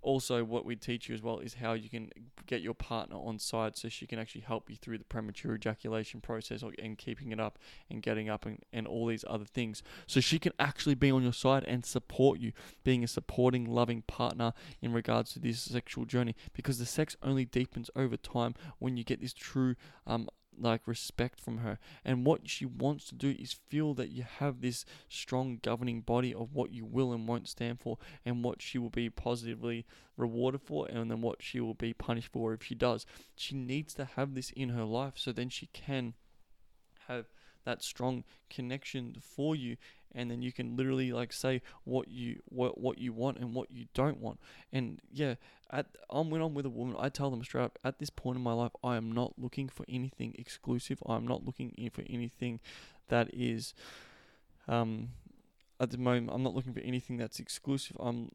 also 0.03 0.45
what 0.45 0.65
we 0.65 0.77
teach 0.77 1.09
you 1.09 1.15
as 1.15 1.23
well 1.23 1.39
is 1.39 1.55
how 1.55 1.73
you 1.73 1.89
can 1.89 2.11
get 2.47 2.63
your 2.63 2.75
partner 2.75 3.17
on 3.17 3.39
side 3.39 3.77
so 3.77 3.89
she 3.89 4.07
can 4.07 4.19
actually 4.19 4.41
help 4.41 4.71
you 4.71 4.77
through 4.77 4.99
the 4.99 5.05
premature 5.05 5.55
ejaculation 5.55 6.21
process 6.21 6.63
and 6.79 6.99
keeping 6.99 7.33
it 7.33 7.41
up 7.41 7.59
and 7.91 8.03
getting 8.03 8.29
up 8.29 8.47
and, 8.47 8.59
and 8.73 8.87
all 8.87 9.07
these 9.07 9.25
other 9.29 9.45
things. 9.45 9.83
So 10.07 10.21
she 10.21 10.39
can 10.39 10.53
actually 10.59 10.95
be 10.95 11.11
on 11.11 11.23
your 11.23 11.33
side 11.33 11.65
and 11.65 11.85
support 11.85 12.41
you 12.41 12.53
being 12.83 13.05
a 13.05 13.09
supporting 13.09 13.65
loving 13.65 14.03
partner 14.03 14.53
in 14.81 14.93
regards 14.93 15.33
to 15.35 15.39
this 15.39 15.61
sexual 15.61 16.05
journey 16.05 16.35
because 16.53 16.79
the 16.79 16.87
sex 16.87 17.17
only 17.23 17.45
deepens 17.45 17.91
over 17.95 18.17
time 18.17 18.55
when 18.79 18.97
you 18.97 19.05
get 19.05 19.21
this 19.21 19.35
true 19.35 19.77
um, 20.07 20.29
like 20.61 20.87
respect 20.87 21.40
from 21.40 21.59
her. 21.59 21.79
And 22.05 22.25
what 22.25 22.49
she 22.49 22.64
wants 22.64 23.07
to 23.07 23.14
do 23.14 23.35
is 23.38 23.53
feel 23.53 23.94
that 23.94 24.11
you 24.11 24.25
have 24.38 24.61
this 24.61 24.85
strong 25.09 25.59
governing 25.62 26.01
body 26.01 26.35
of 26.35 26.55
what 26.55 26.73
you 26.73 26.85
will 26.85 27.12
and 27.12 27.27
won't 27.27 27.49
stand 27.49 27.81
for 27.81 27.99
and 28.25 28.44
what 28.44 28.62
she 28.62 28.79
will 28.79 28.90
be 28.90 29.11
positively 29.11 29.87
rewarded 30.16 30.62
for 30.62 30.87
and 30.88 31.11
then 31.11 31.20
what 31.20 31.42
she 31.42 31.61
will 31.61 31.75
be 31.75 31.92
punished 31.92 32.33
for 32.33 32.53
if 32.53 32.62
she 32.62 32.75
does. 32.75 33.07
She 33.37 33.55
needs 33.55 33.94
to 33.94 34.05
have 34.16 34.35
this 34.35 34.51
in 34.51 34.70
her 34.70 34.85
life 34.85 35.14
so 35.16 35.33
then 35.33 35.49
she 35.49 35.66
can 35.66 36.14
have 37.09 37.27
that 37.64 37.83
strong 37.83 38.25
connection 38.49 39.16
for 39.20 39.55
you 39.55 39.77
and 40.14 40.31
then 40.31 40.42
you 40.42 40.53
can 40.53 40.77
literally 40.77 41.12
like 41.12 41.33
say 41.33 41.62
what 41.85 42.09
you 42.09 42.40
what 42.46 42.79
what 42.81 42.99
you 42.99 43.12
want 43.12 43.38
and 43.38 43.55
what 43.55 43.70
you 43.70 43.87
don't 43.94 44.18
want. 44.18 44.40
And 44.73 45.01
yeah 45.12 45.35
at 45.70 45.87
I'm 46.11 46.31
when 46.31 46.40
I'm 46.40 46.55
with 46.55 46.66
a 46.66 46.70
woman 46.70 46.96
I 46.99 47.09
tell 47.09 47.31
them 47.31 47.44
straight 47.44 47.64
up 47.64 47.79
at 47.85 47.99
this 47.99 48.11
point 48.11 48.37
in 48.37 48.42
my 48.42 48.53
life 48.53 48.73
I 48.83 48.96
am 48.96 49.12
not 49.12 49.35
looking 49.38 49.68
for 49.68 49.85
anything 49.88 50.35
exclusive. 50.38 51.03
I'm 51.07 51.27
not 51.27 51.44
looking 51.44 51.73
for 51.92 52.03
anything 52.09 52.61
that 53.09 53.31
is 53.33 53.75
um 54.68 55.11
at 55.79 55.90
the 55.90 55.99
moment 55.99 56.31
I'm 56.33 56.42
not 56.42 56.55
looking 56.55 56.75
for 56.75 56.81
anything 56.81 57.16
that's 57.16 57.38
exclusive. 57.38 57.96
I'm 58.01 58.31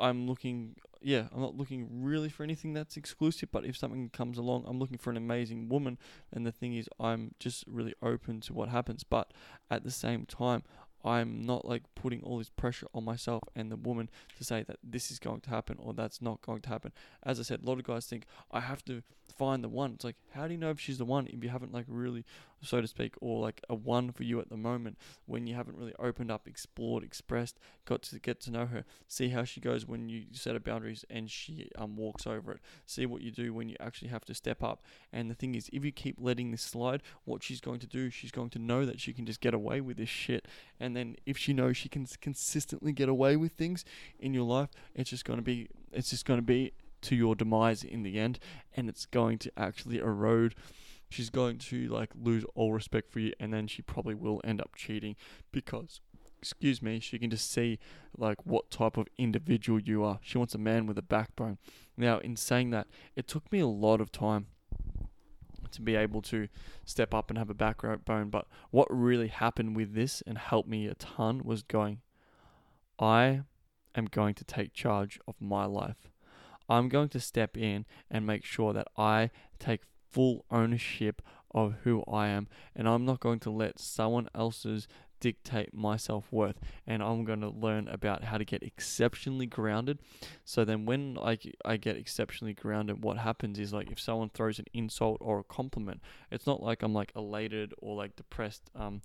I'm 0.00 0.26
looking 0.26 0.76
yeah, 1.06 1.28
I'm 1.32 1.40
not 1.40 1.56
looking 1.56 2.02
really 2.02 2.28
for 2.28 2.42
anything 2.42 2.72
that's 2.72 2.96
exclusive, 2.96 3.50
but 3.52 3.64
if 3.64 3.76
something 3.76 4.08
comes 4.10 4.38
along, 4.38 4.64
I'm 4.66 4.80
looking 4.80 4.98
for 4.98 5.10
an 5.10 5.16
amazing 5.16 5.68
woman. 5.68 5.98
And 6.32 6.44
the 6.44 6.50
thing 6.50 6.74
is, 6.74 6.88
I'm 6.98 7.32
just 7.38 7.64
really 7.68 7.94
open 8.02 8.40
to 8.40 8.52
what 8.52 8.70
happens. 8.70 9.04
But 9.04 9.32
at 9.70 9.84
the 9.84 9.92
same 9.92 10.26
time, 10.26 10.64
I'm 11.04 11.42
not 11.42 11.64
like 11.64 11.82
putting 11.94 12.22
all 12.22 12.38
this 12.38 12.48
pressure 12.48 12.88
on 12.92 13.04
myself 13.04 13.44
and 13.54 13.70
the 13.70 13.76
woman 13.76 14.10
to 14.36 14.44
say 14.44 14.64
that 14.64 14.78
this 14.82 15.12
is 15.12 15.20
going 15.20 15.42
to 15.42 15.50
happen 15.50 15.76
or 15.78 15.94
that's 15.94 16.20
not 16.20 16.42
going 16.42 16.62
to 16.62 16.68
happen. 16.68 16.92
As 17.22 17.38
I 17.38 17.44
said, 17.44 17.62
a 17.62 17.66
lot 17.66 17.78
of 17.78 17.84
guys 17.84 18.06
think 18.06 18.24
I 18.50 18.60
have 18.60 18.84
to 18.86 19.02
find 19.38 19.62
the 19.62 19.68
one. 19.68 19.92
It's 19.92 20.04
like, 20.04 20.16
how 20.32 20.48
do 20.48 20.54
you 20.54 20.58
know 20.58 20.70
if 20.70 20.80
she's 20.80 20.98
the 20.98 21.04
one 21.04 21.28
if 21.28 21.44
you 21.44 21.50
haven't 21.50 21.72
like 21.72 21.84
really, 21.86 22.24
so 22.62 22.80
to 22.80 22.86
speak, 22.86 23.14
or 23.20 23.40
like 23.40 23.62
a 23.68 23.74
one 23.74 24.12
for 24.12 24.24
you 24.24 24.40
at 24.40 24.48
the 24.48 24.56
moment 24.56 24.98
when 25.26 25.46
you 25.46 25.54
haven't 25.54 25.76
really 25.76 25.94
opened 25.98 26.30
up, 26.30 26.48
explored, 26.48 27.04
expressed, 27.04 27.58
got 27.84 28.02
to 28.02 28.18
get 28.18 28.40
to 28.40 28.50
know 28.50 28.66
her, 28.66 28.84
see 29.06 29.28
how 29.28 29.44
she 29.44 29.60
goes 29.60 29.86
when 29.86 30.08
you 30.08 30.24
set 30.32 30.54
her 30.54 30.60
boundaries 30.60 31.04
and 31.10 31.30
she 31.30 31.70
um 31.76 31.96
walks 31.96 32.26
over 32.26 32.52
it. 32.52 32.60
See 32.86 33.06
what 33.06 33.22
you 33.22 33.30
do 33.30 33.52
when 33.52 33.68
you 33.68 33.76
actually 33.80 34.08
have 34.08 34.24
to 34.26 34.34
step 34.34 34.62
up. 34.62 34.82
And 35.12 35.30
the 35.30 35.34
thing 35.34 35.54
is, 35.54 35.68
if 35.72 35.84
you 35.84 35.92
keep 35.92 36.16
letting 36.18 36.50
this 36.50 36.62
slide, 36.62 37.02
what 37.24 37.42
she's 37.42 37.60
going 37.60 37.80
to 37.80 37.86
do, 37.86 38.10
she's 38.10 38.32
going 38.32 38.50
to 38.50 38.58
know 38.58 38.84
that 38.84 39.00
she 39.00 39.12
can 39.12 39.26
just 39.26 39.40
get 39.40 39.54
away 39.54 39.80
with 39.80 39.96
this 39.96 40.08
shit. 40.08 40.46
And 40.80 40.96
then 40.96 41.16
if 41.26 41.36
she 41.36 41.52
knows 41.52 41.76
she 41.76 41.88
can 41.88 42.06
consistently 42.20 42.92
get 42.92 43.08
away 43.08 43.36
with 43.36 43.52
things 43.52 43.84
in 44.18 44.34
your 44.34 44.44
life, 44.44 44.70
it's 44.94 45.10
just 45.10 45.24
going 45.24 45.38
to 45.38 45.42
be, 45.42 45.68
it's 45.92 46.10
just 46.10 46.24
going 46.24 46.38
to 46.38 46.46
be 46.46 46.72
to 47.02 47.14
your 47.14 47.34
demise 47.34 47.84
in 47.84 48.02
the 48.02 48.18
end, 48.18 48.38
and 48.76 48.88
it's 48.88 49.06
going 49.06 49.38
to 49.38 49.52
actually 49.56 49.98
erode. 49.98 50.54
She's 51.08 51.30
going 51.30 51.58
to 51.58 51.88
like 51.88 52.10
lose 52.20 52.44
all 52.54 52.72
respect 52.72 53.10
for 53.10 53.20
you, 53.20 53.32
and 53.38 53.52
then 53.52 53.66
she 53.66 53.82
probably 53.82 54.14
will 54.14 54.40
end 54.44 54.60
up 54.60 54.74
cheating 54.74 55.16
because, 55.52 56.00
excuse 56.38 56.82
me, 56.82 57.00
she 57.00 57.18
can 57.18 57.30
just 57.30 57.50
see 57.50 57.78
like 58.16 58.44
what 58.44 58.70
type 58.70 58.96
of 58.96 59.06
individual 59.16 59.80
you 59.80 60.02
are. 60.02 60.18
She 60.22 60.38
wants 60.38 60.54
a 60.54 60.58
man 60.58 60.86
with 60.86 60.98
a 60.98 61.02
backbone. 61.02 61.58
Now, 61.96 62.18
in 62.18 62.36
saying 62.36 62.70
that, 62.70 62.88
it 63.14 63.28
took 63.28 63.50
me 63.52 63.60
a 63.60 63.66
lot 63.66 64.00
of 64.00 64.10
time 64.10 64.46
to 65.72 65.82
be 65.82 65.94
able 65.94 66.22
to 66.22 66.48
step 66.84 67.14
up 67.14 67.30
and 67.30 67.38
have 67.38 67.50
a 67.50 67.54
backbone. 67.54 68.30
But 68.30 68.46
what 68.70 68.88
really 68.90 69.28
happened 69.28 69.76
with 69.76 69.94
this 69.94 70.22
and 70.26 70.38
helped 70.38 70.68
me 70.68 70.86
a 70.86 70.94
ton 70.94 71.42
was 71.44 71.62
going, 71.62 72.00
I 72.98 73.42
am 73.94 74.06
going 74.06 74.34
to 74.34 74.44
take 74.44 74.72
charge 74.72 75.20
of 75.28 75.34
my 75.40 75.66
life. 75.66 76.10
I'm 76.68 76.88
going 76.88 77.10
to 77.10 77.20
step 77.20 77.56
in 77.56 77.84
and 78.10 78.26
make 78.26 78.44
sure 78.44 78.72
that 78.72 78.88
I 78.96 79.30
take 79.58 79.82
full 80.10 80.44
ownership 80.50 81.22
of 81.52 81.74
who 81.84 82.04
I 82.10 82.28
am, 82.28 82.48
and 82.74 82.88
I'm 82.88 83.04
not 83.04 83.20
going 83.20 83.40
to 83.40 83.50
let 83.50 83.78
someone 83.78 84.28
else's 84.34 84.86
dictate 85.20 85.72
my 85.72 85.96
self 85.96 86.30
worth, 86.30 86.60
and 86.86 87.02
I'm 87.02 87.24
going 87.24 87.40
to 87.40 87.48
learn 87.48 87.88
about 87.88 88.24
how 88.24 88.38
to 88.38 88.44
get 88.44 88.62
exceptionally 88.62 89.46
grounded. 89.46 89.98
So 90.44 90.64
then, 90.64 90.84
when 90.84 91.16
I, 91.20 91.38
I 91.64 91.76
get 91.76 91.96
exceptionally 91.96 92.54
grounded, 92.54 93.02
what 93.02 93.18
happens 93.18 93.58
is 93.58 93.72
like 93.72 93.90
if 93.90 94.00
someone 94.00 94.30
throws 94.30 94.58
an 94.58 94.66
insult 94.72 95.18
or 95.20 95.38
a 95.40 95.44
compliment, 95.44 96.00
it's 96.30 96.46
not 96.46 96.62
like 96.62 96.82
I'm 96.82 96.94
like 96.94 97.12
elated 97.16 97.72
or 97.78 97.96
like 97.96 98.16
depressed 98.16 98.70
um, 98.74 99.00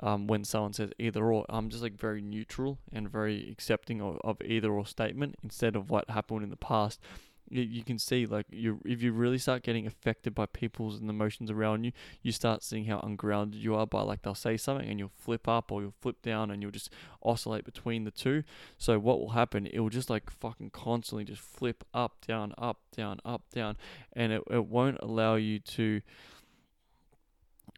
um, 0.00 0.26
when 0.26 0.44
someone 0.44 0.72
says 0.72 0.90
either 0.98 1.32
or. 1.32 1.46
I'm 1.48 1.70
just 1.70 1.82
like 1.82 1.98
very 1.98 2.20
neutral 2.20 2.78
and 2.92 3.08
very 3.08 3.50
accepting 3.50 4.00
of, 4.00 4.18
of 4.22 4.36
either 4.44 4.70
or 4.70 4.86
statement 4.86 5.36
instead 5.42 5.76
of 5.76 5.90
what 5.90 6.10
happened 6.10 6.42
in 6.42 6.50
the 6.50 6.56
past 6.56 7.00
you, 7.48 7.62
you 7.62 7.84
can 7.84 7.98
see 7.98 8.26
like 8.26 8.46
you 8.50 8.80
if 8.84 9.02
you 9.02 9.12
really 9.12 9.38
start 9.38 9.62
getting 9.62 9.86
affected 9.86 10.34
by 10.34 10.46
people's 10.46 11.00
and 11.00 11.08
emotions 11.08 11.50
around 11.50 11.84
you, 11.84 11.92
you 12.22 12.32
start 12.32 12.62
seeing 12.62 12.86
how 12.86 12.98
ungrounded 13.00 13.60
you 13.60 13.74
are 13.74 13.86
by 13.86 14.02
like 14.02 14.22
they'll 14.22 14.34
say 14.34 14.56
something 14.56 14.88
and 14.88 14.98
you'll 14.98 15.12
flip 15.16 15.48
up 15.48 15.70
or 15.70 15.82
you'll 15.82 15.94
flip 16.00 16.22
down 16.22 16.50
and 16.50 16.62
you'll 16.62 16.70
just 16.70 16.90
oscillate 17.22 17.64
between 17.64 18.04
the 18.04 18.10
two. 18.10 18.42
So 18.78 18.98
what 18.98 19.20
will 19.20 19.30
happen? 19.30 19.66
It 19.66 19.80
will 19.80 19.90
just 19.90 20.10
like 20.10 20.30
fucking 20.30 20.70
constantly 20.70 21.24
just 21.24 21.40
flip 21.40 21.84
up, 21.94 22.24
down, 22.26 22.54
up, 22.58 22.80
down, 22.96 23.20
up, 23.24 23.42
down, 23.52 23.76
and 24.12 24.32
it, 24.32 24.42
it 24.50 24.66
won't 24.66 24.98
allow 25.00 25.36
you 25.36 25.58
to 25.60 26.00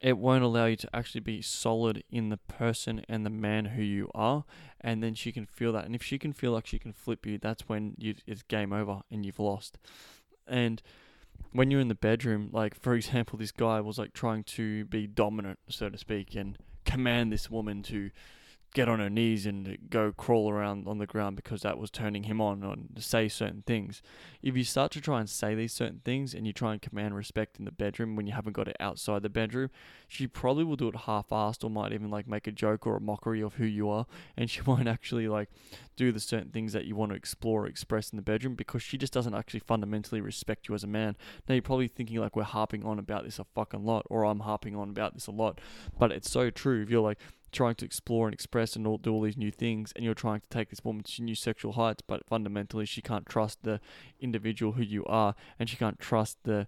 it 0.01 0.19
won't 0.19 0.45
allow 0.45 0.67
you 0.67 0.77
to 0.77 0.89
actually 0.95 1.21
be 1.21 1.43
solid 1.43 2.05
in 2.11 2.29
the 2.29 2.37
person 2.37 3.03
and 3.09 3.27
the 3.27 3.31
man 3.31 3.67
who 3.67 3.83
you 3.83 4.11
are 4.15 4.45
and 4.81 5.03
then 5.03 5.15
she 5.15 5.33
can 5.33 5.47
feel 5.47 5.73
that. 5.73 5.85
And 5.85 5.95
if 5.95 6.03
she 6.03 6.19
can 6.19 6.33
feel 6.33 6.53
like 6.53 6.67
she 6.67 6.79
can 6.79 6.93
flip 6.93 7.27
you 7.27 7.39
that's 7.39 7.69
when 7.69 7.95
you 7.99 8.15
it's 8.27 8.43
game 8.43 8.73
over 8.73 9.01
and 9.11 9.25
you've 9.25 9.41
lost. 9.41 9.79
And 10.47 10.83
when 11.53 11.71
you're 11.71 11.81
in 11.81 11.89
the 11.89 11.95
bedroom 11.95 12.51
like 12.53 12.75
for 12.75 12.95
example 12.97 13.39
this 13.39 13.53
guy 13.53 13.81
was 13.81 13.99
like 13.99 14.13
trying 14.13 14.45
to 14.45 14.85
be 14.87 15.07
dominant 15.07 15.59
so 15.69 15.89
to 15.89 15.99
speak 15.99 16.35
and 16.35 16.59
command 16.85 17.33
this 17.33 17.51
woman 17.51 17.83
to 17.83 18.11
get 18.75 18.89
on 18.89 18.99
her 18.99 19.09
knees 19.09 19.47
and 19.47 19.79
go 19.89 20.13
crawl 20.13 20.51
around 20.51 20.87
on 20.87 20.99
the 20.99 21.07
ground 21.07 21.37
because 21.37 21.63
that 21.63 21.79
was 21.79 21.91
turning 21.91 22.25
him 22.25 22.41
on 22.41 22.63
and 22.63 23.03
say 23.03 23.29
certain 23.29 23.63
things. 23.67 24.03
If 24.43 24.57
you 24.57 24.65
start 24.65 24.93
to 24.93 25.01
try 25.01 25.21
and 25.21 25.29
say 25.29 25.55
these 25.55 25.73
certain 25.73 26.01
things 26.05 26.35
and 26.35 26.47
you 26.47 26.53
try 26.53 26.73
and 26.73 26.83
command 26.83 27.17
respect 27.17 27.59
in 27.59 27.65
the 27.65 27.73
bedroom 27.73 28.15
when 28.15 28.27
you 28.27 28.35
haven't 28.35 28.53
got 28.53 28.69
it 28.69 28.77
outside 28.79 29.23
the 29.23 29.31
bedroom, 29.31 29.71
she 30.07 30.27
probably 30.27 30.65
will 30.65 30.77
do 30.77 30.89
it 30.89 30.97
half-assed 30.97 31.65
or 31.65 31.71
might 31.71 31.93
even 31.93 32.11
like 32.11 32.29
make 32.29 32.47
a 32.47 32.53
joke 32.53 32.87
or 32.87 32.97
a 32.97 33.01
mockery 33.01 33.43
of 33.43 33.55
who 33.55 33.65
you 33.65 33.89
are 33.89 34.07
and 34.37 34.51
she 34.51 34.61
won't 34.67 34.89
actually 34.89 35.29
like 35.29 35.49
do 35.97 36.13
the 36.13 36.21
certain 36.21 36.51
things 36.51 36.73
that 36.73 36.85
you 36.85 36.95
want 36.95 37.11
to 37.11 37.17
explore 37.17 37.65
or 37.65 37.67
express 37.67 38.11
in 38.11 38.17
the 38.17 38.23
bedroom 38.23 38.55
because 38.55 38.83
she 38.83 38.97
just 38.97 39.13
doesn't 39.13 39.35
actually 39.35 39.61
fundamentally 39.61 40.21
respect 40.21 40.69
you 40.69 40.75
as 40.75 40.85
a 40.85 40.87
man. 40.87 41.17
Now 41.49 41.55
you're 41.55 41.63
probably 41.63 41.89
thinking 41.89 42.19
like 42.19 42.37
we're 42.37 42.45
harping 42.45 42.85
on 42.85 42.99
about 42.99 43.25
this 43.25 43.39
a 43.39 43.45
fucking 43.45 43.85
lot 43.85 44.07
or 44.11 44.25
I'm 44.25 44.41
harping 44.41 44.77
on 44.77 44.91
about 44.91 45.15
this 45.15 45.27
a 45.27 45.33
lot, 45.33 45.61
but 45.99 46.13
it's 46.13 46.31
so 46.31 46.51
true. 46.51 46.83
If 46.83 46.91
you're 46.91 47.03
like 47.03 47.19
trying 47.53 47.75
to 47.77 47.85
explore 47.85 48.27
and 48.27 48.35
express 48.35 48.77
and 48.77 48.87
all, 48.87 48.99
do 48.99 49.13
all 49.13 49.23
these 49.23 49.37
new 49.37 49.51
things, 49.51 49.93
and 49.95 50.05
you're 50.05 50.15
trying 50.15 50.41
to 50.41 50.49
take 50.49 50.71
this 50.71 50.85
woman 50.85 51.03
to 51.03 51.23
new 51.23 51.35
sexual 51.35 51.73
heights, 51.73 52.03
but 52.07 52.27
fundamentally 52.27 52.87
she 52.87 53.03
can't 53.03 53.27
trust 53.27 53.63
the 53.63 53.81
individual 54.21 54.73
who 54.73 54.83
you 54.83 55.05
are, 55.07 55.35
and 55.59 55.69
she 55.69 55.77
can't 55.77 55.99
trust 55.99 56.39
the 56.45 56.67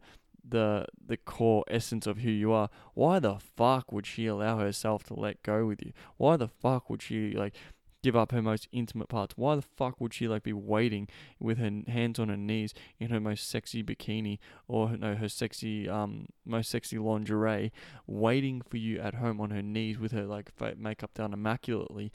the 0.49 0.87
the 1.07 1.17
core 1.19 1.65
essence 1.69 2.07
of 2.07 2.19
who 2.19 2.31
you 2.31 2.53
are. 2.53 2.71
Why 2.95 3.19
the 3.19 3.39
fuck 3.39 3.93
would 3.93 4.07
she 4.07 4.27
allow 4.27 4.59
herself 4.59 5.05
to 5.05 5.15
let 5.15 5.43
go 5.43 5.67
with 5.67 5.85
you? 5.85 5.93
Why 6.17 6.37
the 6.37 6.49
fuck 6.49 6.89
would 6.89 7.03
she 7.03 7.33
like 7.33 7.55
give 8.03 8.17
up 8.17 8.33
her 8.33 8.43
most 8.43 8.69
intimate 8.73 9.09
parts. 9.09 9.35
Why 9.37 9.57
the 9.57 9.63
fuck 9.63 10.01
would 10.01 10.15
she 10.15 10.29
like 10.29 10.43
be 10.43 10.53
waiting 10.53 11.09
with 11.39 11.59
her 11.59 11.71
hands 11.89 12.19
on 12.19 12.29
her 12.29 12.37
knees 12.37 12.75
in 12.99 13.11
her 13.11 13.21
most 13.21 13.49
sexy 13.49 13.83
bikini 13.83 14.39
or 14.69 14.97
no 14.97 15.15
her 15.15 15.29
sexy 15.29 15.89
um 15.89 16.27
most 16.45 16.71
sexy 16.71 16.99
lingerie, 16.99 17.73
waiting 18.07 18.63
for 18.63 18.77
you 18.77 19.01
at 19.01 19.15
home 19.15 19.41
on 19.41 19.51
her 19.51 19.63
knees 19.63 19.99
with 19.99 20.13
her 20.13 20.25
like 20.25 20.53
makeup 20.79 21.15
done 21.15 21.33
immaculately? 21.33 22.13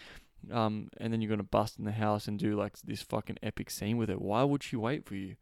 Um, 0.51 0.89
and 0.97 1.11
then 1.11 1.21
you're 1.21 1.29
gonna 1.29 1.43
bust 1.43 1.79
in 1.79 1.85
the 1.85 1.91
house 1.91 2.27
and 2.27 2.37
do 2.37 2.55
like 2.55 2.77
this 2.83 3.01
fucking 3.01 3.37
epic 3.41 3.69
scene 3.69 3.97
with 3.97 4.09
her. 4.09 4.15
Why 4.15 4.43
would 4.43 4.63
she 4.63 4.75
wait 4.75 5.05
for 5.05 5.15
you? 5.15 5.35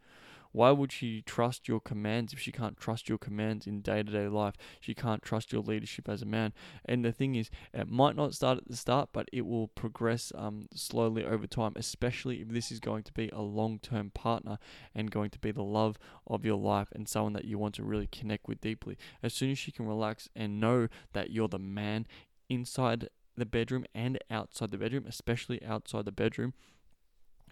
Why 0.53 0.71
would 0.71 0.91
she 0.91 1.21
trust 1.23 1.67
your 1.67 1.79
commands 1.79 2.31
if 2.31 2.39
she 2.39 2.51
can't 2.51 2.77
trust 2.77 3.09
your 3.09 3.17
commands 3.17 3.67
in 3.67 3.81
day 3.81 4.03
to 4.03 4.11
day 4.11 4.27
life? 4.27 4.55
She 4.79 4.93
can't 4.93 5.21
trust 5.21 5.51
your 5.51 5.63
leadership 5.63 6.07
as 6.07 6.21
a 6.21 6.27
man. 6.27 6.53
And 6.85 7.03
the 7.03 7.11
thing 7.11 7.35
is, 7.35 7.49
it 7.73 7.89
might 7.89 8.15
not 8.15 8.33
start 8.33 8.59
at 8.59 8.67
the 8.67 8.77
start, 8.77 9.09
but 9.11 9.27
it 9.33 9.45
will 9.45 9.67
progress 9.67 10.31
um, 10.35 10.67
slowly 10.73 11.25
over 11.25 11.47
time, 11.47 11.73
especially 11.75 12.41
if 12.41 12.49
this 12.49 12.71
is 12.71 12.79
going 12.79 13.03
to 13.03 13.13
be 13.13 13.29
a 13.29 13.41
long 13.41 13.79
term 13.79 14.11
partner 14.11 14.59
and 14.93 15.11
going 15.11 15.31
to 15.31 15.39
be 15.39 15.51
the 15.51 15.63
love 15.63 15.97
of 16.27 16.45
your 16.45 16.57
life 16.57 16.87
and 16.93 17.09
someone 17.09 17.33
that 17.33 17.45
you 17.45 17.57
want 17.57 17.75
to 17.75 17.83
really 17.83 18.07
connect 18.07 18.47
with 18.47 18.61
deeply. 18.61 18.97
As 19.21 19.33
soon 19.33 19.51
as 19.51 19.57
she 19.57 19.71
can 19.71 19.87
relax 19.87 20.29
and 20.35 20.59
know 20.59 20.87
that 21.13 21.31
you're 21.31 21.47
the 21.47 21.59
man 21.59 22.05
inside 22.47 23.09
the 23.35 23.45
bedroom 23.45 23.85
and 23.95 24.19
outside 24.29 24.69
the 24.69 24.77
bedroom, 24.77 25.05
especially 25.07 25.63
outside 25.65 26.05
the 26.05 26.11
bedroom, 26.11 26.53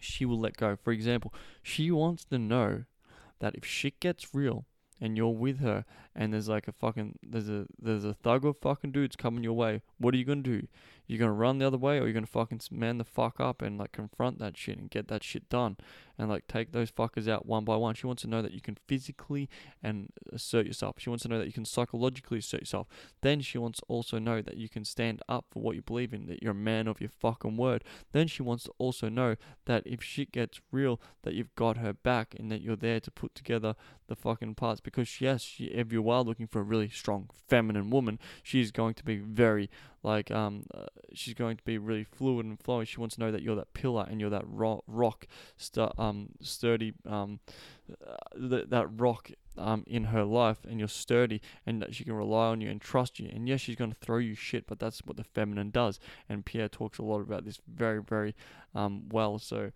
she 0.01 0.25
will 0.25 0.39
let 0.39 0.57
go. 0.57 0.75
For 0.75 0.91
example, 0.91 1.33
she 1.63 1.91
wants 1.91 2.25
to 2.25 2.37
know 2.37 2.83
that 3.39 3.55
if 3.55 3.65
shit 3.65 3.99
gets 3.99 4.33
real 4.33 4.65
and 4.99 5.17
you're 5.17 5.29
with 5.29 5.59
her 5.59 5.85
and 6.15 6.33
there's 6.33 6.49
like 6.49 6.67
a 6.67 6.71
fucking 6.71 7.19
there's 7.23 7.49
a 7.49 7.67
there's 7.79 8.05
a 8.05 8.13
thug 8.13 8.45
of 8.45 8.57
fucking 8.57 8.91
dudes 8.91 9.15
coming 9.15 9.43
your 9.43 9.53
way, 9.53 9.81
what 9.97 10.13
are 10.13 10.17
you 10.17 10.25
gonna 10.25 10.41
do? 10.41 10.67
You're 11.07 11.19
gonna 11.19 11.33
run 11.33 11.57
the 11.57 11.67
other 11.67 11.77
way 11.77 11.99
or 11.99 12.03
you're 12.03 12.13
gonna 12.13 12.25
fucking 12.25 12.61
man 12.71 12.97
the 12.97 13.03
fuck 13.03 13.39
up 13.39 13.61
and 13.61 13.77
like 13.77 13.91
confront 13.91 14.39
that 14.39 14.57
shit 14.57 14.77
and 14.77 14.89
get 14.89 15.07
that 15.09 15.23
shit 15.23 15.49
done 15.49 15.77
and 16.17 16.29
like 16.29 16.47
take 16.47 16.71
those 16.71 16.91
fuckers 16.91 17.27
out 17.27 17.45
one 17.45 17.65
by 17.65 17.75
one. 17.75 17.95
She 17.95 18.07
wants 18.07 18.21
to 18.21 18.29
know 18.29 18.41
that 18.41 18.53
you 18.53 18.61
can 18.61 18.77
physically 18.87 19.49
and 19.81 20.09
assert 20.31 20.67
yourself. 20.67 20.95
She 20.99 21.09
wants 21.09 21.23
to 21.23 21.29
know 21.29 21.39
that 21.39 21.47
you 21.47 21.53
can 21.53 21.65
psychologically 21.65 22.37
assert 22.37 22.61
yourself. 22.61 22.87
Then 23.21 23.41
she 23.41 23.57
wants 23.57 23.79
to 23.79 23.85
also 23.87 24.19
know 24.19 24.41
that 24.41 24.57
you 24.57 24.69
can 24.69 24.85
stand 24.85 25.21
up 25.27 25.45
for 25.49 25.61
what 25.61 25.75
you 25.75 25.81
believe 25.81 26.13
in, 26.13 26.27
that 26.27 26.43
you're 26.43 26.51
a 26.51 26.55
man 26.55 26.87
of 26.87 27.01
your 27.01 27.09
fucking 27.09 27.57
word. 27.57 27.83
Then 28.11 28.27
she 28.27 28.43
wants 28.43 28.65
to 28.65 28.71
also 28.77 29.09
know 29.09 29.35
that 29.65 29.83
if 29.85 30.03
shit 30.03 30.31
gets 30.31 30.61
real, 30.71 31.01
that 31.23 31.33
you've 31.33 31.55
got 31.55 31.77
her 31.77 31.93
back 31.93 32.35
and 32.37 32.51
that 32.51 32.61
you're 32.61 32.75
there 32.75 32.99
to 32.99 33.11
put 33.11 33.33
together 33.33 33.75
the 34.07 34.15
fucking 34.15 34.55
parts. 34.55 34.79
Because 34.79 35.19
yes, 35.19 35.41
she, 35.41 35.65
if 35.65 35.91
you 35.91 36.00
are 36.09 36.23
looking 36.23 36.47
for 36.47 36.59
a 36.59 36.63
really 36.63 36.89
strong 36.89 37.29
feminine 37.47 37.89
woman, 37.89 38.19
she's 38.43 38.71
going 38.71 38.93
to 38.95 39.03
be 39.03 39.17
very 39.17 39.69
like 40.03 40.31
um 40.31 40.65
uh, 40.73 40.85
she's 41.13 41.33
going 41.35 41.57
to 41.57 41.63
be 41.63 41.77
really 41.77 42.03
fluid 42.03 42.45
and 42.45 42.59
flowing. 42.59 42.85
She 42.85 42.99
wants 42.99 43.15
to 43.15 43.21
know 43.21 43.31
that 43.31 43.41
you're 43.43 43.55
that 43.55 43.73
pillar 43.73 44.07
and 44.09 44.19
you're 44.19 44.29
that 44.31 44.45
ro- 44.47 44.83
rock, 44.87 45.27
stu- 45.57 45.91
um 45.97 46.29
sturdy 46.41 46.93
um 47.07 47.39
uh, 47.91 48.15
th- 48.49 48.69
that 48.69 48.87
rock 48.99 49.31
um 49.57 49.83
in 49.85 50.05
her 50.05 50.23
life 50.23 50.59
and 50.67 50.79
you're 50.79 50.87
sturdy 50.87 51.41
and 51.65 51.81
that 51.81 51.93
she 51.93 52.03
can 52.03 52.13
rely 52.13 52.47
on 52.47 52.61
you 52.61 52.69
and 52.69 52.81
trust 52.81 53.19
you. 53.19 53.29
And 53.31 53.47
yes, 53.47 53.61
she's 53.61 53.75
going 53.75 53.91
to 53.91 53.97
throw 54.01 54.17
you 54.17 54.33
shit, 54.33 54.65
but 54.65 54.79
that's 54.79 54.99
what 55.05 55.17
the 55.17 55.23
feminine 55.23 55.69
does. 55.69 55.99
And 56.27 56.45
Pierre 56.45 56.69
talks 56.69 56.97
a 56.97 57.03
lot 57.03 57.21
about 57.21 57.45
this 57.45 57.59
very 57.67 58.01
very 58.01 58.35
um 58.73 59.07
well. 59.09 59.37
So 59.37 59.71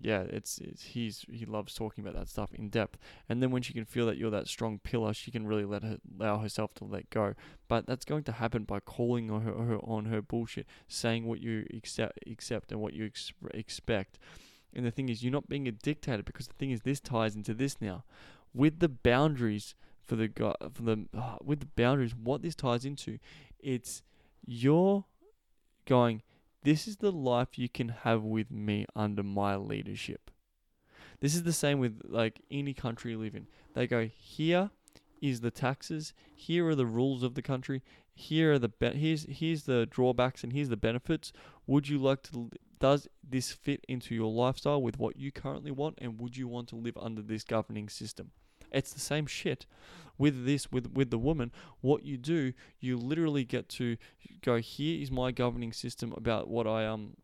yeah, 0.00 0.22
it's, 0.28 0.58
it's 0.58 0.82
he's 0.84 1.24
he 1.30 1.44
loves 1.44 1.74
talking 1.74 2.04
about 2.04 2.18
that 2.18 2.28
stuff 2.28 2.52
in 2.54 2.68
depth. 2.68 2.98
And 3.28 3.42
then 3.42 3.50
when 3.50 3.62
she 3.62 3.72
can 3.72 3.84
feel 3.84 4.06
that 4.06 4.16
you're 4.16 4.30
that 4.30 4.48
strong 4.48 4.78
pillar, 4.78 5.14
she 5.14 5.30
can 5.30 5.46
really 5.46 5.64
let 5.64 5.82
her 5.82 5.98
allow 6.18 6.38
herself 6.38 6.74
to 6.74 6.84
let 6.84 7.10
go. 7.10 7.34
But 7.68 7.86
that's 7.86 8.04
going 8.04 8.24
to 8.24 8.32
happen 8.32 8.64
by 8.64 8.80
calling 8.80 9.30
on 9.30 9.42
her, 9.42 9.52
her 9.52 9.78
on 9.78 10.06
her 10.06 10.22
bullshit, 10.22 10.66
saying 10.88 11.26
what 11.26 11.40
you 11.40 11.66
accept 11.74 12.18
accept 12.30 12.72
and 12.72 12.80
what 12.80 12.92
you 12.92 13.06
ex- 13.06 13.32
expect. 13.54 14.18
And 14.74 14.84
the 14.84 14.90
thing 14.90 15.08
is, 15.08 15.22
you're 15.22 15.32
not 15.32 15.48
being 15.48 15.66
a 15.66 15.72
dictator 15.72 16.22
because 16.22 16.48
the 16.48 16.54
thing 16.54 16.70
is, 16.70 16.82
this 16.82 17.00
ties 17.00 17.34
into 17.34 17.54
this 17.54 17.80
now, 17.80 18.04
with 18.52 18.80
the 18.80 18.88
boundaries 18.88 19.74
for 20.04 20.16
the 20.16 20.28
guy 20.28 20.54
for 20.72 20.82
the 20.82 21.06
uh, 21.16 21.36
with 21.42 21.60
the 21.60 21.66
boundaries. 21.66 22.14
What 22.14 22.42
this 22.42 22.54
ties 22.54 22.84
into, 22.84 23.18
it's 23.58 24.02
you're 24.44 25.04
going 25.86 26.22
this 26.66 26.88
is 26.88 26.96
the 26.96 27.12
life 27.12 27.56
you 27.56 27.68
can 27.68 27.90
have 27.90 28.24
with 28.24 28.50
me 28.50 28.86
under 28.96 29.22
my 29.22 29.54
leadership. 29.54 30.32
This 31.20 31.36
is 31.36 31.44
the 31.44 31.52
same 31.52 31.78
with 31.78 32.02
like 32.04 32.40
any 32.50 32.74
country 32.74 33.12
you 33.12 33.18
live 33.20 33.36
in. 33.36 33.46
They 33.74 33.86
go, 33.86 34.06
here 34.06 34.70
is 35.22 35.42
the 35.42 35.52
taxes, 35.52 36.12
here 36.34 36.66
are 36.66 36.74
the 36.74 36.84
rules 36.84 37.22
of 37.22 37.34
the 37.34 37.40
country, 37.40 37.84
here 38.12 38.54
are 38.54 38.58
the 38.58 38.70
be- 38.70 38.98
here's 38.98 39.26
here's 39.30 39.62
the 39.62 39.86
drawbacks 39.86 40.42
and 40.42 40.52
here's 40.52 40.68
the 40.68 40.76
benefits. 40.76 41.32
Would 41.68 41.88
you 41.88 41.98
like 41.98 42.24
to 42.24 42.50
does 42.80 43.06
this 43.22 43.52
fit 43.52 43.84
into 43.88 44.16
your 44.16 44.32
lifestyle 44.32 44.82
with 44.82 44.98
what 44.98 45.16
you 45.16 45.30
currently 45.30 45.70
want 45.70 45.96
and 45.98 46.20
would 46.20 46.36
you 46.36 46.48
want 46.48 46.66
to 46.70 46.76
live 46.76 46.98
under 47.00 47.22
this 47.22 47.44
governing 47.44 47.88
system? 47.88 48.32
It's 48.70 48.92
the 48.92 49.00
same 49.00 49.26
shit 49.26 49.66
with 50.18 50.44
this 50.46 50.70
with 50.72 50.92
with 50.92 51.10
the 51.10 51.18
woman. 51.18 51.52
What 51.80 52.04
you 52.04 52.16
do, 52.16 52.52
you 52.80 52.96
literally 52.96 53.44
get 53.44 53.68
to 53.70 53.96
go. 54.42 54.56
Here 54.56 55.02
is 55.02 55.10
my 55.10 55.32
governing 55.32 55.72
system 55.72 56.12
about 56.16 56.48
what 56.48 56.66
I 56.66 56.86
um 56.86 57.16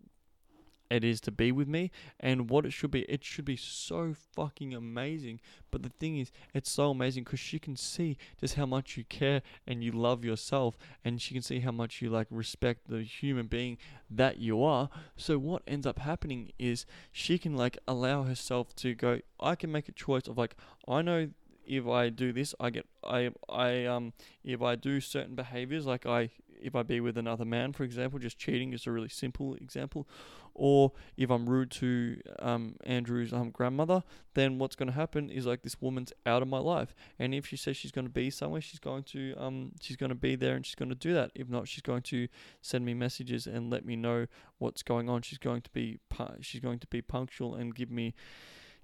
it 0.92 1.04
is 1.04 1.20
to 1.22 1.30
be 1.30 1.50
with 1.52 1.68
me 1.68 1.90
and 2.20 2.50
what 2.50 2.66
it 2.66 2.72
should 2.72 2.90
be. 2.90 3.02
It 3.02 3.24
should 3.24 3.44
be 3.44 3.56
so 3.56 4.14
fucking 4.34 4.74
amazing. 4.74 5.40
But 5.70 5.82
the 5.82 5.88
thing 5.88 6.18
is, 6.18 6.30
it's 6.54 6.70
so 6.70 6.90
amazing 6.90 7.24
because 7.24 7.40
she 7.40 7.58
can 7.58 7.76
see 7.76 8.18
just 8.40 8.54
how 8.54 8.66
much 8.66 8.96
you 8.96 9.04
care 9.04 9.42
and 9.66 9.82
you 9.82 9.92
love 9.92 10.24
yourself, 10.24 10.76
and 11.04 11.20
she 11.20 11.34
can 11.34 11.42
see 11.42 11.60
how 11.60 11.72
much 11.72 12.02
you 12.02 12.10
like 12.10 12.26
respect 12.30 12.88
the 12.88 13.02
human 13.02 13.46
being 13.46 13.78
that 14.10 14.38
you 14.38 14.62
are. 14.62 14.90
So 15.16 15.38
what 15.38 15.62
ends 15.66 15.86
up 15.86 15.98
happening 15.98 16.52
is 16.58 16.84
she 17.10 17.38
can 17.38 17.56
like 17.56 17.78
allow 17.88 18.24
herself 18.24 18.74
to 18.76 18.94
go. 18.94 19.20
I 19.40 19.54
can 19.54 19.72
make 19.72 19.88
a 19.88 19.92
choice 19.92 20.28
of 20.28 20.36
like 20.38 20.56
I 20.86 21.02
know 21.02 21.28
if 21.66 21.86
I 21.86 22.08
do 22.08 22.32
this, 22.32 22.54
I 22.60 22.70
get 22.70 22.86
I 23.04 23.30
I 23.48 23.84
um 23.86 24.12
if 24.44 24.62
I 24.62 24.74
do 24.74 25.00
certain 25.00 25.34
behaviors 25.34 25.86
like 25.86 26.06
I 26.06 26.30
if 26.62 26.74
I 26.74 26.82
be 26.82 27.00
with 27.00 27.18
another 27.18 27.44
man, 27.44 27.72
for 27.72 27.84
example, 27.84 28.18
just 28.18 28.38
cheating 28.38 28.72
is 28.72 28.86
a 28.86 28.90
really 28.90 29.08
simple 29.08 29.54
example, 29.54 30.06
or 30.54 30.92
if 31.16 31.30
I'm 31.30 31.48
rude 31.48 31.70
to 31.72 32.20
um 32.38 32.76
Andrew's 32.84 33.32
um 33.32 33.50
grandmother, 33.50 34.02
then 34.34 34.58
what's 34.58 34.76
going 34.76 34.88
to 34.88 34.94
happen 34.94 35.30
is 35.30 35.46
like 35.46 35.62
this 35.62 35.80
woman's 35.80 36.12
out 36.26 36.42
of 36.42 36.48
my 36.48 36.58
life, 36.58 36.94
and 37.18 37.34
if 37.34 37.46
she 37.46 37.56
says 37.56 37.76
she's 37.76 37.92
going 37.92 38.06
to 38.06 38.12
be 38.12 38.30
somewhere, 38.30 38.60
she's 38.60 38.80
going 38.80 39.04
to 39.04 39.34
um 39.36 39.72
she's 39.80 39.96
going 39.96 40.10
to 40.10 40.14
be 40.14 40.36
there 40.36 40.54
and 40.54 40.64
she's 40.64 40.74
going 40.74 40.88
to 40.88 40.94
do 40.94 41.12
that. 41.14 41.30
If 41.34 41.48
not, 41.48 41.68
she's 41.68 41.82
going 41.82 42.02
to 42.02 42.28
send 42.60 42.84
me 42.84 42.94
messages 42.94 43.46
and 43.46 43.70
let 43.70 43.84
me 43.84 43.96
know 43.96 44.26
what's 44.58 44.82
going 44.82 45.08
on. 45.08 45.22
She's 45.22 45.38
going 45.38 45.62
to 45.62 45.70
be 45.70 46.00
she's 46.40 46.60
going 46.60 46.78
to 46.78 46.86
be 46.86 47.02
punctual 47.02 47.54
and 47.54 47.74
give 47.74 47.90
me 47.90 48.14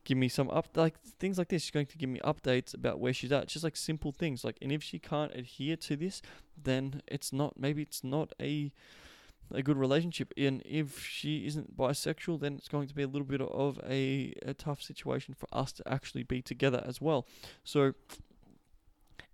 give 0.08 0.16
me 0.16 0.28
some 0.28 0.48
up 0.48 0.68
like 0.74 0.98
things 1.02 1.36
like 1.36 1.48
this. 1.48 1.62
She's 1.62 1.70
going 1.70 1.84
to 1.84 1.98
give 1.98 2.08
me 2.08 2.18
updates 2.20 2.72
about 2.72 2.98
where 2.98 3.12
she's 3.12 3.30
at. 3.30 3.46
Just 3.46 3.62
like 3.62 3.76
simple 3.76 4.10
things. 4.10 4.42
Like, 4.42 4.56
and 4.62 4.72
if 4.72 4.82
she 4.82 4.98
can't 4.98 5.34
adhere 5.34 5.76
to 5.76 5.96
this, 5.96 6.22
then 6.60 7.02
it's 7.06 7.30
not. 7.30 7.60
Maybe 7.60 7.82
it's 7.82 8.02
not 8.02 8.32
a 8.40 8.72
a 9.52 9.62
good 9.62 9.76
relationship. 9.76 10.32
And 10.36 10.62
if 10.64 11.04
she 11.04 11.46
isn't 11.46 11.76
bisexual, 11.76 12.40
then 12.40 12.54
it's 12.54 12.68
going 12.68 12.88
to 12.88 12.94
be 12.94 13.02
a 13.02 13.06
little 13.06 13.26
bit 13.26 13.42
of 13.42 13.78
a, 13.86 14.32
a 14.42 14.54
tough 14.54 14.82
situation 14.82 15.34
for 15.34 15.48
us 15.52 15.72
to 15.72 15.82
actually 15.86 16.22
be 16.22 16.40
together 16.40 16.82
as 16.86 17.00
well. 17.00 17.26
So 17.64 17.92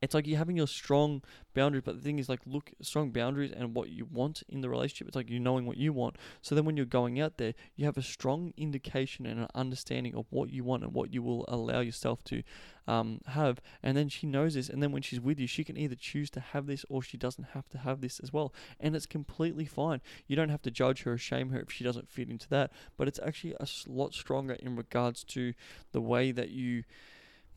it's 0.04 0.14
like 0.14 0.26
you're 0.26 0.38
having 0.38 0.56
your 0.56 0.68
strong 0.68 1.22
boundaries, 1.54 1.82
but 1.84 1.96
the 1.96 2.02
thing 2.02 2.18
is 2.18 2.28
like 2.28 2.40
look 2.46 2.70
strong 2.82 3.10
boundaries 3.10 3.52
and 3.52 3.74
what 3.74 3.88
you 3.88 4.04
want 4.04 4.42
in 4.48 4.60
the 4.60 4.68
relationship. 4.68 5.08
It's 5.08 5.16
like 5.16 5.30
you're 5.30 5.40
knowing 5.40 5.66
what 5.66 5.76
you 5.76 5.92
want. 5.92 6.16
So 6.42 6.54
then 6.54 6.64
when 6.64 6.76
you're 6.76 6.86
going 6.86 7.20
out 7.20 7.38
there, 7.38 7.54
you 7.76 7.86
have 7.86 7.96
a 7.96 8.02
strong 8.02 8.52
indication 8.56 9.26
and 9.26 9.40
an 9.40 9.48
understanding 9.54 10.14
of 10.14 10.26
what 10.30 10.50
you 10.50 10.62
want 10.64 10.82
and 10.84 10.92
what 10.92 11.12
you 11.12 11.22
will 11.22 11.44
allow 11.48 11.80
yourself 11.80 12.22
to 12.24 12.42
um, 12.86 13.20
have. 13.26 13.60
And 13.82 13.96
then 13.96 14.08
she 14.08 14.26
knows 14.26 14.54
this, 14.54 14.68
and 14.68 14.82
then 14.82 14.92
when 14.92 15.02
she's 15.02 15.20
with 15.20 15.40
you, 15.40 15.46
she 15.46 15.64
can 15.64 15.76
either 15.76 15.94
choose 15.94 16.30
to 16.30 16.40
have 16.40 16.66
this 16.66 16.84
or 16.88 17.02
she 17.02 17.16
doesn't 17.16 17.48
have 17.54 17.68
to 17.70 17.78
have 17.78 18.00
this 18.00 18.20
as 18.20 18.32
well. 18.32 18.52
And 18.78 18.94
it's 18.94 19.06
completely 19.06 19.64
fine. 19.64 20.00
You 20.26 20.36
don't 20.36 20.50
have 20.50 20.62
to 20.62 20.70
judge 20.70 21.02
her 21.04 21.12
or 21.12 21.18
shame 21.18 21.50
her 21.50 21.60
if 21.60 21.72
she 21.72 21.84
doesn't 21.84 22.10
fit 22.10 22.28
into 22.28 22.48
that. 22.50 22.72
But 22.96 23.08
it's 23.08 23.20
actually 23.24 23.54
a 23.58 23.66
lot 23.86 24.14
stronger 24.14 24.54
in 24.54 24.76
regards 24.76 25.24
to 25.24 25.54
the 25.92 26.00
way 26.00 26.32
that 26.32 26.50
you 26.50 26.84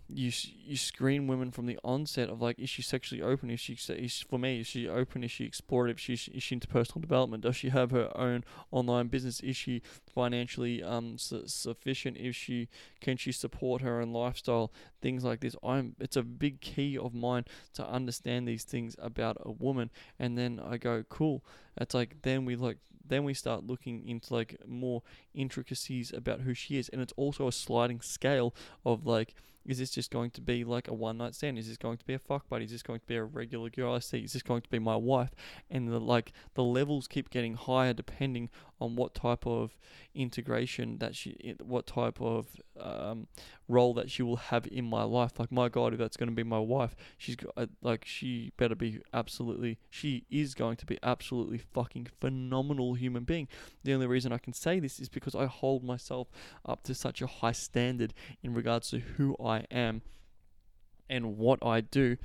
you 0.10 0.32
you 0.66 0.78
screen 0.78 1.28
women 1.28 1.52
from 1.52 1.66
the 1.66 1.78
onset 1.84 2.30
of 2.30 2.42
like 2.42 2.58
is 2.60 2.70
she 2.70 2.82
sexually 2.82 3.22
open? 3.22 3.50
Is 3.50 3.60
she 3.60 3.74
is 3.74 4.22
for 4.22 4.40
me 4.40 4.62
is 4.62 4.68
she 4.68 4.88
open? 4.88 5.24
Is 5.24 5.32
she 5.32 5.48
explorative? 5.48 5.96
Is 6.10 6.20
she, 6.20 6.32
is 6.32 6.44
she 6.44 6.56
into 6.56 6.68
personal 6.68 7.02
development? 7.02 7.44
Does 7.44 7.58
she 7.58 7.70
have 7.70 7.92
her 7.92 8.16
own 8.16 8.46
online 8.72 9.08
business? 9.08 9.42
Is 9.42 9.58
she 9.58 9.82
financially 10.14 10.82
um 10.82 11.18
su- 11.18 11.44
sufficient? 11.48 12.18
Is 12.18 12.36
she 12.36 12.70
can 13.02 13.18
she 13.18 13.32
support 13.34 13.82
her 13.82 14.02
own 14.02 14.14
lifestyle? 14.14 14.72
Things 15.02 15.24
like 15.24 15.42
this. 15.42 15.56
I'm 15.62 15.96
it's 16.00 16.16
a 16.16 16.24
big 16.24 16.62
key 16.62 16.98
of 16.98 17.14
mine 17.14 17.46
to 17.74 17.86
understand 17.86 18.48
these 18.48 18.64
things 18.64 18.96
about 19.00 19.38
a 19.42 19.52
woman. 19.52 19.92
And 20.18 20.38
then 20.38 20.62
I 20.66 20.78
go 20.78 21.04
cool. 21.10 21.44
It's 21.76 21.94
like 21.94 22.22
then 22.22 22.46
we 22.46 22.56
like 22.56 22.78
then 23.10 23.24
we 23.24 23.34
start 23.34 23.66
looking 23.66 24.08
into 24.08 24.34
like 24.34 24.58
more 24.68 25.02
intricacies 25.34 26.12
about 26.14 26.42
who 26.42 26.54
she 26.54 26.78
is. 26.78 26.90
And 26.90 27.02
it's 27.02 27.14
also 27.18 27.48
a 27.48 27.52
sliding 27.52 28.02
scale 28.02 28.54
of 28.86 29.06
like 29.06 29.34
is 29.68 29.80
this 29.80 29.92
just 29.92 30.12
going 30.12 30.32
to 30.32 30.42
be 30.42 30.64
like 30.64 30.88
a 30.88 30.94
one 30.94 31.18
night 31.18 31.36
stand? 31.36 31.58
Is 31.58 31.68
this 31.68 31.78
going 31.78 31.98
to 31.98 32.06
be 32.06 32.14
a 32.14 32.20
fuck 32.20 32.48
buddy? 32.48 32.66
Is 32.66 32.72
this 32.72 32.82
going 32.82 33.02
to 33.02 33.06
be 33.06 33.16
a 33.16 33.24
regular 33.24 33.70
girl 33.70 33.94
I 33.94 34.00
see? 34.00 34.20
Is 34.20 34.34
this 34.34 34.42
going 34.42 34.62
to 34.62 34.70
be 34.70 34.80
my 34.80 34.96
wife? 34.96 35.32
And 35.70 35.90
the 35.90 36.00
like 36.00 36.32
the 36.56 36.64
levels 36.64 37.08
keep 37.08 37.30
getting 37.30 37.56
higher 37.56 37.94
depending 37.94 38.50
on 38.80 38.96
what 38.96 39.14
type 39.14 39.46
of 39.46 39.76
integration 40.14 41.00
that 41.00 41.16
she, 41.16 41.56
what 41.64 41.88
type 41.88 42.22
of 42.22 42.48
um, 42.80 43.28
role 43.68 43.94
that 43.94 44.10
she 44.10 44.24
will 44.24 44.38
have 44.38 44.68
in 44.72 44.86
my 44.86 45.04
life. 45.04 45.40
Like 45.40 45.52
my 45.52 45.68
God, 45.68 45.94
if 45.94 46.00
that's 46.00 46.18
going 46.18 46.30
to 46.30 46.36
be 46.36 46.44
my 46.44 46.60
wife, 46.60 46.96
she's 47.18 47.36
got, 47.36 47.52
uh, 47.58 47.66
like 47.82 48.06
she 48.06 48.52
better 48.58 48.76
be 48.76 49.00
absolutely. 49.14 49.80
She 49.90 50.26
is 50.30 50.54
going 50.54 50.78
to 50.78 50.86
be 50.86 50.98
absolutely 51.04 51.58
fucking 51.58 52.08
phenomenal 52.20 52.94
human 52.94 53.24
being. 53.24 53.48
The 53.84 53.94
only 53.94 54.08
reason 54.08 54.32
I 54.32 54.38
can 54.38 54.54
say 54.54 54.80
this 54.80 55.00
is 55.00 55.10
because 55.10 55.36
I 55.36 55.46
hold 55.46 55.84
myself 55.84 56.30
up 56.66 56.84
to 56.84 56.94
such 56.94 57.22
a 57.22 57.28
high 57.28 57.52
standard 57.52 58.14
in 58.44 58.54
regards 58.54 58.90
to 58.92 59.00
who 59.00 59.36
I 59.44 59.57
am 59.72 60.02
and 61.10 61.38
what 61.38 61.66
I 61.66 61.82
do 61.82 62.18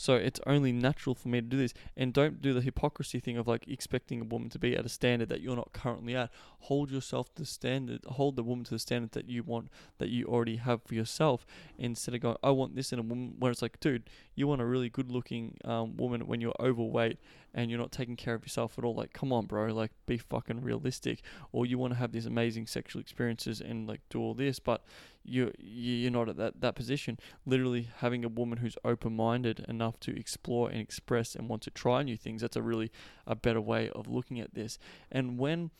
so 0.00 0.14
it's 0.14 0.40
only 0.46 0.72
natural 0.72 1.14
for 1.14 1.28
me 1.28 1.40
to 1.40 1.46
do 1.46 1.56
this. 1.56 1.74
And 1.96 2.12
don't 2.12 2.40
do 2.40 2.54
the 2.54 2.60
hypocrisy 2.60 3.20
thing 3.20 3.36
of 3.36 3.46
like 3.46 3.66
expecting 3.68 4.20
a 4.20 4.24
woman 4.24 4.48
to 4.50 4.58
be 4.58 4.76
at 4.76 4.86
a 4.86 4.88
standard 4.88 5.28
that 5.28 5.40
you're 5.40 5.56
not 5.56 5.72
currently 5.72 6.16
at. 6.16 6.30
Hold 6.60 6.90
yourself 6.90 7.34
to 7.34 7.42
the 7.42 7.46
standard, 7.46 8.00
hold 8.06 8.36
the 8.36 8.42
woman 8.42 8.64
to 8.64 8.70
the 8.70 8.78
standard 8.78 9.12
that 9.12 9.28
you 9.28 9.42
want, 9.42 9.68
that 9.98 10.08
you 10.08 10.26
already 10.26 10.56
have 10.56 10.82
for 10.82 10.94
yourself, 10.94 11.46
instead 11.78 12.14
of 12.14 12.20
going, 12.20 12.36
I 12.42 12.50
want 12.50 12.76
this 12.76 12.92
in 12.92 12.98
a 12.98 13.02
woman, 13.02 13.34
where 13.38 13.50
it's 13.50 13.62
like, 13.62 13.80
dude, 13.80 14.08
you 14.34 14.46
want 14.46 14.60
a 14.60 14.66
really 14.66 14.88
good 14.88 15.10
looking 15.10 15.56
um, 15.64 15.96
woman 15.96 16.26
when 16.26 16.40
you're 16.40 16.54
overweight 16.60 17.18
and 17.52 17.70
you're 17.70 17.80
not 17.80 17.92
taking 17.92 18.16
care 18.16 18.34
of 18.34 18.42
yourself 18.42 18.78
at 18.78 18.84
all. 18.84 18.94
Like, 18.94 19.12
come 19.12 19.32
on, 19.32 19.46
bro. 19.46 19.72
Like, 19.72 19.90
be 20.06 20.18
fucking 20.18 20.62
realistic. 20.62 21.22
Or 21.52 21.66
you 21.66 21.78
want 21.78 21.92
to 21.92 21.98
have 21.98 22.12
these 22.12 22.26
amazing 22.26 22.68
sexual 22.68 23.00
experiences 23.00 23.60
and 23.60 23.88
like 23.88 24.00
do 24.08 24.20
all 24.20 24.34
this, 24.34 24.58
but 24.58 24.84
you 25.22 25.52
you're 25.58 26.10
not 26.10 26.28
at 26.28 26.36
that 26.36 26.60
that 26.60 26.74
position. 26.74 27.18
Literally, 27.46 27.88
having 27.98 28.24
a 28.24 28.28
woman 28.28 28.58
who's 28.58 28.76
open 28.84 29.14
minded 29.14 29.64
enough 29.68 30.00
to 30.00 30.18
explore 30.18 30.68
and 30.70 30.80
express 30.80 31.34
and 31.34 31.48
want 31.48 31.62
to 31.62 31.70
try 31.70 32.02
new 32.02 32.16
things. 32.16 32.42
That's 32.42 32.56
a 32.56 32.62
really 32.62 32.90
a 33.26 33.34
better 33.34 33.60
way 33.60 33.90
of 33.90 34.08
looking 34.08 34.40
at 34.40 34.54
this. 34.54 34.78
And 35.10 35.38
when 35.38 35.70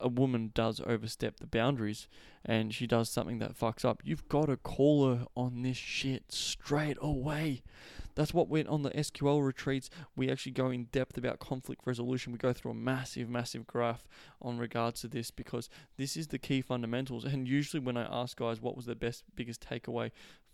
a 0.00 0.08
woman 0.08 0.50
does 0.54 0.80
overstep 0.86 1.38
the 1.38 1.46
boundaries 1.46 2.08
and 2.44 2.74
she 2.74 2.86
does 2.86 3.10
something 3.10 3.38
that 3.38 3.58
fucks 3.58 3.84
up, 3.84 4.00
you've 4.04 4.28
got 4.28 4.46
to 4.46 4.56
call 4.56 5.08
her 5.08 5.26
on 5.36 5.62
this 5.62 5.76
shit 5.76 6.24
straight 6.32 6.96
away. 7.00 7.62
That's 8.14 8.34
what 8.34 8.48
went 8.48 8.68
on 8.68 8.82
the 8.82 8.90
SQL 8.90 9.44
retreats. 9.44 9.88
We 10.16 10.30
actually 10.30 10.52
go 10.52 10.70
in 10.70 10.84
depth 10.84 11.16
about 11.16 11.38
conflict 11.38 11.82
resolution. 11.86 12.32
We 12.32 12.38
go 12.38 12.52
through 12.52 12.72
a 12.72 12.74
massive, 12.74 13.28
massive 13.28 13.66
graph 13.66 14.08
on 14.42 14.58
regards 14.58 15.02
to 15.02 15.08
this 15.08 15.30
because 15.30 15.68
this 15.96 16.16
is 16.16 16.28
the 16.28 16.38
key 16.38 16.60
fundamentals. 16.60 17.24
And 17.24 17.46
usually, 17.46 17.80
when 17.80 17.96
I 17.96 18.06
ask 18.10 18.36
guys 18.36 18.60
what 18.60 18.76
was 18.76 18.86
the 18.86 18.94
best, 18.94 19.24
biggest 19.36 19.66
takeaway 19.66 20.10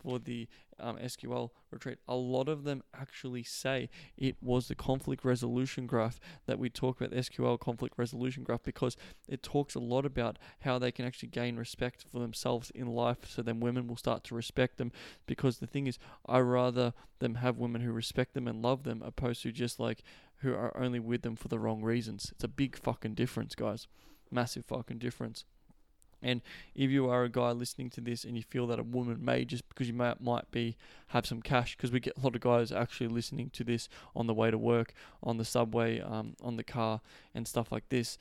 for 0.07 0.19
the 0.19 0.47
um, 0.79 0.95
SQL 0.99 1.49
retreat, 1.69 1.97
a 2.07 2.15
lot 2.15 2.47
of 2.47 2.63
them 2.63 2.81
actually 2.93 3.43
say 3.43 3.89
it 4.15 4.37
was 4.41 4.69
the 4.69 4.75
conflict 4.75 5.25
resolution 5.25 5.85
graph 5.85 6.17
that 6.45 6.57
we 6.57 6.69
talk 6.69 7.01
about, 7.01 7.11
the 7.11 7.17
SQL 7.17 7.59
conflict 7.59 7.95
resolution 7.97 8.43
graph, 8.43 8.63
because 8.63 8.95
it 9.27 9.43
talks 9.43 9.75
a 9.75 9.81
lot 9.81 10.05
about 10.05 10.39
how 10.61 10.79
they 10.79 10.93
can 10.93 11.03
actually 11.03 11.27
gain 11.27 11.57
respect 11.57 12.05
for 12.09 12.19
themselves 12.19 12.71
in 12.71 12.87
life. 12.87 13.17
So 13.27 13.41
then 13.41 13.59
women 13.59 13.85
will 13.85 13.97
start 13.97 14.23
to 14.25 14.35
respect 14.35 14.77
them. 14.77 14.93
Because 15.25 15.57
the 15.57 15.67
thing 15.67 15.87
is, 15.87 15.99
I 16.25 16.39
rather 16.39 16.93
them 17.19 17.35
have 17.35 17.57
women 17.57 17.81
who 17.81 17.91
respect 17.91 18.33
them 18.33 18.47
and 18.47 18.61
love 18.61 18.83
them, 18.83 19.03
opposed 19.05 19.41
to 19.43 19.51
just 19.51 19.77
like 19.77 20.03
who 20.37 20.53
are 20.53 20.77
only 20.77 21.01
with 21.01 21.23
them 21.23 21.35
for 21.35 21.49
the 21.49 21.59
wrong 21.59 21.81
reasons. 21.81 22.31
It's 22.31 22.45
a 22.45 22.47
big 22.47 22.77
fucking 22.77 23.15
difference, 23.15 23.55
guys. 23.55 23.87
Massive 24.31 24.63
fucking 24.63 24.99
difference. 24.99 25.43
And 26.21 26.41
if 26.75 26.89
you 26.89 27.09
are 27.09 27.23
a 27.23 27.29
guy 27.29 27.51
listening 27.51 27.89
to 27.91 28.01
this 28.01 28.23
and 28.23 28.35
you 28.35 28.43
feel 28.43 28.67
that 28.67 28.79
a 28.79 28.83
woman 28.83 29.23
may 29.23 29.45
just 29.45 29.67
because 29.69 29.87
you 29.87 29.93
might 29.93 30.21
might 30.21 30.49
be 30.51 30.75
have 31.07 31.25
some 31.25 31.41
cash 31.41 31.75
because 31.75 31.91
we 31.91 31.99
get 31.99 32.17
a 32.17 32.21
lot 32.21 32.35
of 32.35 32.41
guys 32.41 32.71
actually 32.71 33.07
listening 33.07 33.49
to 33.51 33.63
this 33.63 33.87
on 34.15 34.27
the 34.27 34.33
way 34.33 34.51
to 34.51 34.57
work, 34.57 34.93
on 35.21 35.37
the 35.37 35.45
subway, 35.45 35.99
um, 35.99 36.35
on 36.41 36.57
the 36.57 36.63
car 36.63 37.01
and 37.35 37.47
stuff 37.47 37.71
like 37.71 37.87
this. 37.89 38.17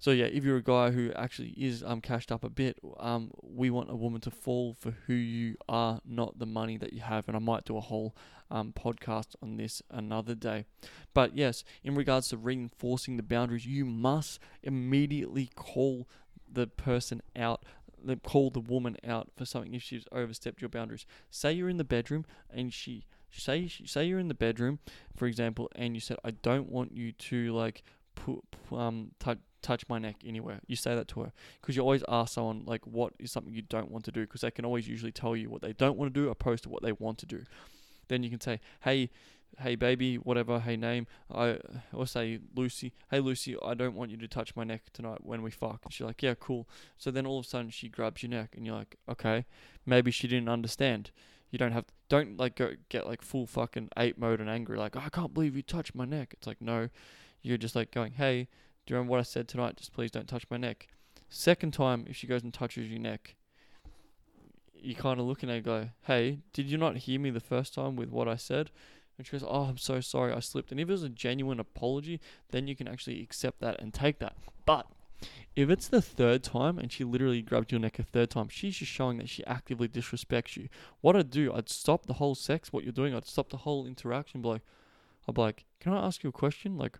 So 0.00 0.12
yeah, 0.12 0.24
if 0.24 0.44
you're 0.44 0.56
a 0.56 0.62
guy 0.62 0.92
who 0.92 1.12
actually 1.12 1.50
is 1.58 1.84
um 1.84 2.00
cashed 2.00 2.32
up 2.32 2.42
a 2.42 2.48
bit, 2.48 2.78
um, 2.98 3.30
we 3.42 3.68
want 3.68 3.90
a 3.90 3.94
woman 3.94 4.22
to 4.22 4.30
fall 4.30 4.74
for 4.78 4.92
who 5.06 5.12
you 5.12 5.56
are, 5.68 6.00
not 6.06 6.38
the 6.38 6.46
money 6.46 6.78
that 6.78 6.94
you 6.94 7.00
have. 7.02 7.28
And 7.28 7.36
I 7.36 7.40
might 7.40 7.66
do 7.66 7.76
a 7.76 7.82
whole 7.82 8.16
um 8.50 8.72
podcast 8.72 9.36
on 9.42 9.58
this 9.58 9.82
another 9.90 10.34
day. 10.34 10.64
But 11.12 11.36
yes, 11.36 11.64
in 11.84 11.94
regards 11.94 12.28
to 12.28 12.38
reinforcing 12.38 13.18
the 13.18 13.22
boundaries, 13.22 13.66
you 13.66 13.84
must 13.84 14.40
immediately 14.62 15.50
call 15.54 16.08
the 16.52 16.66
person 16.66 17.22
out 17.36 17.64
call 18.22 18.50
the 18.50 18.60
woman 18.60 18.96
out 19.06 19.28
for 19.36 19.44
something 19.44 19.74
if 19.74 19.82
she's 19.82 20.04
overstepped 20.10 20.60
your 20.60 20.68
boundaries. 20.68 21.06
Say 21.30 21.52
you're 21.52 21.68
in 21.68 21.76
the 21.76 21.84
bedroom 21.84 22.24
and 22.50 22.72
she 22.72 23.04
say 23.30 23.68
say 23.68 24.04
you're 24.04 24.18
in 24.18 24.28
the 24.28 24.34
bedroom, 24.34 24.78
for 25.16 25.26
example, 25.26 25.70
and 25.74 25.94
you 25.94 26.00
said 26.00 26.16
I 26.24 26.32
don't 26.32 26.68
want 26.70 26.96
you 26.96 27.12
to 27.12 27.52
like 27.52 27.82
put 28.14 28.42
um 28.72 29.12
touch 29.18 29.38
touch 29.62 29.88
my 29.88 29.98
neck 29.98 30.16
anywhere. 30.24 30.60
You 30.66 30.76
say 30.76 30.94
that 30.94 31.08
to 31.08 31.20
her 31.20 31.32
because 31.60 31.76
you 31.76 31.82
always 31.82 32.04
ask 32.08 32.34
someone 32.34 32.64
like 32.66 32.86
what 32.86 33.12
is 33.18 33.30
something 33.30 33.52
you 33.52 33.62
don't 33.62 33.90
want 33.90 34.04
to 34.06 34.12
do 34.12 34.22
because 34.22 34.40
they 34.40 34.50
can 34.50 34.64
always 34.64 34.88
usually 34.88 35.12
tell 35.12 35.36
you 35.36 35.50
what 35.50 35.62
they 35.62 35.72
don't 35.72 35.98
want 35.98 36.12
to 36.12 36.20
do 36.20 36.30
opposed 36.30 36.62
to 36.64 36.70
what 36.70 36.82
they 36.82 36.92
want 36.92 37.18
to 37.18 37.26
do. 37.26 37.44
Then 38.08 38.22
you 38.22 38.30
can 38.30 38.40
say, 38.40 38.60
"Hey, 38.80 39.10
hey 39.58 39.74
baby, 39.74 40.16
whatever, 40.16 40.60
hey 40.60 40.76
name, 40.76 41.06
I 41.32 41.58
or 41.92 42.06
say 42.06 42.38
Lucy, 42.54 42.92
hey 43.10 43.20
Lucy, 43.20 43.56
I 43.62 43.74
don't 43.74 43.94
want 43.94 44.10
you 44.10 44.16
to 44.18 44.28
touch 44.28 44.56
my 44.56 44.64
neck 44.64 44.82
tonight 44.92 45.18
when 45.22 45.42
we 45.42 45.50
fuck. 45.50 45.80
And 45.84 45.92
she's 45.92 46.06
like, 46.06 46.22
yeah, 46.22 46.34
cool. 46.38 46.68
So 46.96 47.10
then 47.10 47.26
all 47.26 47.38
of 47.38 47.46
a 47.46 47.48
sudden 47.48 47.70
she 47.70 47.88
grabs 47.88 48.22
your 48.22 48.30
neck 48.30 48.54
and 48.56 48.66
you're 48.66 48.76
like, 48.76 48.96
okay, 49.08 49.44
maybe 49.84 50.10
she 50.10 50.28
didn't 50.28 50.48
understand. 50.48 51.10
You 51.50 51.58
don't 51.58 51.72
have 51.72 51.86
don't 52.08 52.36
like 52.36 52.56
go 52.56 52.72
get 52.88 53.06
like 53.06 53.22
full 53.22 53.46
fucking 53.46 53.90
ape 53.96 54.18
mode 54.18 54.40
and 54.40 54.48
angry 54.48 54.78
like 54.78 54.96
oh, 54.96 55.02
I 55.04 55.08
can't 55.08 55.34
believe 55.34 55.56
you 55.56 55.62
touched 55.62 55.94
my 55.94 56.04
neck. 56.04 56.34
It's 56.36 56.46
like 56.46 56.60
no, 56.60 56.88
you're 57.42 57.58
just 57.58 57.76
like 57.76 57.90
going, 57.90 58.12
hey, 58.12 58.48
do 58.86 58.92
you 58.92 58.96
remember 58.96 59.12
what 59.12 59.20
I 59.20 59.24
said 59.24 59.48
tonight? 59.48 59.76
Just 59.76 59.92
please 59.92 60.10
don't 60.10 60.28
touch 60.28 60.44
my 60.50 60.56
neck. 60.56 60.88
Second 61.28 61.72
time, 61.72 62.06
if 62.08 62.16
she 62.16 62.26
goes 62.26 62.42
and 62.42 62.52
touches 62.52 62.88
your 62.88 62.98
neck, 62.98 63.36
you 64.74 64.94
kind 64.94 65.20
of 65.20 65.26
looking 65.26 65.48
at 65.48 65.52
her 65.52 65.56
and 65.56 65.64
go, 65.64 65.88
hey, 66.02 66.40
did 66.52 66.66
you 66.66 66.78
not 66.78 66.96
hear 66.98 67.20
me 67.20 67.30
the 67.30 67.40
first 67.40 67.74
time 67.74 67.96
with 67.96 68.10
what 68.10 68.28
I 68.28 68.36
said? 68.36 68.70
And 69.20 69.26
she 69.26 69.32
goes, 69.32 69.44
Oh, 69.46 69.64
I'm 69.64 69.76
so 69.76 70.00
sorry, 70.00 70.32
I 70.32 70.40
slipped. 70.40 70.70
And 70.70 70.80
if 70.80 70.88
it 70.88 70.92
was 70.92 71.02
a 71.02 71.10
genuine 71.10 71.60
apology, 71.60 72.22
then 72.52 72.66
you 72.66 72.74
can 72.74 72.88
actually 72.88 73.20
accept 73.20 73.60
that 73.60 73.78
and 73.78 73.92
take 73.92 74.18
that. 74.20 74.34
But 74.64 74.86
if 75.54 75.68
it's 75.68 75.88
the 75.88 76.00
third 76.00 76.42
time 76.42 76.78
and 76.78 76.90
she 76.90 77.04
literally 77.04 77.42
grabbed 77.42 77.70
your 77.70 77.82
neck 77.82 77.98
a 77.98 78.02
third 78.02 78.30
time, 78.30 78.48
she's 78.48 78.78
just 78.78 78.90
showing 78.90 79.18
that 79.18 79.28
she 79.28 79.44
actively 79.44 79.88
disrespects 79.88 80.56
you. 80.56 80.70
What 81.02 81.16
I'd 81.16 81.30
do, 81.30 81.52
I'd 81.52 81.68
stop 81.68 82.06
the 82.06 82.14
whole 82.14 82.34
sex, 82.34 82.72
what 82.72 82.82
you're 82.82 82.94
doing, 82.94 83.14
I'd 83.14 83.26
stop 83.26 83.50
the 83.50 83.58
whole 83.58 83.84
interaction, 83.84 84.40
be 84.40 84.48
like, 84.48 84.62
I'd 85.28 85.34
be 85.34 85.42
like, 85.42 85.66
Can 85.80 85.92
I 85.92 86.06
ask 86.06 86.24
you 86.24 86.30
a 86.30 86.32
question? 86.32 86.78
Like, 86.78 86.98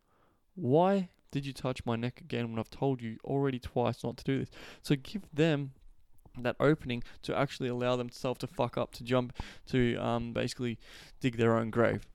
why 0.57 1.09
did 1.31 1.47
you 1.47 1.55
touch 1.55 1.87
my 1.87 1.97
neck 1.97 2.21
again 2.21 2.51
when 2.51 2.59
I've 2.59 2.69
told 2.69 3.01
you 3.01 3.17
already 3.25 3.59
twice 3.59 4.05
not 4.05 4.19
to 4.19 4.25
do 4.25 4.41
this? 4.41 4.51
So 4.83 4.95
give 4.95 5.23
them 5.33 5.73
that 6.43 6.57
opening 6.61 7.03
to 7.23 7.37
actually 7.37 7.69
allow 7.69 7.97
themselves 7.97 8.41
to 8.41 8.47
fuck 8.47 8.77
up, 8.77 8.93
to 8.93 9.05
jump, 9.05 9.33
to 9.69 9.97
um, 9.97 10.33
basically 10.33 10.79
dig 11.21 11.37
their 11.37 11.57
own 11.57 11.71
grave. 11.71 12.07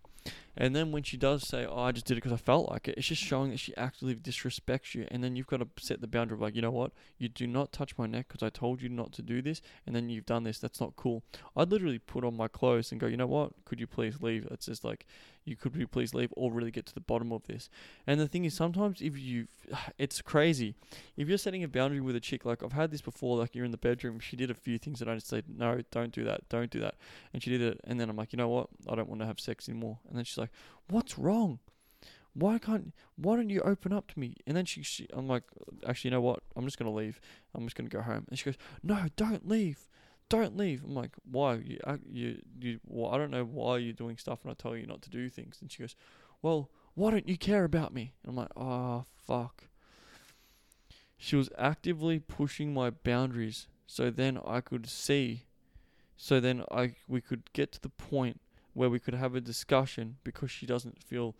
And 0.57 0.75
then 0.75 0.91
when 0.91 1.03
she 1.03 1.17
does 1.17 1.47
say, 1.47 1.65
"Oh, 1.65 1.81
I 1.81 1.91
just 1.91 2.05
did 2.05 2.13
it 2.13 2.23
because 2.23 2.31
I 2.31 2.37
felt 2.37 2.69
like 2.69 2.87
it," 2.87 2.97
it's 2.97 3.07
just 3.07 3.21
showing 3.21 3.51
that 3.51 3.59
she 3.59 3.75
actively 3.75 4.15
disrespects 4.15 4.95
you. 4.95 5.07
And 5.09 5.23
then 5.23 5.35
you've 5.35 5.47
got 5.47 5.57
to 5.57 5.67
set 5.79 6.01
the 6.01 6.07
boundary 6.07 6.35
of 6.35 6.41
like, 6.41 6.55
you 6.55 6.61
know 6.61 6.71
what, 6.71 6.91
you 7.17 7.29
do 7.29 7.47
not 7.47 7.71
touch 7.71 7.97
my 7.97 8.05
neck 8.05 8.27
because 8.27 8.43
I 8.43 8.49
told 8.49 8.81
you 8.81 8.89
not 8.89 9.11
to 9.13 9.21
do 9.21 9.41
this, 9.41 9.61
and 9.85 9.95
then 9.95 10.09
you've 10.09 10.25
done 10.25 10.43
this. 10.43 10.59
That's 10.59 10.79
not 10.79 10.95
cool. 10.95 11.23
I'd 11.55 11.71
literally 11.71 11.99
put 11.99 12.23
on 12.23 12.37
my 12.37 12.47
clothes 12.47 12.91
and 12.91 13.01
go, 13.01 13.07
you 13.07 13.17
know 13.17 13.27
what, 13.27 13.53
could 13.65 13.79
you 13.79 13.87
please 13.87 14.21
leave? 14.21 14.47
It's 14.51 14.67
just 14.67 14.83
like 14.83 15.05
you 15.45 15.55
could 15.55 15.75
you 15.75 15.87
please 15.87 16.13
leave 16.13 16.33
or 16.35 16.51
really 16.51 16.71
get 16.71 16.87
to 16.87 16.93
the 16.93 16.99
bottom 16.99 17.31
of 17.31 17.43
this. 17.45 17.69
And 18.07 18.19
the 18.19 18.27
thing 18.27 18.45
is, 18.45 18.55
sometimes 18.55 19.01
if 19.01 19.17
you, 19.17 19.47
it's 19.97 20.21
crazy. 20.21 20.75
If 21.15 21.29
you're 21.29 21.37
setting 21.37 21.63
a 21.63 21.67
boundary 21.67 22.01
with 22.01 22.15
a 22.15 22.19
chick, 22.19 22.45
like 22.45 22.63
I've 22.63 22.73
had 22.73 22.91
this 22.91 23.01
before, 23.01 23.37
like 23.37 23.55
you're 23.55 23.65
in 23.65 23.71
the 23.71 23.77
bedroom, 23.77 24.19
she 24.19 24.35
did 24.35 24.49
a 24.49 24.55
few 24.55 24.77
things 24.77 24.99
that 24.99 25.07
I 25.07 25.15
just 25.15 25.27
said, 25.27 25.45
no, 25.47 25.81
don't 25.91 26.11
do 26.11 26.23
that, 26.23 26.49
don't 26.49 26.71
do 26.71 26.79
that. 26.81 26.95
And 27.31 27.41
she 27.41 27.51
did 27.51 27.61
it. 27.61 27.79
And 27.83 27.99
then 27.99 28.09
I'm 28.09 28.17
like, 28.17 28.33
you 28.33 28.37
know 28.37 28.49
what? 28.49 28.67
I 28.89 28.95
don't 28.95 29.07
want 29.07 29.21
to 29.21 29.27
have 29.27 29.39
sex 29.39 29.69
anymore. 29.69 29.99
And 30.09 30.17
then 30.17 30.25
she's 30.25 30.37
like, 30.37 30.44
what's 30.89 31.17
wrong? 31.17 31.59
Why 32.33 32.57
can't, 32.57 32.93
why 33.15 33.37
don't 33.37 33.49
you 33.49 33.61
open 33.61 33.93
up 33.93 34.11
to 34.11 34.19
me? 34.19 34.35
And 34.45 34.57
then 34.57 34.65
she, 34.65 34.83
she 34.83 35.07
I'm 35.13 35.27
like, 35.27 35.43
actually, 35.87 36.09
you 36.09 36.15
know 36.15 36.21
what? 36.21 36.41
I'm 36.55 36.65
just 36.65 36.77
to 36.77 36.89
leave. 36.89 37.21
I'm 37.53 37.63
just 37.63 37.77
to 37.77 37.83
go 37.83 38.01
home. 38.01 38.25
And 38.29 38.37
she 38.37 38.45
goes, 38.45 38.57
no, 38.83 39.05
don't 39.15 39.47
leave 39.47 39.87
don't 40.29 40.57
leave. 40.57 40.83
I'm 40.83 40.95
like, 40.95 41.11
why? 41.29 41.55
You, 41.55 41.79
you, 42.11 42.41
you, 42.59 42.79
well, 42.85 43.13
I 43.13 43.17
don't 43.17 43.31
know 43.31 43.43
why 43.43 43.77
you're 43.77 43.93
doing 43.93 44.17
stuff 44.17 44.39
and 44.43 44.51
I 44.51 44.55
tell 44.55 44.75
you 44.75 44.85
not 44.85 45.01
to 45.03 45.09
do 45.09 45.29
things. 45.29 45.57
And 45.61 45.71
she 45.71 45.83
goes, 45.83 45.95
well, 46.41 46.69
why 46.95 47.11
don't 47.11 47.27
you 47.27 47.37
care 47.37 47.63
about 47.63 47.93
me? 47.93 48.13
And 48.23 48.31
I'm 48.31 48.35
like, 48.35 48.51
oh, 48.55 49.05
fuck. 49.15 49.65
She 51.17 51.35
was 51.35 51.49
actively 51.57 52.19
pushing 52.19 52.73
my 52.73 52.89
boundaries 52.89 53.67
so 53.87 54.09
then 54.09 54.39
I 54.45 54.61
could 54.61 54.87
see, 54.87 55.45
so 56.17 56.39
then 56.39 56.63
I 56.71 56.95
we 57.07 57.21
could 57.21 57.53
get 57.53 57.71
to 57.73 57.81
the 57.81 57.89
point 57.89 58.41
where 58.75 58.89
we 58.89 58.99
could 58.99 59.15
have 59.15 59.33
a 59.33 59.41
discussion 59.41 60.17
because 60.23 60.51
she 60.51 60.67
doesn't 60.67 61.01
feel 61.01 61.33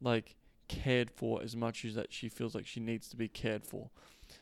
like 0.00 0.34
cared 0.68 1.10
for 1.10 1.42
as 1.42 1.54
much 1.54 1.84
as 1.84 1.94
that 1.94 2.12
she 2.12 2.28
feels 2.28 2.54
like 2.54 2.66
she 2.66 2.80
needs 2.80 3.08
to 3.08 3.16
be 3.16 3.28
cared 3.28 3.64
for. 3.64 3.90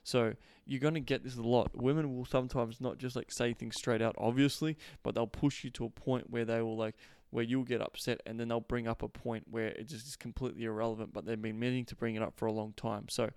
So 0.03 0.34
you're 0.64 0.80
going 0.80 0.94
to 0.94 1.01
get 1.01 1.22
this 1.22 1.36
a 1.36 1.42
lot. 1.42 1.70
Women 1.74 2.16
will 2.16 2.24
sometimes 2.24 2.80
not 2.80 2.99
just 2.99 3.16
like 3.16 3.30
say 3.30 3.53
things 3.53 3.74
straight 3.76 4.01
out, 4.01 4.14
obviously, 4.16 4.76
but 5.03 5.14
they'll 5.14 5.26
push 5.26 5.64
you 5.64 5.70
to 5.70 5.84
a 5.84 5.90
point 5.90 6.30
where 6.30 6.44
they 6.44 6.62
will 6.62 6.76
like, 6.76 6.94
where 7.30 7.44
you'll 7.44 7.64
get 7.64 7.80
upset 7.82 8.20
and 8.26 8.38
then 8.38 8.49
they'll 8.49 8.61
bring 8.61 8.86
up 8.86 9.03
a 9.03 9.09
point 9.09 9.44
where 9.51 9.68
it 9.68 9.88
just 9.88 10.07
is 10.07 10.16
completely 10.16 10.64
irrelevant, 10.64 11.12
but 11.12 11.26
they've 11.26 11.42
been 11.42 11.59
meaning 11.59 11.84
to 11.84 11.97
bring 11.97 12.14
it 12.14 12.22
up 12.22 12.34
for 12.36 12.47
a 12.47 12.53
long 12.53 12.72
time. 12.76 13.07
So, 13.09 13.30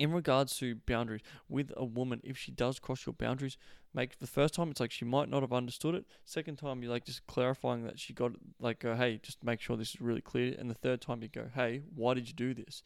in 0.00 0.12
regards 0.12 0.56
to 0.56 0.76
boundaries 0.86 1.20
with 1.46 1.70
a 1.76 1.84
woman, 1.84 2.22
if 2.24 2.38
she 2.38 2.50
does 2.50 2.78
cross 2.78 3.04
your 3.04 3.12
boundaries, 3.12 3.58
make 3.92 4.18
the 4.18 4.26
first 4.26 4.54
time 4.54 4.70
it's 4.70 4.80
like 4.80 4.90
she 4.90 5.04
might 5.04 5.28
not 5.28 5.42
have 5.42 5.52
understood 5.52 5.94
it. 5.94 6.06
Second 6.24 6.56
time 6.56 6.82
you're 6.82 6.90
like 6.90 7.04
just 7.04 7.26
clarifying 7.26 7.84
that 7.84 7.98
she 7.98 8.14
got 8.14 8.32
like 8.58 8.78
go, 8.78 8.94
hey, 8.96 9.20
just 9.22 9.44
make 9.44 9.60
sure 9.60 9.76
this 9.76 9.94
is 9.94 10.00
really 10.00 10.22
clear. 10.22 10.56
And 10.58 10.70
the 10.70 10.74
third 10.74 11.02
time 11.02 11.22
you 11.22 11.28
go, 11.28 11.48
hey, 11.54 11.82
why 11.94 12.14
did 12.14 12.26
you 12.28 12.32
do 12.32 12.54
this? 12.54 12.82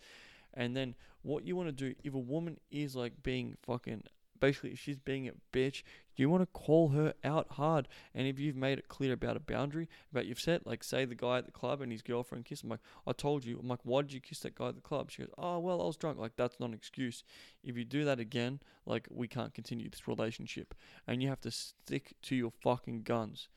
And 0.54 0.76
then 0.76 0.96
what 1.22 1.46
you 1.46 1.54
want 1.54 1.68
to 1.68 1.72
do 1.72 1.94
if 2.02 2.14
a 2.14 2.18
woman 2.18 2.58
is 2.72 2.96
like 2.96 3.22
being 3.22 3.56
fucking 3.62 4.02
basically 4.40 4.70
if 4.72 4.80
she's 4.80 4.98
being 4.98 5.28
a 5.28 5.32
bitch, 5.56 5.84
you 6.16 6.30
want 6.30 6.42
to 6.42 6.58
call 6.58 6.88
her 6.90 7.14
out 7.24 7.52
hard. 7.52 7.88
And 8.14 8.26
if 8.26 8.38
you've 8.38 8.56
made 8.56 8.78
it 8.78 8.88
clear 8.88 9.12
about 9.12 9.36
a 9.36 9.40
boundary, 9.40 9.88
about 10.10 10.26
you've 10.26 10.40
said, 10.40 10.62
like, 10.64 10.84
say 10.84 11.04
the 11.04 11.14
guy 11.14 11.38
at 11.38 11.46
the 11.46 11.52
club 11.52 11.80
and 11.80 11.90
his 11.90 12.02
girlfriend 12.02 12.44
kissed 12.44 12.64
him, 12.64 12.70
like, 12.70 12.80
I 13.06 13.12
told 13.12 13.44
you, 13.44 13.58
I'm 13.58 13.68
like, 13.68 13.80
why 13.82 14.02
did 14.02 14.12
you 14.12 14.20
kiss 14.20 14.40
that 14.40 14.54
guy 14.54 14.68
at 14.68 14.74
the 14.74 14.80
club? 14.80 15.10
She 15.10 15.22
goes, 15.22 15.32
oh, 15.38 15.58
well, 15.58 15.82
I 15.82 15.86
was 15.86 15.96
drunk. 15.96 16.18
Like, 16.18 16.36
that's 16.36 16.60
not 16.60 16.68
an 16.68 16.74
excuse. 16.74 17.24
If 17.62 17.76
you 17.76 17.84
do 17.84 18.04
that 18.04 18.20
again, 18.20 18.60
like, 18.86 19.08
we 19.10 19.28
can't 19.28 19.54
continue 19.54 19.88
this 19.88 20.08
relationship. 20.08 20.74
And 21.06 21.22
you 21.22 21.28
have 21.28 21.40
to 21.42 21.50
stick 21.50 22.14
to 22.22 22.36
your 22.36 22.50
fucking 22.50 23.02
guns 23.02 23.48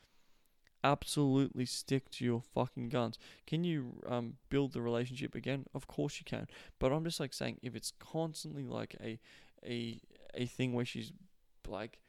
absolutely 0.83 1.65
stick 1.65 2.09
to 2.11 2.23
your 2.23 2.41
fucking 2.41 2.87
guns. 2.89 3.17
Can 3.45 3.63
you 3.63 4.01
um 4.07 4.35
build 4.49 4.73
the 4.73 4.81
relationship 4.81 5.35
again? 5.35 5.65
Of 5.73 5.87
course 5.87 6.19
you 6.19 6.25
can. 6.25 6.47
But 6.79 6.91
I'm 6.91 7.03
just 7.03 7.19
like 7.19 7.33
saying 7.33 7.57
if 7.61 7.75
it's 7.75 7.91
constantly 7.99 8.63
like 8.63 8.95
a 9.01 9.19
a 9.65 9.99
a 10.33 10.45
thing 10.45 10.73
where 10.73 10.85
she's 10.85 11.11
like 11.67 11.99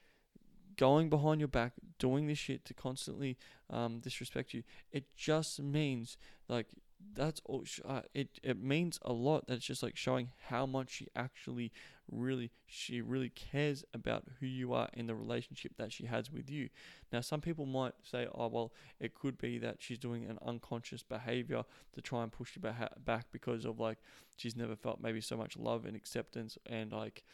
going 0.79 1.11
behind 1.11 1.41
your 1.41 1.49
back, 1.49 1.73
doing 1.99 2.27
this 2.27 2.39
shit 2.39 2.65
to 2.65 2.73
constantly 2.73 3.37
um, 3.69 3.99
disrespect 3.99 4.55
you, 4.55 4.63
it 4.91 5.05
just 5.15 5.61
means 5.61 6.17
like 6.49 6.69
that's 7.15 7.41
all. 7.45 7.65
Uh, 7.85 8.03
it 8.15 8.41
it 8.43 8.61
means 8.61 8.99
a 9.03 9.13
lot. 9.13 9.47
That's 9.47 9.65
just 9.65 9.83
like 9.83 9.97
showing 9.97 10.31
how 10.49 10.67
much 10.67 10.91
she 10.91 11.09
actually 11.15 11.73
really 12.11 12.51
she 12.67 13.01
really 13.01 13.29
cares 13.29 13.85
about 13.93 14.25
who 14.41 14.47
you 14.47 14.73
are 14.73 14.89
in 14.95 15.07
the 15.07 15.15
relationship 15.15 15.73
that 15.77 15.93
she 15.93 16.07
has 16.07 16.31
with 16.31 16.51
you. 16.51 16.71
Now, 17.13 17.21
some 17.21 17.41
people 17.41 17.67
might 17.67 17.95
say, 18.03 18.27
"Oh, 18.35 18.49
well, 18.49 18.73
it 18.99 19.15
could 19.15 19.39
be 19.39 19.59
that 19.59 19.77
she's 19.81 19.99
doing 19.99 20.25
an 20.25 20.39
unconscious 20.45 21.03
behavior 21.03 21.65
to 21.93 22.01
try 22.01 22.23
and 22.23 22.33
push 22.33 22.57
you 22.57 22.63
back 23.05 23.27
because 23.33 23.65
of 23.65 23.79
like 23.79 23.99
she's 24.37 24.57
never 24.57 24.75
felt 24.77 25.01
maybe 25.01 25.21
so 25.21 25.37
much 25.37 25.57
love 25.57 25.85
and 25.85 25.97
acceptance 25.97 26.59
and 26.67 26.93
like." 26.93 27.25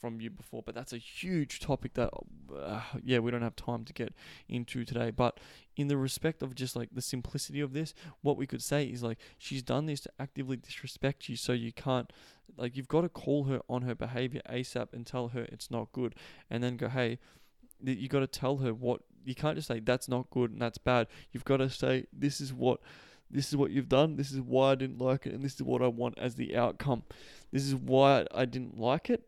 From 0.00 0.20
you 0.20 0.30
before, 0.30 0.62
but 0.62 0.74
that's 0.74 0.92
a 0.92 0.98
huge 0.98 1.60
topic 1.60 1.94
that, 1.94 2.10
uh, 2.56 2.80
yeah, 3.02 3.18
we 3.18 3.30
don't 3.30 3.42
have 3.42 3.56
time 3.56 3.84
to 3.84 3.92
get 3.92 4.14
into 4.48 4.84
today. 4.84 5.10
But 5.10 5.38
in 5.76 5.88
the 5.88 5.96
respect 5.96 6.42
of 6.42 6.54
just 6.54 6.76
like 6.76 6.90
the 6.92 7.02
simplicity 7.02 7.60
of 7.60 7.72
this, 7.72 7.94
what 8.22 8.36
we 8.36 8.46
could 8.46 8.62
say 8.62 8.84
is 8.84 9.02
like 9.02 9.18
she's 9.38 9.62
done 9.62 9.86
this 9.86 10.00
to 10.00 10.10
actively 10.18 10.56
disrespect 10.56 11.28
you, 11.28 11.36
so 11.36 11.52
you 11.52 11.72
can't, 11.72 12.12
like, 12.56 12.76
you've 12.76 12.88
got 12.88 13.02
to 13.02 13.08
call 13.08 13.44
her 13.44 13.60
on 13.68 13.82
her 13.82 13.94
behavior 13.94 14.42
ASAP 14.50 14.92
and 14.92 15.06
tell 15.06 15.28
her 15.28 15.42
it's 15.44 15.70
not 15.70 15.92
good, 15.92 16.14
and 16.50 16.62
then 16.62 16.76
go, 16.76 16.88
hey, 16.88 17.18
you 17.82 18.08
got 18.08 18.20
to 18.20 18.26
tell 18.26 18.58
her 18.58 18.72
what 18.72 19.00
you 19.24 19.34
can't 19.34 19.56
just 19.56 19.68
say 19.68 19.80
that's 19.80 20.08
not 20.08 20.30
good 20.30 20.50
and 20.50 20.60
that's 20.60 20.78
bad. 20.78 21.06
You've 21.32 21.44
got 21.44 21.58
to 21.58 21.70
say 21.70 22.06
this 22.12 22.40
is 22.40 22.52
what 22.52 22.80
this 23.30 23.48
is 23.48 23.56
what 23.56 23.70
you've 23.70 23.88
done. 23.88 24.16
This 24.16 24.30
is 24.30 24.40
why 24.40 24.72
I 24.72 24.74
didn't 24.74 25.00
like 25.00 25.26
it, 25.26 25.32
and 25.32 25.42
this 25.42 25.54
is 25.54 25.62
what 25.62 25.82
I 25.82 25.88
want 25.88 26.18
as 26.18 26.34
the 26.34 26.56
outcome. 26.56 27.02
This 27.52 27.64
is 27.64 27.74
why 27.74 28.26
I 28.34 28.44
didn't 28.44 28.78
like 28.78 29.10
it, 29.10 29.26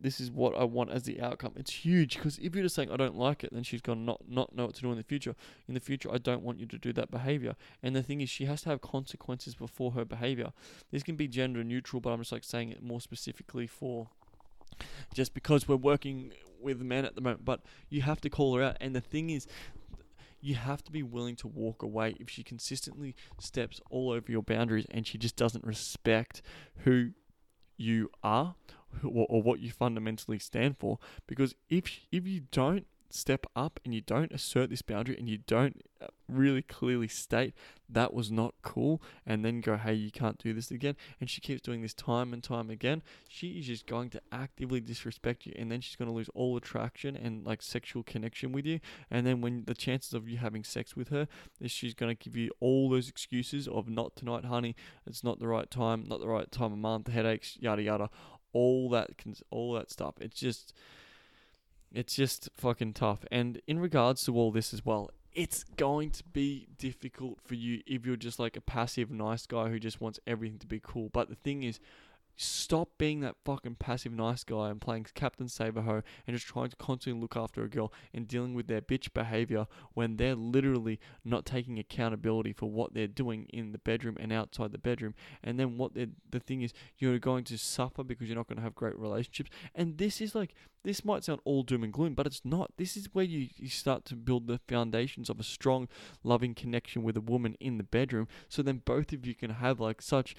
this 0.00 0.20
is 0.20 0.30
what 0.30 0.56
I 0.56 0.64
want 0.64 0.90
as 0.90 1.04
the 1.04 1.20
outcome. 1.20 1.52
It's 1.56 1.72
huge 1.72 2.16
because 2.16 2.38
if 2.38 2.54
you're 2.54 2.64
just 2.64 2.74
saying 2.74 2.90
I 2.90 2.96
don't 2.96 3.16
like 3.16 3.44
it, 3.44 3.52
then 3.52 3.62
she's 3.62 3.80
gonna 3.80 4.00
not 4.00 4.22
not 4.28 4.54
know 4.54 4.66
what 4.66 4.74
to 4.76 4.82
do 4.82 4.90
in 4.90 4.96
the 4.96 5.02
future. 5.02 5.34
In 5.66 5.74
the 5.74 5.80
future, 5.80 6.10
I 6.12 6.18
don't 6.18 6.42
want 6.42 6.58
you 6.58 6.66
to 6.66 6.78
do 6.78 6.92
that 6.94 7.10
behavior. 7.10 7.56
And 7.82 7.94
the 7.94 8.02
thing 8.02 8.20
is, 8.20 8.30
she 8.30 8.44
has 8.44 8.62
to 8.62 8.70
have 8.70 8.80
consequences 8.80 9.54
before 9.54 9.92
her 9.92 10.04
behavior. 10.04 10.52
This 10.90 11.02
can 11.02 11.16
be 11.16 11.28
gender 11.28 11.64
neutral, 11.64 12.00
but 12.00 12.10
I'm 12.10 12.20
just 12.20 12.32
like 12.32 12.44
saying 12.44 12.70
it 12.70 12.82
more 12.82 13.00
specifically 13.00 13.66
for 13.66 14.08
just 15.14 15.34
because 15.34 15.66
we're 15.66 15.76
working 15.76 16.32
with 16.60 16.80
men 16.80 17.04
at 17.04 17.14
the 17.14 17.20
moment. 17.20 17.44
But 17.44 17.62
you 17.88 18.02
have 18.02 18.20
to 18.22 18.30
call 18.30 18.56
her 18.56 18.62
out. 18.62 18.76
And 18.80 18.94
the 18.94 19.00
thing 19.00 19.30
is, 19.30 19.46
you 20.40 20.54
have 20.54 20.82
to 20.84 20.92
be 20.92 21.02
willing 21.02 21.36
to 21.36 21.48
walk 21.48 21.82
away 21.82 22.14
if 22.20 22.28
she 22.30 22.42
consistently 22.42 23.16
steps 23.38 23.80
all 23.90 24.10
over 24.10 24.30
your 24.30 24.42
boundaries 24.42 24.86
and 24.90 25.06
she 25.06 25.18
just 25.18 25.36
doesn't 25.36 25.64
respect 25.64 26.42
who 26.84 27.10
you 27.76 28.10
are 28.22 28.54
or, 29.04 29.42
what 29.42 29.60
you 29.60 29.70
fundamentally 29.70 30.38
stand 30.38 30.76
for. 30.78 30.98
Because 31.26 31.54
if 31.68 32.00
if 32.10 32.26
you 32.26 32.42
don't 32.50 32.86
step 33.10 33.46
up 33.56 33.80
and 33.84 33.94
you 33.94 34.02
don't 34.02 34.32
assert 34.32 34.68
this 34.68 34.82
boundary 34.82 35.16
and 35.16 35.28
you 35.28 35.38
don't 35.46 35.82
uh, 36.00 36.06
really 36.28 36.60
clearly 36.60 37.08
state 37.08 37.54
that 37.88 38.12
was 38.12 38.30
not 38.30 38.54
cool 38.60 39.00
and 39.24 39.42
then 39.42 39.62
go 39.62 39.78
hey 39.78 39.94
you 39.94 40.10
can't 40.10 40.36
do 40.36 40.52
this 40.52 40.70
again 40.70 40.94
and 41.18 41.30
she 41.30 41.40
keeps 41.40 41.62
doing 41.62 41.80
this 41.80 41.94
time 41.94 42.34
and 42.34 42.42
time 42.42 42.68
again 42.68 43.02
she 43.26 43.52
is 43.52 43.66
just 43.66 43.86
going 43.86 44.10
to 44.10 44.20
actively 44.30 44.78
disrespect 44.78 45.46
you 45.46 45.54
and 45.56 45.72
then 45.72 45.80
she's 45.80 45.96
going 45.96 46.08
to 46.08 46.14
lose 46.14 46.28
all 46.34 46.54
attraction 46.54 47.16
and 47.16 47.46
like 47.46 47.62
sexual 47.62 48.02
connection 48.02 48.52
with 48.52 48.66
you. 48.66 48.80
And 49.10 49.26
then 49.26 49.40
when 49.40 49.64
the 49.64 49.74
chances 49.74 50.14
of 50.14 50.28
you 50.28 50.38
having 50.38 50.64
sex 50.64 50.96
with 50.96 51.08
her 51.08 51.28
is 51.60 51.70
she's 51.70 51.94
going 51.94 52.14
to 52.14 52.24
give 52.24 52.36
you 52.36 52.50
all 52.60 52.88
those 52.88 53.08
excuses 53.08 53.68
of 53.68 53.88
not 53.88 54.16
tonight 54.16 54.44
honey. 54.44 54.76
It's 55.06 55.24
not 55.24 55.38
the 55.38 55.48
right 55.48 55.70
time. 55.70 56.04
Not 56.06 56.20
the 56.20 56.28
right 56.28 56.50
time 56.50 56.72
of 56.72 56.78
month. 56.78 57.08
Headaches 57.08 57.56
yada 57.60 57.82
yada 57.82 58.10
all 58.52 58.88
that 58.90 59.18
can, 59.18 59.34
all 59.50 59.74
that 59.74 59.90
stuff 59.90 60.14
it's 60.20 60.38
just 60.38 60.72
it's 61.92 62.14
just 62.14 62.50
fucking 62.54 62.92
tough. 62.94 63.24
And 63.30 63.60
in 63.66 63.78
regards 63.78 64.24
to 64.24 64.36
all 64.36 64.50
this 64.50 64.74
as 64.74 64.84
well, 64.84 65.10
it's 65.32 65.64
going 65.64 66.10
to 66.10 66.24
be 66.24 66.68
difficult 66.78 67.38
for 67.44 67.54
you 67.54 67.82
if 67.86 68.04
you're 68.04 68.16
just 68.16 68.38
like 68.38 68.56
a 68.56 68.60
passive 68.60 69.10
nice 69.10 69.46
guy 69.46 69.68
who 69.68 69.78
just 69.78 70.00
wants 70.00 70.20
everything 70.26 70.58
to 70.58 70.66
be 70.66 70.80
cool. 70.82 71.10
But 71.12 71.28
the 71.28 71.36
thing 71.36 71.62
is, 71.62 71.80
Stop 72.40 72.90
being 72.98 73.18
that 73.20 73.34
fucking 73.44 73.74
passive 73.80 74.12
nice 74.12 74.44
guy 74.44 74.70
and 74.70 74.80
playing 74.80 75.06
Captain 75.14 75.48
Save-A-Ho 75.48 76.02
and 76.24 76.36
just 76.36 76.46
trying 76.46 76.68
to 76.68 76.76
constantly 76.76 77.20
look 77.20 77.36
after 77.36 77.64
a 77.64 77.68
girl 77.68 77.92
and 78.14 78.28
dealing 78.28 78.54
with 78.54 78.68
their 78.68 78.80
bitch 78.80 79.12
behavior 79.12 79.66
when 79.94 80.16
they're 80.16 80.36
literally 80.36 81.00
not 81.24 81.44
taking 81.44 81.80
accountability 81.80 82.52
for 82.52 82.70
what 82.70 82.94
they're 82.94 83.08
doing 83.08 83.46
in 83.52 83.72
the 83.72 83.78
bedroom 83.78 84.16
and 84.20 84.32
outside 84.32 84.70
the 84.70 84.78
bedroom. 84.78 85.14
And 85.42 85.58
then 85.58 85.76
what 85.76 85.94
the 85.94 86.10
thing 86.38 86.62
is, 86.62 86.72
you're 86.96 87.18
going 87.18 87.42
to 87.44 87.58
suffer 87.58 88.04
because 88.04 88.28
you're 88.28 88.36
not 88.36 88.46
going 88.46 88.58
to 88.58 88.62
have 88.62 88.76
great 88.76 88.96
relationships. 88.96 89.50
And 89.74 89.98
this 89.98 90.20
is 90.20 90.36
like, 90.36 90.54
this 90.84 91.04
might 91.04 91.24
sound 91.24 91.40
all 91.44 91.64
doom 91.64 91.82
and 91.82 91.92
gloom, 91.92 92.14
but 92.14 92.26
it's 92.26 92.42
not. 92.44 92.70
This 92.76 92.96
is 92.96 93.08
where 93.12 93.24
you, 93.24 93.48
you 93.56 93.68
start 93.68 94.04
to 94.06 94.14
build 94.14 94.46
the 94.46 94.60
foundations 94.68 95.28
of 95.28 95.40
a 95.40 95.42
strong, 95.42 95.88
loving 96.22 96.54
connection 96.54 97.02
with 97.02 97.16
a 97.16 97.20
woman 97.20 97.56
in 97.58 97.78
the 97.78 97.84
bedroom. 97.84 98.28
So 98.48 98.62
then 98.62 98.82
both 98.84 99.12
of 99.12 99.26
you 99.26 99.34
can 99.34 99.50
have 99.50 99.80
like 99.80 100.00
such 100.00 100.36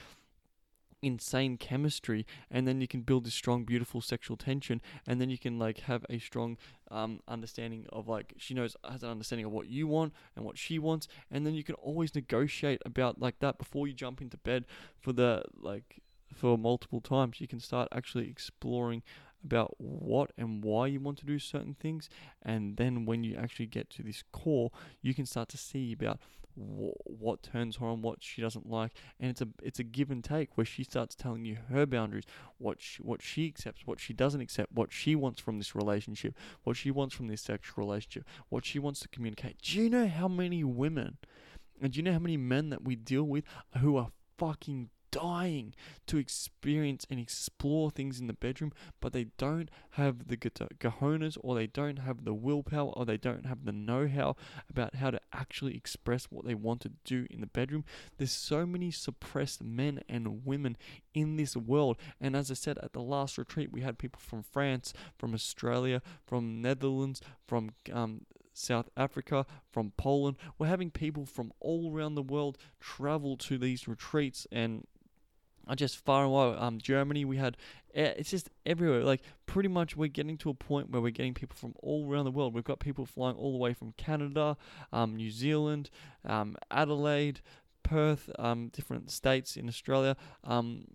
insane 1.01 1.57
chemistry 1.57 2.25
and 2.51 2.67
then 2.67 2.81
you 2.81 2.87
can 2.87 3.01
build 3.01 3.25
this 3.25 3.33
strong 3.33 3.63
beautiful 3.63 4.01
sexual 4.01 4.35
tension 4.35 4.81
and 5.07 5.21
then 5.21 5.29
you 5.29 5.37
can 5.37 5.57
like 5.57 5.79
have 5.81 6.05
a 6.09 6.19
strong 6.19 6.57
um, 6.91 7.19
understanding 7.27 7.85
of 7.91 8.07
like 8.07 8.33
she 8.37 8.53
knows 8.53 8.75
has 8.89 9.03
an 9.03 9.09
understanding 9.09 9.45
of 9.45 9.51
what 9.51 9.67
you 9.67 9.87
want 9.87 10.13
and 10.35 10.43
what 10.43 10.57
she 10.57 10.77
wants 10.77 11.07
and 11.31 11.45
then 11.45 11.53
you 11.53 11.63
can 11.63 11.75
always 11.75 12.13
negotiate 12.13 12.81
about 12.85 13.19
like 13.19 13.39
that 13.39 13.57
before 13.57 13.87
you 13.87 13.93
jump 13.93 14.21
into 14.21 14.37
bed 14.37 14.65
for 14.99 15.13
the 15.13 15.43
like 15.59 16.01
for 16.33 16.57
multiple 16.57 17.01
times. 17.01 17.41
You 17.41 17.47
can 17.47 17.59
start 17.59 17.87
actually 17.91 18.29
exploring 18.29 19.03
about 19.43 19.75
what 19.77 20.31
and 20.37 20.63
why 20.63 20.87
you 20.87 20.99
want 20.99 21.17
to 21.17 21.25
do 21.25 21.39
certain 21.39 21.73
things 21.73 22.09
and 22.43 22.75
then 22.75 23.05
when 23.05 23.23
you 23.23 23.37
actually 23.37 23.65
get 23.65 23.89
to 23.89 24.03
this 24.03 24.21
core 24.33 24.69
you 25.01 25.13
can 25.13 25.25
start 25.25 25.47
to 25.47 25.57
see 25.57 25.93
about 25.93 26.19
what 26.59 27.43
turns 27.43 27.77
her 27.77 27.85
on, 27.85 28.01
what 28.01 28.21
she 28.21 28.41
doesn't 28.41 28.69
like, 28.69 28.91
and 29.19 29.29
it's 29.29 29.41
a 29.41 29.47
it's 29.63 29.79
a 29.79 29.83
give 29.83 30.11
and 30.11 30.23
take 30.23 30.57
where 30.57 30.65
she 30.65 30.83
starts 30.83 31.15
telling 31.15 31.45
you 31.45 31.57
her 31.69 31.85
boundaries, 31.85 32.25
what 32.57 32.81
she, 32.81 33.01
what 33.01 33.21
she 33.21 33.47
accepts, 33.47 33.85
what 33.85 33.99
she 33.99 34.13
doesn't 34.13 34.41
accept, 34.41 34.71
what 34.71 34.91
she 34.91 35.15
wants 35.15 35.41
from 35.41 35.57
this 35.57 35.75
relationship, 35.75 36.35
what 36.63 36.75
she 36.75 36.91
wants 36.91 37.15
from 37.15 37.27
this 37.27 37.41
sexual 37.41 37.83
relationship, 37.85 38.25
what 38.49 38.65
she 38.65 38.79
wants 38.79 38.99
to 39.01 39.07
communicate. 39.07 39.61
Do 39.61 39.79
you 39.79 39.89
know 39.89 40.07
how 40.07 40.27
many 40.27 40.63
women, 40.63 41.17
and 41.81 41.93
do 41.93 41.97
you 41.97 42.03
know 42.03 42.13
how 42.13 42.19
many 42.19 42.37
men 42.37 42.69
that 42.69 42.83
we 42.83 42.95
deal 42.95 43.23
with 43.23 43.43
who 43.77 43.97
are 43.97 44.11
fucking 44.37 44.89
dying 45.11 45.73
to 46.07 46.17
experience 46.17 47.05
and 47.09 47.19
explore 47.19 47.91
things 47.91 48.19
in 48.19 48.27
the 48.27 48.33
bedroom, 48.33 48.71
but 48.99 49.13
they 49.13 49.27
don't 49.37 49.69
have 49.91 50.27
the 50.27 50.37
cojones 50.37 51.37
or 51.41 51.55
they 51.55 51.67
don't 51.67 51.99
have 51.99 52.25
the 52.25 52.33
willpower 52.33 52.91
or 52.91 53.05
they 53.05 53.17
don't 53.17 53.45
have 53.45 53.65
the 53.65 53.71
know 53.71 54.07
how 54.07 54.35
about 54.69 54.95
how 54.95 55.11
to 55.11 55.19
actually 55.33 55.75
express 55.75 56.25
what 56.25 56.45
they 56.45 56.55
want 56.55 56.81
to 56.81 56.91
do 57.03 57.27
in 57.29 57.41
the 57.41 57.47
bedroom. 57.47 57.85
There's 58.17 58.31
so 58.31 58.65
many 58.65 58.91
suppressed 58.91 59.63
men 59.63 60.01
and 60.07 60.45
women 60.45 60.77
in 61.13 61.37
this 61.37 61.55
world. 61.55 61.97
And 62.19 62.35
as 62.35 62.51
I 62.51 62.55
said 62.55 62.77
at 62.79 62.93
the 62.93 63.01
last 63.01 63.37
retreat, 63.37 63.71
we 63.71 63.81
had 63.81 63.97
people 63.97 64.21
from 64.23 64.43
France, 64.43 64.93
from 65.17 65.33
Australia, 65.33 66.01
from 66.25 66.61
Netherlands, 66.61 67.21
from 67.47 67.71
um, 67.91 68.21
South 68.53 68.89
Africa, 68.97 69.45
from 69.71 69.93
Poland. 69.97 70.37
We're 70.57 70.67
having 70.67 70.91
people 70.91 71.25
from 71.25 71.53
all 71.59 71.93
around 71.93 72.15
the 72.15 72.21
world 72.21 72.57
travel 72.79 73.37
to 73.37 73.57
these 73.57 73.87
retreats 73.87 74.45
and 74.51 74.85
are 75.69 75.75
just 75.75 76.03
far 76.03 76.25
away. 76.25 76.57
Um, 76.57 76.79
Germany, 76.79 77.23
we 77.23 77.37
had 77.37 77.55
it's 77.93 78.29
just 78.29 78.49
everywhere. 78.65 79.03
Like 79.03 79.21
pretty 79.45 79.69
much, 79.69 79.95
we're 79.95 80.07
getting 80.07 80.37
to 80.39 80.49
a 80.49 80.53
point 80.53 80.89
where 80.89 81.01
we're 81.01 81.11
getting 81.11 81.33
people 81.33 81.55
from 81.55 81.73
all 81.81 82.09
around 82.09 82.25
the 82.25 82.31
world. 82.31 82.53
We've 82.53 82.63
got 82.63 82.79
people 82.79 83.05
flying 83.05 83.35
all 83.35 83.51
the 83.51 83.57
way 83.57 83.73
from 83.73 83.93
Canada, 83.93 84.57
um, 84.91 85.15
New 85.15 85.31
Zealand, 85.31 85.89
um, 86.25 86.55
Adelaide, 86.69 87.41
Perth, 87.83 88.29
um, 88.37 88.69
different 88.69 89.11
states 89.11 89.55
in 89.55 89.67
Australia. 89.67 90.15
Um, 90.43 90.85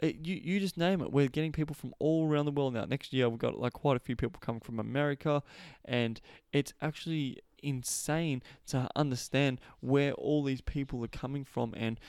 it, 0.00 0.26
you 0.26 0.34
you 0.42 0.60
just 0.60 0.76
name 0.76 1.00
it. 1.00 1.12
We're 1.12 1.28
getting 1.28 1.52
people 1.52 1.74
from 1.74 1.94
all 1.98 2.28
around 2.28 2.46
the 2.46 2.52
world 2.52 2.74
now. 2.74 2.84
Next 2.84 3.12
year, 3.12 3.28
we've 3.28 3.38
got 3.38 3.58
like 3.58 3.72
quite 3.72 3.96
a 3.96 4.00
few 4.00 4.16
people 4.16 4.40
coming 4.40 4.60
from 4.60 4.78
America, 4.78 5.42
and 5.84 6.20
it's 6.52 6.72
actually 6.82 7.38
insane 7.62 8.42
to 8.66 8.88
understand 8.96 9.60
where 9.80 10.12
all 10.14 10.42
these 10.42 10.60
people 10.60 11.02
are 11.04 11.08
coming 11.08 11.44
from, 11.44 11.72
and 11.76 12.00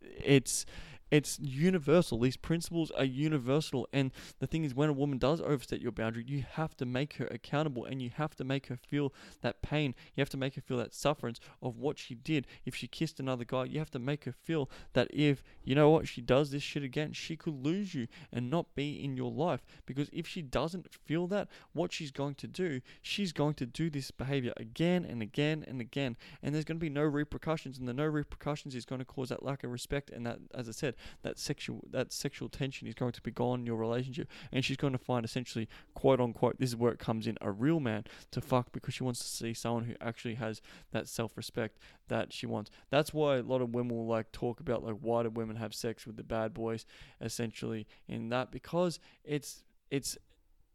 it's 0.00 0.64
it's 1.12 1.38
universal. 1.38 2.18
These 2.18 2.38
principles 2.38 2.90
are 2.92 3.04
universal. 3.04 3.86
And 3.92 4.12
the 4.40 4.46
thing 4.46 4.64
is, 4.64 4.74
when 4.74 4.88
a 4.88 4.94
woman 4.94 5.18
does 5.18 5.42
overstep 5.42 5.82
your 5.82 5.92
boundary, 5.92 6.24
you 6.26 6.42
have 6.52 6.74
to 6.78 6.86
make 6.86 7.16
her 7.16 7.26
accountable 7.26 7.84
and 7.84 8.00
you 8.00 8.10
have 8.14 8.34
to 8.36 8.44
make 8.44 8.68
her 8.68 8.76
feel 8.76 9.12
that 9.42 9.60
pain. 9.60 9.94
You 10.16 10.22
have 10.22 10.30
to 10.30 10.38
make 10.38 10.54
her 10.54 10.62
feel 10.62 10.78
that 10.78 10.94
sufferance 10.94 11.38
of 11.60 11.76
what 11.76 11.98
she 11.98 12.14
did. 12.14 12.46
If 12.64 12.74
she 12.74 12.86
kissed 12.86 13.20
another 13.20 13.44
guy, 13.44 13.64
you 13.64 13.78
have 13.78 13.90
to 13.90 13.98
make 13.98 14.24
her 14.24 14.32
feel 14.32 14.70
that 14.94 15.08
if, 15.12 15.44
you 15.62 15.74
know 15.74 15.90
what, 15.90 16.08
she 16.08 16.22
does 16.22 16.50
this 16.50 16.62
shit 16.62 16.82
again, 16.82 17.12
she 17.12 17.36
could 17.36 17.62
lose 17.62 17.94
you 17.94 18.08
and 18.32 18.48
not 18.48 18.74
be 18.74 19.04
in 19.04 19.14
your 19.14 19.30
life. 19.30 19.62
Because 19.84 20.08
if 20.14 20.26
she 20.26 20.40
doesn't 20.40 20.94
feel 20.94 21.26
that, 21.26 21.48
what 21.74 21.92
she's 21.92 22.10
going 22.10 22.36
to 22.36 22.46
do, 22.46 22.80
she's 23.02 23.34
going 23.34 23.54
to 23.54 23.66
do 23.66 23.90
this 23.90 24.10
behavior 24.10 24.54
again 24.56 25.04
and 25.04 25.20
again 25.20 25.62
and 25.68 25.78
again. 25.78 26.16
And 26.42 26.54
there's 26.54 26.64
going 26.64 26.78
to 26.78 26.84
be 26.84 26.88
no 26.88 27.02
repercussions. 27.02 27.78
And 27.78 27.86
the 27.86 27.92
no 27.92 28.06
repercussions 28.06 28.74
is 28.74 28.86
going 28.86 29.00
to 29.00 29.04
cause 29.04 29.28
that 29.28 29.42
lack 29.42 29.62
of 29.62 29.70
respect 29.70 30.08
and 30.08 30.24
that, 30.24 30.38
as 30.54 30.70
I 30.70 30.72
said, 30.72 30.94
that 31.22 31.38
sexual 31.38 31.84
that 31.90 32.12
sexual 32.12 32.48
tension 32.48 32.88
is 32.88 32.94
going 32.94 33.12
to 33.12 33.22
be 33.22 33.30
gone 33.30 33.60
in 33.60 33.66
your 33.66 33.76
relationship. 33.76 34.28
And 34.50 34.64
she's 34.64 34.76
going 34.76 34.92
to 34.92 34.98
find 34.98 35.24
essentially, 35.24 35.68
quote 35.94 36.20
unquote, 36.20 36.58
this 36.58 36.70
is 36.70 36.76
where 36.76 36.92
it 36.92 36.98
comes 36.98 37.26
in, 37.26 37.36
a 37.40 37.50
real 37.50 37.80
man 37.80 38.04
to 38.30 38.40
fuck 38.40 38.72
because 38.72 38.94
she 38.94 39.04
wants 39.04 39.20
to 39.20 39.26
see 39.26 39.54
someone 39.54 39.84
who 39.84 39.94
actually 40.00 40.34
has 40.34 40.60
that 40.92 41.08
self 41.08 41.36
respect 41.36 41.78
that 42.08 42.32
she 42.32 42.46
wants. 42.46 42.70
That's 42.90 43.14
why 43.14 43.36
a 43.36 43.42
lot 43.42 43.62
of 43.62 43.74
women 43.74 43.96
will 43.96 44.06
like 44.06 44.32
talk 44.32 44.60
about 44.60 44.84
like 44.84 44.96
why 45.00 45.22
do 45.22 45.30
women 45.30 45.56
have 45.56 45.74
sex 45.74 46.06
with 46.06 46.16
the 46.16 46.22
bad 46.22 46.54
boys, 46.54 46.86
essentially 47.20 47.86
in 48.08 48.28
that 48.30 48.50
because 48.50 48.98
it's 49.24 49.64
it's 49.90 50.16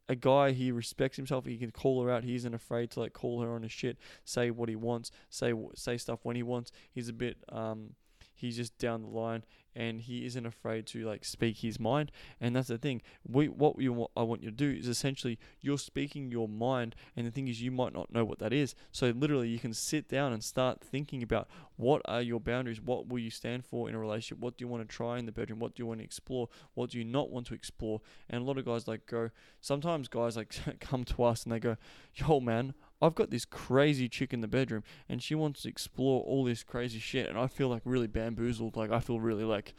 a 0.09 0.15
guy 0.15 0.51
he 0.51 0.71
respects 0.71 1.17
himself 1.17 1.45
he 1.45 1.57
can 1.57 1.71
call 1.71 2.03
her 2.03 2.09
out 2.11 2.23
he 2.23 2.35
isn't 2.35 2.53
afraid 2.53 2.89
to 2.89 2.99
like 2.99 3.13
call 3.13 3.41
her 3.41 3.51
on 3.51 3.63
his 3.63 3.71
shit 3.71 3.97
say 4.23 4.49
what 4.49 4.69
he 4.69 4.75
wants 4.75 5.11
say 5.29 5.53
say 5.75 5.97
stuff 5.97 6.19
when 6.23 6.35
he 6.35 6.43
wants 6.43 6.71
he's 6.93 7.09
a 7.09 7.13
bit 7.13 7.37
um 7.49 7.91
he's 8.37 8.55
just 8.55 8.77
down 8.77 9.01
the 9.01 9.07
line 9.07 9.43
and 9.77 10.01
he 10.01 10.25
isn't 10.25 10.45
afraid 10.45 10.87
to 10.87 11.05
like 11.05 11.23
speak 11.23 11.57
his 11.57 11.79
mind. 11.79 12.11
And 12.41 12.55
that's 12.55 12.67
the 12.67 12.79
thing. 12.79 13.03
We 13.23 13.47
what 13.47 13.79
you 13.79 13.93
want, 13.93 14.11
I 14.17 14.23
want 14.23 14.41
you 14.41 14.49
to 14.49 14.55
do 14.55 14.71
is 14.71 14.87
essentially 14.87 15.37
you're 15.61 15.77
speaking 15.77 16.31
your 16.31 16.47
mind 16.47 16.95
and 17.15 17.27
the 17.27 17.31
thing 17.31 17.47
is 17.47 17.61
you 17.61 17.69
might 17.69 17.93
not 17.93 18.11
know 18.11 18.25
what 18.25 18.39
that 18.39 18.51
is. 18.51 18.73
So 18.91 19.13
literally 19.15 19.49
you 19.49 19.59
can 19.59 19.73
sit 19.73 20.09
down 20.09 20.33
and 20.33 20.43
start 20.43 20.81
thinking 20.81 21.21
about 21.21 21.47
what 21.75 22.01
are 22.05 22.23
your 22.23 22.39
boundaries? 22.39 22.81
What 22.81 23.07
will 23.07 23.19
you 23.19 23.29
stand 23.29 23.65
for 23.65 23.87
in 23.87 23.93
a 23.93 23.99
relationship? 23.99 24.39
What 24.39 24.57
do 24.57 24.63
you 24.63 24.67
want 24.67 24.87
to 24.87 24.95
try 24.95 25.19
in 25.19 25.27
the 25.27 25.31
bedroom? 25.31 25.59
What 25.59 25.75
do 25.75 25.83
you 25.83 25.87
want 25.87 25.99
to 25.99 26.05
explore? 26.05 26.49
What 26.73 26.89
do 26.89 26.97
you 26.97 27.05
not 27.05 27.29
want 27.29 27.45
to 27.47 27.53
explore? 27.53 28.01
And 28.29 28.41
a 28.41 28.45
lot 28.45 28.57
of 28.57 28.65
guys 28.65 28.87
like 28.87 29.05
go 29.05 29.29
sometimes 29.61 30.07
guys 30.07 30.35
like 30.35 30.55
come 30.79 31.03
to 31.05 31.23
us 31.23 31.43
and 31.43 31.51
they 31.51 31.59
go 31.59 31.77
yo 32.15 32.39
man 32.39 32.73
I've 33.01 33.15
got 33.15 33.29
this 33.29 33.45
crazy 33.45 34.09
chick 34.09 34.33
in 34.33 34.41
the 34.41 34.47
bedroom 34.47 34.83
and 35.07 35.21
she 35.21 35.35
wants 35.35 35.61
to 35.63 35.69
explore 35.69 36.21
all 36.23 36.43
this 36.43 36.63
crazy 36.63 36.99
shit 36.99 37.29
and 37.29 37.37
I 37.37 37.47
feel 37.47 37.69
like 37.69 37.81
really 37.85 38.07
bamboozled. 38.07 38.75
Like 38.75 38.91
I 38.91 38.99
feel 38.99 39.19
really 39.19 39.43
like 39.43 39.73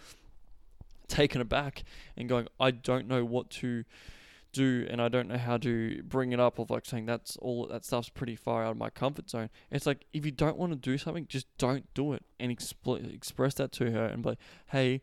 taken 1.08 1.40
aback 1.40 1.84
and 2.16 2.28
going, 2.28 2.48
I 2.60 2.70
don't 2.70 3.08
know 3.08 3.24
what 3.24 3.50
to 3.50 3.84
do 4.52 4.86
and 4.88 5.00
I 5.02 5.08
don't 5.08 5.28
know 5.28 5.38
how 5.38 5.56
to 5.58 6.02
bring 6.04 6.32
it 6.32 6.40
up 6.40 6.58
of 6.58 6.70
like 6.70 6.86
saying 6.86 7.06
that's 7.06 7.36
all 7.36 7.66
that 7.66 7.84
stuff's 7.84 8.08
pretty 8.08 8.36
far 8.36 8.64
out 8.64 8.72
of 8.72 8.76
my 8.76 8.90
comfort 8.90 9.28
zone. 9.28 9.50
It's 9.70 9.86
like 9.86 10.06
if 10.12 10.24
you 10.24 10.32
don't 10.32 10.56
want 10.56 10.72
to 10.72 10.76
do 10.76 10.96
something, 10.96 11.26
just 11.28 11.46
don't 11.58 11.92
do 11.94 12.12
it 12.12 12.24
and 12.38 12.56
expl- 12.56 13.12
express 13.12 13.54
that 13.54 13.72
to 13.72 13.90
her 13.90 14.06
and 14.06 14.22
be 14.22 14.30
like, 14.30 14.38
hey, 14.68 15.02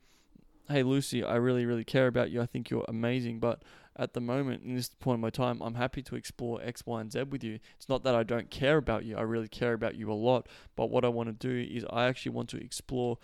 hey 0.69 0.83
Lucy, 0.83 1.23
I 1.23 1.35
really, 1.35 1.65
really 1.65 1.83
care 1.83 2.07
about 2.07 2.31
you. 2.31 2.41
I 2.41 2.45
think 2.45 2.69
you're 2.69 2.85
amazing, 2.87 3.39
but 3.39 3.61
at 3.97 4.13
the 4.13 4.21
moment, 4.21 4.63
in 4.63 4.75
this 4.75 4.89
point 4.89 5.15
in 5.15 5.21
my 5.21 5.29
time, 5.29 5.61
I'm 5.61 5.75
happy 5.75 6.01
to 6.03 6.15
explore 6.15 6.59
X, 6.61 6.85
Y, 6.85 6.99
and 6.99 7.11
Z 7.11 7.23
with 7.23 7.43
you. 7.43 7.59
It's 7.77 7.87
not 7.87 8.03
that 8.03 8.13
I 8.13 8.23
don't 8.23 8.49
care 8.49 8.77
about 8.77 9.05
you. 9.05 9.15
I 9.15 9.21
really 9.21 9.47
care 9.47 9.73
about 9.73 9.95
you 9.95 10.11
a 10.11 10.13
lot. 10.13 10.47
But 10.75 10.89
what 10.89 11.05
I 11.05 11.07
want 11.07 11.27
to 11.27 11.47
do 11.47 11.73
is 11.73 11.85
I 11.89 12.05
actually 12.05 12.33
want 12.33 12.49
to 12.49 12.57
explore. 12.57 13.17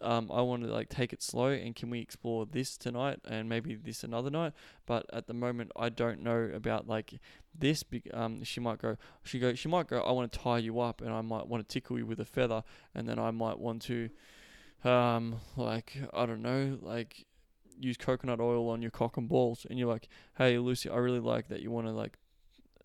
Um, 0.00 0.30
I 0.30 0.42
want 0.42 0.64
to 0.64 0.68
like 0.68 0.90
take 0.90 1.14
it 1.14 1.22
slow 1.22 1.46
and 1.46 1.74
can 1.74 1.88
we 1.88 2.00
explore 2.00 2.44
this 2.44 2.76
tonight 2.76 3.20
and 3.24 3.48
maybe 3.48 3.74
this 3.74 4.04
another 4.04 4.28
night. 4.28 4.52
But 4.84 5.06
at 5.10 5.26
the 5.26 5.32
moment, 5.32 5.72
I 5.76 5.88
don't 5.88 6.22
know 6.22 6.50
about 6.52 6.86
like 6.86 7.14
this. 7.58 7.82
Um, 8.12 8.44
she 8.44 8.60
might 8.60 8.82
go. 8.82 8.98
She 9.22 9.38
go. 9.38 9.54
She 9.54 9.68
might 9.68 9.86
go. 9.86 10.00
I 10.00 10.12
want 10.12 10.30
to 10.30 10.38
tie 10.38 10.58
you 10.58 10.80
up 10.80 11.00
and 11.00 11.10
I 11.10 11.22
might 11.22 11.46
want 11.46 11.66
to 11.66 11.72
tickle 11.72 11.96
you 11.96 12.04
with 12.04 12.20
a 12.20 12.26
feather 12.26 12.62
and 12.94 13.08
then 13.08 13.18
I 13.18 13.30
might 13.30 13.58
want 13.58 13.80
to, 13.82 14.10
um, 14.84 15.36
like 15.56 15.96
I 16.12 16.26
don't 16.26 16.42
know, 16.42 16.78
like 16.82 17.24
use 17.78 17.96
coconut 17.96 18.40
oil 18.40 18.68
on 18.68 18.82
your 18.82 18.90
cock 18.90 19.16
and 19.16 19.28
balls, 19.28 19.66
and 19.68 19.78
you're 19.78 19.88
like, 19.88 20.08
hey 20.38 20.58
Lucy, 20.58 20.88
I 20.88 20.96
really 20.96 21.20
like 21.20 21.48
that 21.48 21.60
you 21.60 21.70
want 21.70 21.86
to 21.86 21.92
like 21.92 22.18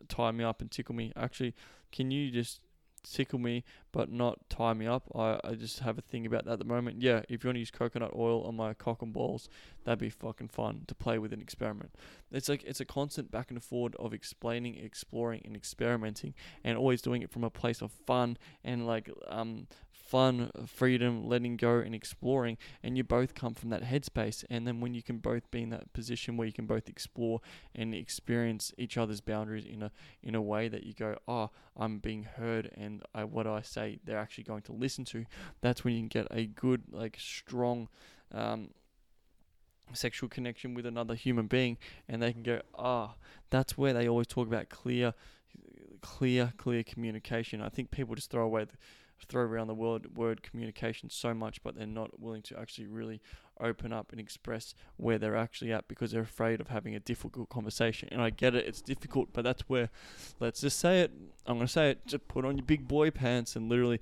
tie 0.07 0.31
me 0.31 0.43
up 0.43 0.61
and 0.61 0.71
tickle 0.71 0.95
me. 0.95 1.11
Actually, 1.15 1.55
can 1.91 2.11
you 2.11 2.31
just 2.31 2.61
tickle 3.01 3.39
me 3.39 3.63
but 3.91 4.11
not 4.11 4.49
tie 4.49 4.73
me 4.73 4.85
up? 4.85 5.09
I, 5.15 5.39
I 5.43 5.53
just 5.53 5.79
have 5.79 5.97
a 5.97 6.01
thing 6.01 6.25
about 6.25 6.45
that 6.45 6.53
at 6.53 6.59
the 6.59 6.65
moment. 6.65 7.01
Yeah, 7.01 7.21
if 7.29 7.43
you 7.43 7.47
want 7.47 7.55
to 7.55 7.59
use 7.59 7.71
coconut 7.71 8.11
oil 8.15 8.43
on 8.43 8.55
my 8.55 8.73
cock 8.73 9.01
and 9.01 9.13
balls, 9.13 9.49
that'd 9.83 9.99
be 9.99 10.09
fucking 10.09 10.49
fun 10.49 10.83
to 10.87 10.95
play 10.95 11.17
with 11.17 11.33
an 11.33 11.41
experiment. 11.41 11.95
It's 12.31 12.49
like 12.49 12.63
it's 12.63 12.79
a 12.79 12.85
constant 12.85 13.31
back 13.31 13.51
and 13.51 13.63
forth 13.63 13.95
of 13.95 14.13
explaining, 14.13 14.75
exploring, 14.75 15.41
and 15.45 15.55
experimenting, 15.55 16.33
and 16.63 16.77
always 16.77 17.01
doing 17.01 17.21
it 17.21 17.31
from 17.31 17.43
a 17.43 17.49
place 17.49 17.81
of 17.81 17.91
fun 17.91 18.37
and 18.63 18.85
like 18.85 19.09
um 19.27 19.67
fun, 20.09 20.49
freedom, 20.65 21.27
letting 21.27 21.55
go, 21.55 21.77
and 21.77 21.93
exploring. 21.93 22.57
And 22.81 22.97
you 22.97 23.03
both 23.03 23.35
come 23.35 23.53
from 23.53 23.69
that 23.69 23.83
headspace. 23.83 24.43
And 24.49 24.65
then 24.67 24.81
when 24.81 24.95
you 24.95 25.03
can 25.03 25.19
both 25.19 25.49
be 25.51 25.61
in 25.61 25.69
that 25.69 25.93
position 25.93 26.35
where 26.35 26.47
you 26.47 26.53
can 26.53 26.65
both 26.65 26.89
explore 26.89 27.41
and 27.75 27.93
experience 27.93 28.73
each 28.77 28.97
other's 28.97 29.21
boundaries 29.21 29.65
in 29.65 29.83
a 29.83 29.91
in 30.23 30.33
a 30.33 30.41
way 30.41 30.67
that 30.67 30.83
you 30.83 30.93
go, 30.93 31.17
oh, 31.27 31.51
I'm 31.77 31.99
being 31.99 32.23
heard, 32.23 32.71
and 32.75 33.03
I, 33.13 33.23
what 33.23 33.45
I 33.45 33.61
say 33.61 33.99
they're 34.03 34.17
actually 34.17 34.45
going 34.45 34.63
to 34.63 34.73
listen 34.73 35.05
to. 35.05 35.25
That's 35.61 35.83
when 35.83 35.93
you 35.93 35.99
can 36.01 36.07
get 36.07 36.27
a 36.31 36.45
good, 36.45 36.83
like, 36.91 37.17
strong. 37.19 37.87
Um, 38.31 38.69
sexual 39.93 40.29
connection 40.29 40.75
with 40.75 40.85
another 40.85 41.15
human 41.15 41.47
being 41.47 41.75
and 42.07 42.21
they 42.21 42.31
can 42.31 42.43
go 42.43 42.61
ah 42.77 43.15
that's 43.49 43.75
where 43.75 43.91
they 43.91 44.07
always 44.07 44.27
talk 44.27 44.47
about 44.47 44.69
clear 44.69 45.15
clear 46.01 46.53
clear 46.57 46.83
communication 46.83 47.59
i 47.59 47.69
think 47.69 47.89
people 47.89 48.13
just 48.13 48.29
throw 48.29 48.43
away 48.43 48.65
the, 48.65 48.73
throw 49.25 49.43
around 49.43 49.67
the 49.67 49.73
word 49.73 50.15
word 50.15 50.43
communication 50.43 51.09
so 51.09 51.33
much, 51.33 51.61
but 51.63 51.75
they're 51.75 51.87
not 51.87 52.19
willing 52.19 52.41
to 52.43 52.59
actually 52.59 52.87
really 52.87 53.21
open 53.59 53.91
up 53.91 54.11
and 54.11 54.21
express 54.21 54.73
where 54.97 55.17
they're 55.17 55.35
actually 55.35 55.71
at 55.71 55.87
because 55.87 56.11
they're 56.11 56.21
afraid 56.21 56.61
of 56.61 56.69
having 56.69 56.95
a 56.95 56.99
difficult 56.99 57.49
conversation. 57.49 58.07
And 58.11 58.21
I 58.21 58.29
get 58.29 58.55
it, 58.55 58.65
it's 58.65 58.81
difficult, 58.81 59.29
but 59.33 59.43
that's 59.43 59.63
where 59.63 59.89
let's 60.39 60.61
just 60.61 60.79
say 60.79 61.01
it. 61.01 61.11
I'm 61.45 61.57
gonna 61.57 61.67
say 61.67 61.91
it. 61.91 62.05
Just 62.05 62.27
put 62.27 62.45
on 62.45 62.57
your 62.57 62.65
big 62.65 62.87
boy 62.87 63.11
pants 63.11 63.55
and 63.55 63.69
literally 63.69 63.99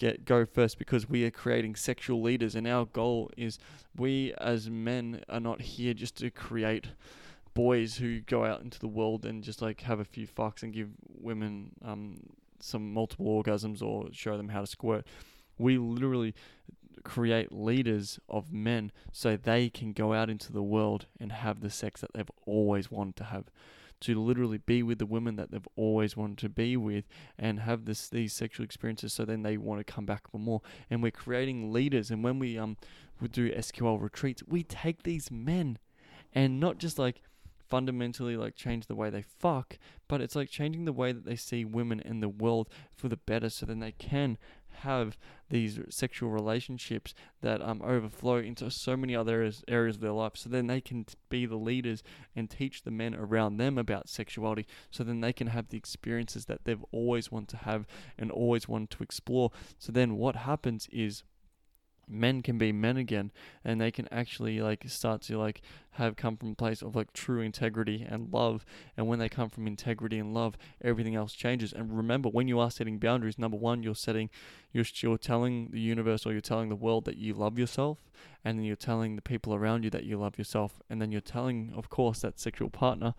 get 0.00 0.24
go 0.24 0.46
first 0.46 0.78
because 0.78 1.08
we 1.10 1.24
are 1.24 1.30
creating 1.30 1.76
sexual 1.76 2.22
leaders 2.22 2.54
and 2.54 2.66
our 2.66 2.86
goal 2.86 3.30
is 3.36 3.58
we 3.94 4.32
as 4.38 4.70
men 4.70 5.22
are 5.28 5.40
not 5.40 5.60
here 5.60 5.92
just 5.92 6.16
to 6.16 6.30
create 6.30 6.86
boys 7.52 7.96
who 7.96 8.20
go 8.20 8.46
out 8.46 8.62
into 8.62 8.78
the 8.78 8.88
world 8.88 9.26
and 9.26 9.44
just 9.44 9.60
like 9.60 9.82
have 9.82 10.00
a 10.00 10.04
few 10.04 10.26
fucks 10.26 10.62
and 10.62 10.72
give 10.72 10.88
women 11.06 11.70
um 11.84 12.18
some 12.62 12.92
multiple 12.92 13.26
orgasms 13.26 13.82
or 13.82 14.08
show 14.12 14.36
them 14.36 14.48
how 14.48 14.60
to 14.60 14.66
squirt. 14.66 15.06
We 15.58 15.78
literally 15.78 16.34
create 17.04 17.52
leaders 17.52 18.18
of 18.28 18.52
men 18.52 18.92
so 19.12 19.36
they 19.36 19.68
can 19.68 19.92
go 19.92 20.12
out 20.12 20.30
into 20.30 20.52
the 20.52 20.62
world 20.62 21.06
and 21.18 21.32
have 21.32 21.60
the 21.60 21.70
sex 21.70 22.00
that 22.00 22.12
they've 22.12 22.30
always 22.46 22.90
wanted 22.90 23.16
to 23.16 23.24
have 23.24 23.44
to 24.00 24.18
literally 24.18 24.58
be 24.58 24.82
with 24.82 24.98
the 24.98 25.06
women 25.06 25.36
that 25.36 25.50
they've 25.50 25.68
always 25.76 26.16
wanted 26.16 26.38
to 26.38 26.48
be 26.48 26.76
with 26.76 27.04
and 27.38 27.60
have 27.60 27.84
this 27.84 28.08
these 28.08 28.32
sexual 28.32 28.64
experiences 28.64 29.12
so 29.12 29.24
then 29.24 29.42
they 29.42 29.56
want 29.56 29.78
to 29.78 29.92
come 29.92 30.06
back 30.06 30.30
for 30.30 30.38
more 30.38 30.62
and 30.88 31.02
we're 31.02 31.10
creating 31.10 31.72
leaders 31.72 32.10
and 32.10 32.24
when 32.24 32.38
we 32.38 32.58
um 32.58 32.76
we 33.20 33.28
do 33.28 33.52
SQL 33.52 34.00
retreats 34.00 34.42
we 34.46 34.62
take 34.62 35.02
these 35.02 35.30
men 35.30 35.78
and 36.34 36.58
not 36.58 36.78
just 36.78 36.98
like 36.98 37.20
fundamentally 37.70 38.36
like 38.36 38.54
change 38.56 38.86
the 38.86 38.94
way 38.94 39.08
they 39.08 39.22
fuck, 39.22 39.78
but 40.08 40.20
it's 40.20 40.36
like 40.36 40.50
changing 40.50 40.84
the 40.84 40.92
way 40.92 41.12
that 41.12 41.24
they 41.24 41.36
see 41.36 41.64
women 41.64 42.00
in 42.00 42.20
the 42.20 42.28
world 42.28 42.68
for 42.94 43.08
the 43.08 43.16
better 43.16 43.48
so 43.48 43.64
then 43.64 43.78
they 43.78 43.92
can 43.92 44.36
have 44.80 45.16
these 45.50 45.78
sexual 45.88 46.30
relationships 46.30 47.12
that 47.42 47.60
um 47.60 47.82
overflow 47.82 48.36
into 48.36 48.70
so 48.70 48.96
many 48.96 49.14
other 49.14 49.34
areas, 49.34 49.62
areas 49.68 49.96
of 49.96 50.02
their 50.02 50.12
life 50.12 50.32
so 50.36 50.48
then 50.48 50.68
they 50.68 50.80
can 50.80 51.04
be 51.28 51.44
the 51.44 51.56
leaders 51.56 52.02
and 52.34 52.48
teach 52.48 52.82
the 52.82 52.90
men 52.90 53.14
around 53.14 53.56
them 53.56 53.76
about 53.76 54.08
sexuality 54.08 54.66
so 54.90 55.04
then 55.04 55.20
they 55.20 55.32
can 55.32 55.48
have 55.48 55.68
the 55.68 55.76
experiences 55.76 56.46
that 56.46 56.64
they've 56.64 56.84
always 56.92 57.30
wanted 57.30 57.48
to 57.48 57.56
have 57.58 57.86
and 58.16 58.30
always 58.30 58.68
wanted 58.68 58.90
to 58.90 59.02
explore. 59.02 59.50
So 59.78 59.92
then 59.92 60.16
what 60.16 60.36
happens 60.36 60.88
is 60.92 61.24
men 62.10 62.42
can 62.42 62.58
be 62.58 62.72
men 62.72 62.96
again 62.96 63.30
and 63.64 63.80
they 63.80 63.90
can 63.90 64.08
actually 64.10 64.60
like 64.60 64.84
start 64.88 65.22
to 65.22 65.38
like 65.38 65.62
have 65.92 66.16
come 66.16 66.36
from 66.36 66.52
a 66.52 66.54
place 66.54 66.82
of 66.82 66.96
like 66.96 67.12
true 67.12 67.40
integrity 67.40 68.06
and 68.08 68.32
love 68.32 68.64
and 68.96 69.06
when 69.06 69.18
they 69.18 69.28
come 69.28 69.48
from 69.48 69.66
integrity 69.66 70.18
and 70.18 70.34
love 70.34 70.56
everything 70.82 71.14
else 71.14 71.32
changes. 71.32 71.72
And 71.72 71.96
remember 71.96 72.28
when 72.28 72.48
you 72.48 72.58
are 72.60 72.70
setting 72.70 72.98
boundaries 72.98 73.38
number 73.38 73.56
one 73.56 73.82
you're 73.82 73.94
setting 73.94 74.30
you're, 74.72 74.84
you're 74.96 75.18
telling 75.18 75.68
the 75.70 75.80
universe 75.80 76.26
or 76.26 76.32
you're 76.32 76.40
telling 76.40 76.68
the 76.68 76.76
world 76.76 77.04
that 77.04 77.16
you 77.16 77.34
love 77.34 77.58
yourself 77.58 77.98
and 78.44 78.58
then 78.58 78.64
you're 78.64 78.76
telling 78.76 79.16
the 79.16 79.22
people 79.22 79.54
around 79.54 79.84
you 79.84 79.90
that 79.90 80.04
you 80.04 80.18
love 80.18 80.38
yourself 80.38 80.80
and 80.88 81.00
then 81.00 81.12
you're 81.12 81.20
telling 81.20 81.72
of 81.76 81.90
course 81.90 82.20
that 82.20 82.38
sexual 82.38 82.70
partner 82.70 83.14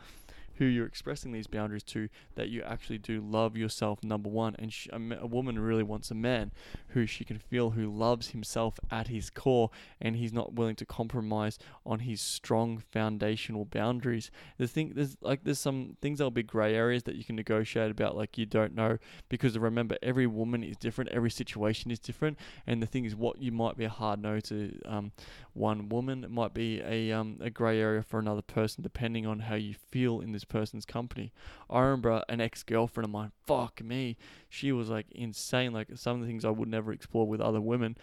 who 0.56 0.66
you're 0.66 0.86
expressing 0.86 1.32
these 1.32 1.48
boundaries 1.48 1.84
to 1.84 2.10
that 2.36 2.50
you 2.50 2.62
actually 2.64 2.98
do 2.98 3.22
love 3.22 3.58
yourself 3.58 4.04
number 4.04 4.30
one. 4.30 4.56
And 4.60 4.72
sh- 4.72 4.88
a, 4.92 5.00
a 5.22 5.28
woman 5.28 5.60
really 5.60 5.84
wants 5.84 6.12
a 6.12 6.16
man 6.16 6.52
who 6.90 7.06
she 7.06 7.24
can 7.24 7.40
feel 7.40 7.72
who 7.72 7.90
loves 7.90 8.30
himself 8.30 8.80
at 8.90 9.08
his 9.08 9.30
core 9.30 9.70
and 10.00 10.16
he's 10.16 10.34
not 10.34 10.54
willing 10.54 10.76
to 10.76 10.86
compromise 10.86 11.58
on 11.86 12.00
his 12.00 12.22
strong 12.22 12.84
foundational 12.92 13.66
boundaries. 13.66 14.32
The 14.58 14.68
thing 14.68 14.94
there's 14.96 15.18
like 15.22 15.44
there's 15.44 15.60
some 15.60 15.98
things 16.02 16.18
that'll 16.18 16.32
be 16.32 16.44
gray 16.44 16.76
areas 16.76 17.04
that 17.04 17.16
you 17.16 17.24
can 17.24 17.36
negotiate 17.36 17.92
about 17.92 18.16
like 18.16 18.38
you 18.38 18.46
don't 18.46 18.76
know 18.76 18.98
because 19.30 19.58
remember 19.58 19.98
every 20.02 20.28
woman 20.28 20.64
is 20.64 20.78
different 20.78 21.10
every 21.12 21.32
situation 21.32 21.92
is 21.92 22.00
different 22.00 22.38
and 22.68 22.82
the 22.82 22.88
thing 22.88 23.06
is 23.06 23.16
what 23.16 23.42
you 23.42 23.52
might 23.52 23.78
be 23.78 23.86
a 23.86 23.90
hard 23.90 24.22
no 24.22 24.40
to 24.40 24.78
um, 24.86 25.12
one 25.54 25.90
woman 25.90 26.24
it 26.24 26.32
might 26.32 26.54
be 26.54 26.82
a 26.82 27.12
um, 27.12 27.38
a 27.42 27.50
gray 27.50 27.80
area 27.80 28.04
for 28.04 28.20
another 28.20 28.42
person 28.42 28.82
depending 28.84 29.26
on 29.26 29.40
how 29.40 29.56
you 29.56 29.74
feel 29.74 30.22
in 30.22 30.32
this 30.32 30.46
person's 30.46 30.86
company. 30.86 31.32
I 31.70 31.82
remember 31.82 32.24
an 32.30 32.42
ex-girlfriend 32.42 33.06
of 33.06 33.12
mine 33.12 33.32
fuck 33.46 33.84
me 33.84 34.18
she 34.50 34.72
was 34.72 34.90
like 34.90 35.08
insane. 35.12 35.74
Like 35.74 35.90
some 35.96 36.16
of 36.16 36.22
the 36.22 36.28
things 36.28 36.46
i 36.46 36.50
would 36.50 36.70
never 36.70 36.92
explore 36.92 37.28
with 37.28 37.42
other 37.42 37.62
women 37.62 37.98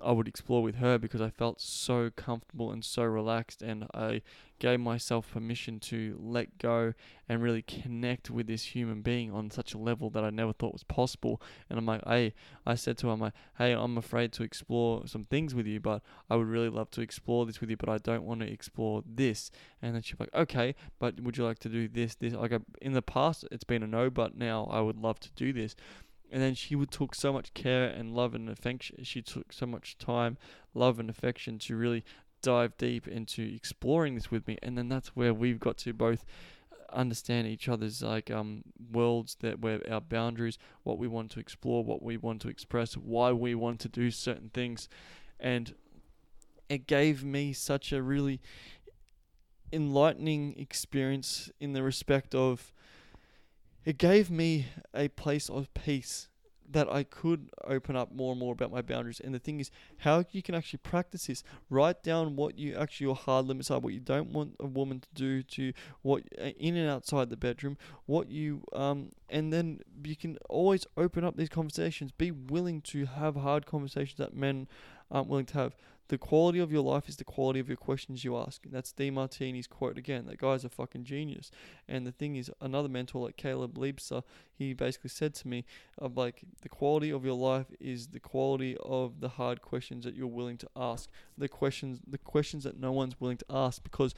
I 0.00 0.12
would 0.12 0.28
explore 0.28 0.62
with 0.62 0.76
her 0.76 0.98
because 0.98 1.20
I 1.20 1.30
felt 1.30 1.60
so 1.60 2.10
comfortable 2.14 2.70
and 2.70 2.84
so 2.84 3.02
relaxed, 3.04 3.62
and 3.62 3.86
I 3.94 4.22
gave 4.58 4.80
myself 4.80 5.30
permission 5.32 5.78
to 5.78 6.18
let 6.20 6.58
go 6.58 6.94
and 7.28 7.42
really 7.42 7.62
connect 7.62 8.30
with 8.30 8.46
this 8.46 8.62
human 8.62 9.02
being 9.02 9.30
on 9.30 9.50
such 9.50 9.74
a 9.74 9.78
level 9.78 10.08
that 10.10 10.24
I 10.24 10.30
never 10.30 10.52
thought 10.52 10.72
was 10.72 10.84
possible. 10.84 11.42
And 11.68 11.78
I'm 11.78 11.86
like, 11.86 12.02
hey, 12.06 12.34
I 12.64 12.74
said 12.74 12.96
to 12.98 13.08
her, 13.08 13.12
I'm 13.12 13.20
like, 13.20 13.34
hey, 13.58 13.72
I'm 13.72 13.98
afraid 13.98 14.32
to 14.32 14.42
explore 14.42 15.06
some 15.06 15.24
things 15.24 15.54
with 15.54 15.66
you, 15.66 15.80
but 15.80 16.02
I 16.30 16.36
would 16.36 16.46
really 16.46 16.70
love 16.70 16.90
to 16.92 17.00
explore 17.00 17.44
this 17.44 17.60
with 17.60 17.70
you, 17.70 17.76
but 17.76 17.88
I 17.88 17.98
don't 17.98 18.24
want 18.24 18.40
to 18.40 18.50
explore 18.50 19.02
this. 19.06 19.50
And 19.82 19.94
then 19.94 20.02
she's 20.02 20.20
like, 20.20 20.34
okay, 20.34 20.74
but 20.98 21.20
would 21.20 21.36
you 21.36 21.44
like 21.44 21.58
to 21.60 21.68
do 21.68 21.88
this, 21.88 22.14
this? 22.14 22.32
Like, 22.32 22.52
uh, 22.52 22.60
in 22.80 22.92
the 22.92 23.02
past, 23.02 23.44
it's 23.50 23.64
been 23.64 23.82
a 23.82 23.86
no, 23.86 24.08
but 24.08 24.36
now 24.36 24.68
I 24.70 24.80
would 24.80 24.96
love 24.96 25.20
to 25.20 25.30
do 25.36 25.52
this 25.52 25.76
and 26.30 26.42
then 26.42 26.54
she 26.54 26.74
would 26.74 26.90
took 26.90 27.14
so 27.14 27.32
much 27.32 27.54
care 27.54 27.86
and 27.86 28.14
love 28.14 28.34
and 28.34 28.48
affection. 28.48 29.02
She 29.04 29.22
took 29.22 29.52
so 29.52 29.66
much 29.66 29.96
time, 29.98 30.36
love 30.74 30.98
and 30.98 31.08
affection 31.08 31.58
to 31.60 31.76
really 31.76 32.04
dive 32.42 32.76
deep 32.76 33.08
into 33.08 33.42
exploring 33.42 34.14
this 34.14 34.30
with 34.30 34.46
me. 34.46 34.58
And 34.62 34.76
then 34.76 34.88
that's 34.88 35.08
where 35.16 35.32
we've 35.34 35.60
got 35.60 35.76
to 35.78 35.92
both 35.92 36.24
understand 36.92 37.48
each 37.48 37.68
other's 37.68 38.00
like 38.00 38.30
um 38.30 38.62
worlds 38.92 39.36
that 39.40 39.60
where 39.60 39.80
our 39.90 40.00
boundaries, 40.00 40.58
what 40.82 40.98
we 40.98 41.08
want 41.08 41.30
to 41.32 41.40
explore, 41.40 41.84
what 41.84 42.02
we 42.02 42.16
want 42.16 42.40
to 42.42 42.48
express, 42.48 42.94
why 42.94 43.32
we 43.32 43.54
want 43.54 43.80
to 43.80 43.88
do 43.88 44.10
certain 44.10 44.50
things, 44.50 44.88
and 45.38 45.74
it 46.68 46.86
gave 46.86 47.24
me 47.24 47.52
such 47.52 47.92
a 47.92 48.02
really 48.02 48.40
enlightening 49.72 50.54
experience 50.58 51.50
in 51.60 51.72
the 51.72 51.82
respect 51.82 52.34
of 52.34 52.72
it 53.86 53.98
gave 53.98 54.30
me 54.30 54.66
a 54.92 55.08
place 55.08 55.48
of 55.48 55.72
peace 55.72 56.28
that 56.68 56.92
I 56.92 57.04
could 57.04 57.50
open 57.64 57.94
up 57.94 58.12
more 58.12 58.32
and 58.32 58.40
more 58.40 58.52
about 58.52 58.72
my 58.72 58.82
boundaries. 58.82 59.20
And 59.20 59.32
the 59.32 59.38
thing 59.38 59.60
is, 59.60 59.70
how 59.98 60.24
you 60.32 60.42
can 60.42 60.56
actually 60.56 60.80
practice 60.82 61.26
this. 61.26 61.44
Write 61.70 62.02
down 62.02 62.34
what 62.34 62.58
you 62.58 62.76
actually 62.76 63.06
your 63.06 63.14
hard 63.14 63.46
limits 63.46 63.70
are, 63.70 63.78
what 63.78 63.92
you 63.92 64.00
don't 64.00 64.32
want 64.32 64.56
a 64.58 64.66
woman 64.66 65.00
to 65.00 65.08
do 65.14 65.42
to 65.44 65.72
what 66.02 66.24
uh, 66.40 66.50
in 66.58 66.76
and 66.76 66.90
outside 66.90 67.30
the 67.30 67.36
bedroom, 67.36 67.78
what 68.06 68.28
you 68.28 68.64
um, 68.72 69.12
and 69.30 69.52
then 69.52 69.80
you 70.04 70.16
can 70.16 70.36
always 70.50 70.84
open 70.96 71.22
up 71.22 71.36
these 71.36 71.48
conversations. 71.48 72.10
Be 72.10 72.32
willing 72.32 72.80
to 72.82 73.06
have 73.06 73.36
hard 73.36 73.66
conversations 73.66 74.18
that 74.18 74.34
men 74.34 74.66
aren't 75.10 75.28
willing 75.28 75.46
to 75.46 75.58
have. 75.58 75.76
The 76.08 76.18
quality 76.18 76.60
of 76.60 76.70
your 76.70 76.82
life 76.82 77.08
is 77.08 77.16
the 77.16 77.24
quality 77.24 77.58
of 77.58 77.68
your 77.68 77.76
questions 77.76 78.22
you 78.22 78.36
ask. 78.36 78.64
And 78.64 78.72
that's 78.72 78.92
Demartini's 78.92 79.66
quote 79.66 79.98
again. 79.98 80.26
That 80.26 80.38
guy's 80.38 80.64
a 80.64 80.68
fucking 80.68 81.02
genius. 81.02 81.50
And 81.88 82.06
the 82.06 82.12
thing 82.12 82.36
is, 82.36 82.50
another 82.60 82.88
mentor 82.88 83.24
like 83.24 83.36
Caleb 83.36 83.74
Liebser, 83.78 84.22
he 84.54 84.72
basically 84.72 85.10
said 85.10 85.34
to 85.34 85.48
me, 85.48 85.64
of 85.98 86.16
like, 86.16 86.42
the 86.62 86.68
quality 86.68 87.10
of 87.10 87.24
your 87.24 87.34
life 87.34 87.66
is 87.80 88.08
the 88.08 88.20
quality 88.20 88.76
of 88.82 89.20
the 89.20 89.28
hard 89.28 89.62
questions 89.62 90.04
that 90.04 90.14
you're 90.14 90.26
willing 90.26 90.58
to 90.58 90.68
ask. 90.74 91.08
The 91.38 91.48
questions, 91.48 92.00
the 92.06 92.18
questions 92.18 92.64
that 92.64 92.78
no 92.78 92.92
one's 92.92 93.20
willing 93.20 93.36
to 93.38 93.44
ask. 93.50 93.82
Because 93.82 94.14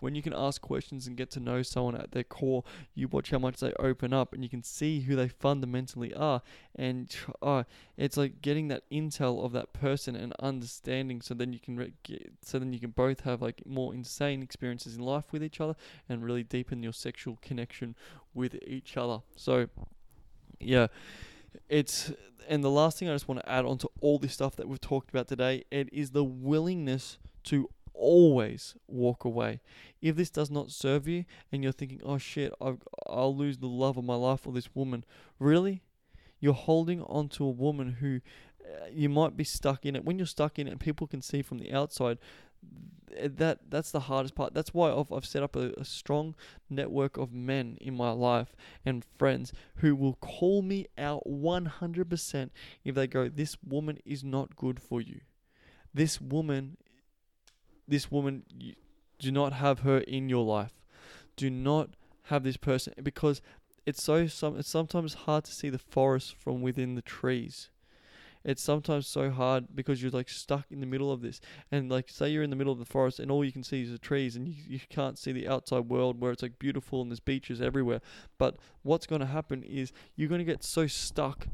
when 0.00 0.14
you 0.14 0.22
can 0.22 0.32
ask 0.34 0.60
questions 0.60 1.06
and 1.06 1.16
get 1.16 1.30
to 1.32 1.40
know 1.40 1.62
someone 1.62 1.94
at 1.94 2.12
their 2.12 2.24
core, 2.24 2.64
you 2.94 3.08
watch 3.08 3.30
how 3.30 3.38
much 3.38 3.60
they 3.60 3.72
open 3.74 4.12
up 4.12 4.32
and 4.32 4.42
you 4.42 4.48
can 4.50 4.62
see 4.62 5.00
who 5.00 5.14
they 5.14 5.28
fundamentally 5.28 6.12
are. 6.14 6.42
And 6.74 7.14
uh, 7.42 7.64
it's 7.96 8.16
like 8.16 8.42
getting 8.42 8.68
that 8.68 8.88
intel 8.90 9.44
of 9.44 9.52
that 9.52 9.72
person 9.72 10.16
and 10.16 10.32
understanding. 10.40 11.20
So 11.20 11.34
then 11.34 11.52
you 11.52 11.60
can 11.60 11.76
re- 11.76 11.92
get, 12.02 12.32
so 12.42 12.58
then 12.58 12.72
you 12.72 12.80
can 12.80 12.90
both 12.90 13.20
have 13.20 13.40
like 13.40 13.62
more 13.66 13.94
insane 13.94 14.42
experiences 14.42 14.96
in 14.96 15.02
life 15.02 15.32
with 15.32 15.44
each 15.44 15.60
other 15.60 15.76
and 16.08 16.24
really 16.24 16.42
deepen 16.42 16.82
your 16.82 16.92
sexual 17.12 17.38
connection 17.42 17.94
with 18.32 18.56
each 18.66 18.96
other. 18.96 19.18
So 19.36 19.68
yeah, 20.58 20.86
it's 21.68 22.10
and 22.48 22.64
the 22.64 22.70
last 22.70 22.98
thing 22.98 23.08
I 23.08 23.12
just 23.12 23.28
want 23.28 23.40
to 23.40 23.48
add 23.48 23.64
on 23.64 23.78
to 23.78 23.90
all 24.00 24.18
this 24.18 24.32
stuff 24.32 24.56
that 24.56 24.68
we've 24.68 24.80
talked 24.80 25.10
about 25.10 25.28
today, 25.28 25.64
it 25.70 25.88
is 25.92 26.10
the 26.10 26.24
willingness 26.24 27.18
to 27.44 27.68
always 27.94 28.74
walk 28.88 29.24
away. 29.24 29.60
If 30.00 30.16
this 30.16 30.30
does 30.30 30.50
not 30.50 30.70
serve 30.70 31.06
you 31.06 31.24
and 31.52 31.62
you're 31.62 31.72
thinking, 31.72 32.00
oh 32.04 32.18
shit, 32.18 32.52
i 32.60 32.74
will 33.08 33.36
lose 33.36 33.58
the 33.58 33.66
love 33.66 33.96
of 33.96 34.04
my 34.04 34.14
life 34.14 34.40
for 34.40 34.52
this 34.52 34.74
woman, 34.74 35.04
really? 35.38 35.82
You're 36.40 36.54
holding 36.54 37.02
on 37.02 37.28
to 37.30 37.44
a 37.44 37.50
woman 37.50 37.98
who 38.00 38.20
uh, 38.64 38.86
you 38.90 39.08
might 39.08 39.36
be 39.36 39.44
stuck 39.44 39.84
in 39.86 39.94
it. 39.94 40.04
When 40.04 40.18
you're 40.18 40.26
stuck 40.26 40.58
in 40.58 40.66
it 40.66 40.78
people 40.80 41.06
can 41.06 41.22
see 41.22 41.42
from 41.42 41.58
the 41.58 41.72
outside, 41.72 42.18
that 43.20 43.58
that's 43.68 43.90
the 43.90 44.00
hardest 44.00 44.34
part. 44.34 44.54
That's 44.54 44.72
why 44.72 44.92
I've, 44.92 45.12
I've 45.12 45.26
set 45.26 45.42
up 45.42 45.56
a, 45.56 45.72
a, 45.76 45.84
strong 45.84 46.34
network 46.70 47.16
of 47.16 47.32
men 47.32 47.76
in 47.80 47.94
my 47.94 48.10
life 48.10 48.54
and 48.84 49.04
friends 49.18 49.52
who 49.76 49.94
will 49.94 50.14
call 50.14 50.62
me 50.62 50.86
out 50.96 51.22
100% 51.26 52.50
if 52.84 52.94
they 52.94 53.06
go, 53.06 53.28
This 53.28 53.56
woman 53.66 53.98
is 54.04 54.24
not 54.24 54.56
good 54.56 54.80
for 54.80 55.00
you. 55.00 55.20
This 55.92 56.20
woman, 56.20 56.76
this 57.86 58.10
woman, 58.10 58.44
you, 58.48 58.74
do 59.18 59.30
not 59.30 59.52
have 59.52 59.80
her 59.80 59.98
in 59.98 60.28
your 60.28 60.44
life. 60.44 60.72
Do 61.36 61.50
not 61.50 61.90
have 62.24 62.44
this 62.44 62.56
person 62.56 62.94
because 63.02 63.42
it's 63.84 64.02
so 64.02 64.26
some 64.26 64.56
it's 64.58 64.68
sometimes 64.68 65.14
hard 65.14 65.44
to 65.44 65.52
see 65.52 65.68
the 65.68 65.78
forest 65.78 66.36
from 66.36 66.62
within 66.62 66.94
the 66.94 67.02
trees 67.02 67.68
it's 68.44 68.62
sometimes 68.62 69.06
so 69.06 69.30
hard 69.30 69.66
because 69.74 70.02
you're 70.02 70.10
like 70.10 70.28
stuck 70.28 70.66
in 70.70 70.80
the 70.80 70.86
middle 70.86 71.12
of 71.12 71.20
this. 71.20 71.40
And 71.70 71.90
like, 71.90 72.08
say 72.08 72.30
you're 72.30 72.42
in 72.42 72.50
the 72.50 72.56
middle 72.56 72.72
of 72.72 72.78
the 72.78 72.84
forest 72.84 73.20
and 73.20 73.30
all 73.30 73.44
you 73.44 73.52
can 73.52 73.62
see 73.62 73.82
is 73.82 73.90
the 73.90 73.98
trees 73.98 74.36
and 74.36 74.48
you, 74.48 74.54
you 74.66 74.80
can't 74.88 75.18
see 75.18 75.32
the 75.32 75.48
outside 75.48 75.88
world 75.88 76.20
where 76.20 76.32
it's 76.32 76.42
like 76.42 76.58
beautiful 76.58 77.02
and 77.02 77.10
there's 77.10 77.20
beaches 77.20 77.60
everywhere. 77.60 78.00
But 78.38 78.56
what's 78.82 79.06
going 79.06 79.20
to 79.20 79.26
happen 79.26 79.62
is 79.62 79.92
you're 80.16 80.28
going 80.28 80.40
to 80.40 80.44
get 80.44 80.64
so 80.64 80.86
stuck 80.86 81.46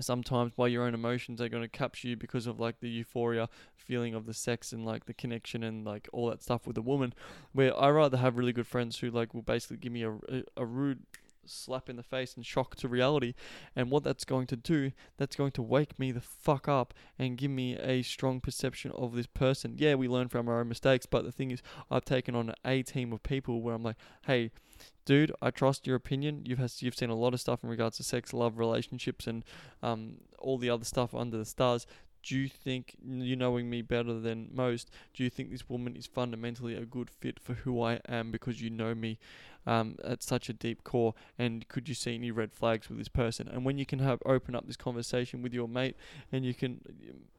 sometimes 0.00 0.52
by 0.52 0.68
your 0.68 0.84
own 0.84 0.94
emotions 0.94 1.38
they're 1.38 1.48
going 1.48 1.62
to 1.62 1.68
capture 1.68 2.08
you 2.08 2.16
because 2.16 2.46
of 2.46 2.60
like 2.60 2.80
the 2.80 2.88
euphoria 2.88 3.48
feeling 3.74 4.14
of 4.14 4.26
the 4.26 4.34
sex 4.34 4.72
and 4.72 4.84
like 4.84 5.06
the 5.06 5.14
connection 5.14 5.62
and 5.62 5.86
like 5.86 6.08
all 6.12 6.28
that 6.28 6.42
stuff 6.42 6.66
with 6.66 6.76
a 6.76 6.82
woman 6.82 7.14
where 7.52 7.74
i 7.80 7.88
rather 7.88 8.18
have 8.18 8.36
really 8.36 8.52
good 8.52 8.66
friends 8.66 8.98
who 8.98 9.10
like 9.10 9.32
will 9.32 9.42
basically 9.42 9.76
give 9.76 9.92
me 9.92 10.02
a, 10.02 10.10
a, 10.10 10.42
a 10.58 10.66
rude 10.66 11.00
slap 11.48 11.88
in 11.88 11.96
the 11.96 12.02
face 12.02 12.34
and 12.34 12.44
shock 12.44 12.76
to 12.76 12.88
reality. 12.88 13.34
And 13.74 13.90
what 13.90 14.04
that's 14.04 14.24
going 14.24 14.46
to 14.48 14.56
do, 14.56 14.92
that's 15.16 15.36
going 15.36 15.52
to 15.52 15.62
wake 15.62 15.98
me 15.98 16.12
the 16.12 16.20
fuck 16.20 16.68
up 16.68 16.94
and 17.18 17.38
give 17.38 17.50
me 17.50 17.76
a 17.76 18.02
strong 18.02 18.40
perception 18.40 18.90
of 18.92 19.14
this 19.14 19.26
person. 19.26 19.74
Yeah, 19.78 19.94
we 19.94 20.08
learn 20.08 20.28
from 20.28 20.48
our 20.48 20.60
own 20.60 20.68
mistakes, 20.68 21.06
but 21.06 21.24
the 21.24 21.32
thing 21.32 21.50
is, 21.50 21.62
I've 21.90 22.04
taken 22.04 22.34
on 22.34 22.54
a 22.64 22.82
team 22.82 23.12
of 23.12 23.22
people 23.22 23.62
where 23.62 23.74
I'm 23.74 23.82
like, 23.82 23.96
hey, 24.26 24.50
dude, 25.04 25.32
I 25.40 25.50
trust 25.50 25.86
your 25.86 25.96
opinion. 25.96 26.42
You've 26.44 26.58
has, 26.58 26.82
you've 26.82 26.96
seen 26.96 27.10
a 27.10 27.14
lot 27.14 27.34
of 27.34 27.40
stuff 27.40 27.62
in 27.62 27.70
regards 27.70 27.96
to 27.96 28.02
sex, 28.02 28.32
love, 28.32 28.58
relationships, 28.58 29.26
and 29.26 29.44
um, 29.82 30.16
all 30.38 30.58
the 30.58 30.70
other 30.70 30.84
stuff 30.84 31.14
under 31.14 31.38
the 31.38 31.44
stars. 31.44 31.86
Do 32.22 32.36
you 32.36 32.48
think 32.48 32.96
you 33.06 33.36
knowing 33.36 33.70
me 33.70 33.82
better 33.82 34.18
than 34.18 34.50
most? 34.52 34.90
Do 35.14 35.22
you 35.22 35.30
think 35.30 35.50
this 35.50 35.68
woman 35.68 35.94
is 35.94 36.06
fundamentally 36.06 36.74
a 36.74 36.84
good 36.84 37.08
fit 37.08 37.38
for 37.38 37.54
who 37.54 37.80
I 37.80 38.00
am 38.08 38.32
because 38.32 38.60
you 38.60 38.68
know 38.68 38.96
me 38.96 39.20
um, 39.66 39.96
at 40.04 40.22
such 40.22 40.48
a 40.48 40.52
deep 40.52 40.84
core? 40.84 41.14
And 41.38 41.66
could 41.68 41.88
you 41.88 41.94
see 41.94 42.14
any 42.14 42.30
red 42.30 42.52
flags 42.52 42.88
with 42.88 42.98
this 42.98 43.08
person? 43.08 43.48
And 43.48 43.64
when 43.64 43.78
you 43.78 43.86
can 43.86 43.98
have 43.98 44.22
open 44.24 44.54
up 44.54 44.66
this 44.66 44.76
conversation 44.76 45.42
with 45.42 45.52
your 45.52 45.68
mate, 45.68 45.96
and 46.32 46.44
you 46.44 46.54
can 46.54 46.80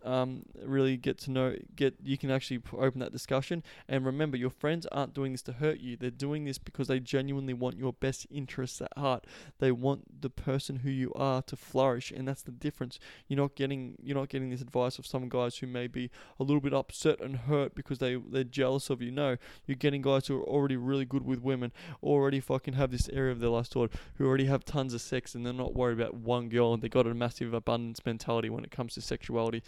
um, 0.04 0.44
really 0.64 0.98
get 0.98 1.18
to 1.20 1.32
know, 1.32 1.56
get 1.76 1.96
you 2.04 2.18
can 2.18 2.32
actually 2.32 2.62
open 2.74 3.00
that 3.00 3.12
discussion. 3.12 3.64
And 3.88 4.06
remember, 4.06 4.38
your 4.38 4.50
friends 4.50 4.86
aren't 4.92 5.14
doing 5.14 5.32
this 5.34 5.42
to 5.44 5.54
hurt 5.54 5.80
you; 5.80 5.98
they're 5.98 6.10
doing 6.10 6.46
this 6.46 6.58
because 6.58 6.88
they 6.88 7.00
genuinely 7.00 7.54
want 7.54 7.78
your 7.78 7.94
best 7.94 8.26
interests 8.30 8.82
at 8.82 8.98
heart. 8.98 9.26
They 9.60 9.72
want 9.72 10.22
the 10.22 10.30
person 10.30 10.78
who 10.78 10.90
you 10.90 11.14
are 11.14 11.42
to 11.44 11.56
flourish, 11.56 12.12
and 12.12 12.28
that's 12.28 12.42
the 12.42 12.52
difference. 12.52 13.00
You're 13.28 13.38
not 13.38 13.56
getting 13.56 13.96
you're 14.02 14.18
not 14.18 14.30
getting 14.30 14.50
this 14.50 14.62
advice 14.62 14.98
of 14.98 15.06
some 15.06 15.30
guys 15.30 15.58
who 15.58 15.68
may 15.68 15.88
be 15.88 16.10
a 16.40 16.44
little 16.44 16.62
bit 16.62 16.74
upset 16.74 17.20
and 17.20 17.36
hurt 17.36 17.76
because 17.76 18.00
they 18.00 18.16
they're 18.16 18.44
jealous 18.44 18.90
of 18.90 19.02
you. 19.02 19.12
No, 19.12 19.38
you're 19.66 19.76
getting 19.76 20.02
guys 20.02 20.28
who 20.28 20.38
are 20.38 20.44
already 20.44 20.78
really 20.78 21.06
good 21.06 21.26
with 21.26 21.42
women, 21.42 21.72
or 22.02 22.17
already 22.18 22.40
fucking 22.40 22.74
have 22.74 22.92
this 22.92 23.10
area 23.10 23.32
of 23.32 23.40
their 23.40 23.50
life 23.50 23.68
stored, 23.68 23.92
who 24.16 24.26
already 24.26 24.46
have 24.46 24.66
tons 24.66 24.94
of 24.94 25.02
sex 25.02 25.36
and 25.36 25.46
they're 25.46 25.54
not 25.54 25.76
worried 25.76 26.00
about 26.00 26.16
one 26.16 26.50
girl 26.50 26.74
and 26.74 26.82
they 26.82 26.90
got 26.90 27.08
a 27.08 27.14
massive 27.14 27.54
abundance 27.54 28.06
mentality 28.06 28.50
when 28.50 28.64
it 28.64 28.72
comes 28.72 28.94
to 28.94 29.02
sexuality 29.02 29.64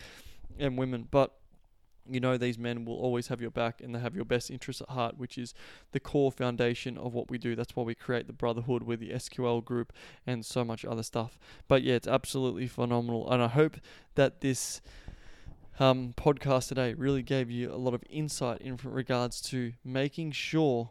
and 0.58 0.78
women. 0.78 1.08
But 1.10 1.34
you 2.12 2.20
know 2.20 2.38
these 2.38 2.58
men 2.58 2.86
will 2.86 2.98
always 2.98 3.28
have 3.28 3.40
your 3.40 3.52
back 3.52 3.82
and 3.82 3.94
they 3.94 4.00
have 4.00 4.16
your 4.16 4.26
best 4.26 4.50
interests 4.50 4.82
at 4.82 4.90
heart, 4.90 5.18
which 5.18 5.38
is 5.38 5.54
the 5.92 6.00
core 6.00 6.32
foundation 6.32 6.98
of 6.98 7.14
what 7.14 7.30
we 7.30 7.38
do. 7.38 7.56
That's 7.56 7.76
why 7.76 7.84
we 7.84 7.96
create 7.96 8.28
the 8.28 8.34
Brotherhood 8.34 8.84
with 8.84 9.00
the 9.00 9.12
SQL 9.12 9.64
group 9.64 9.94
and 10.26 10.46
so 10.46 10.64
much 10.64 10.86
other 10.86 11.04
stuff. 11.04 11.38
But 11.68 11.84
yeah, 11.84 11.96
it's 11.96 12.08
absolutely 12.08 12.68
phenomenal. 12.68 13.32
And 13.32 13.42
I 13.42 13.48
hope 13.48 13.78
that 14.16 14.42
this 14.42 14.82
um, 15.80 16.14
podcast 16.18 16.70
today 16.70 16.94
really 16.94 17.24
gave 17.24 17.50
you 17.50 17.72
a 17.72 17.78
lot 17.78 17.94
of 17.94 18.04
insight 18.10 18.62
in 18.62 18.78
regards 18.84 19.42
to 19.44 19.74
making 19.84 20.32
sure 20.32 20.90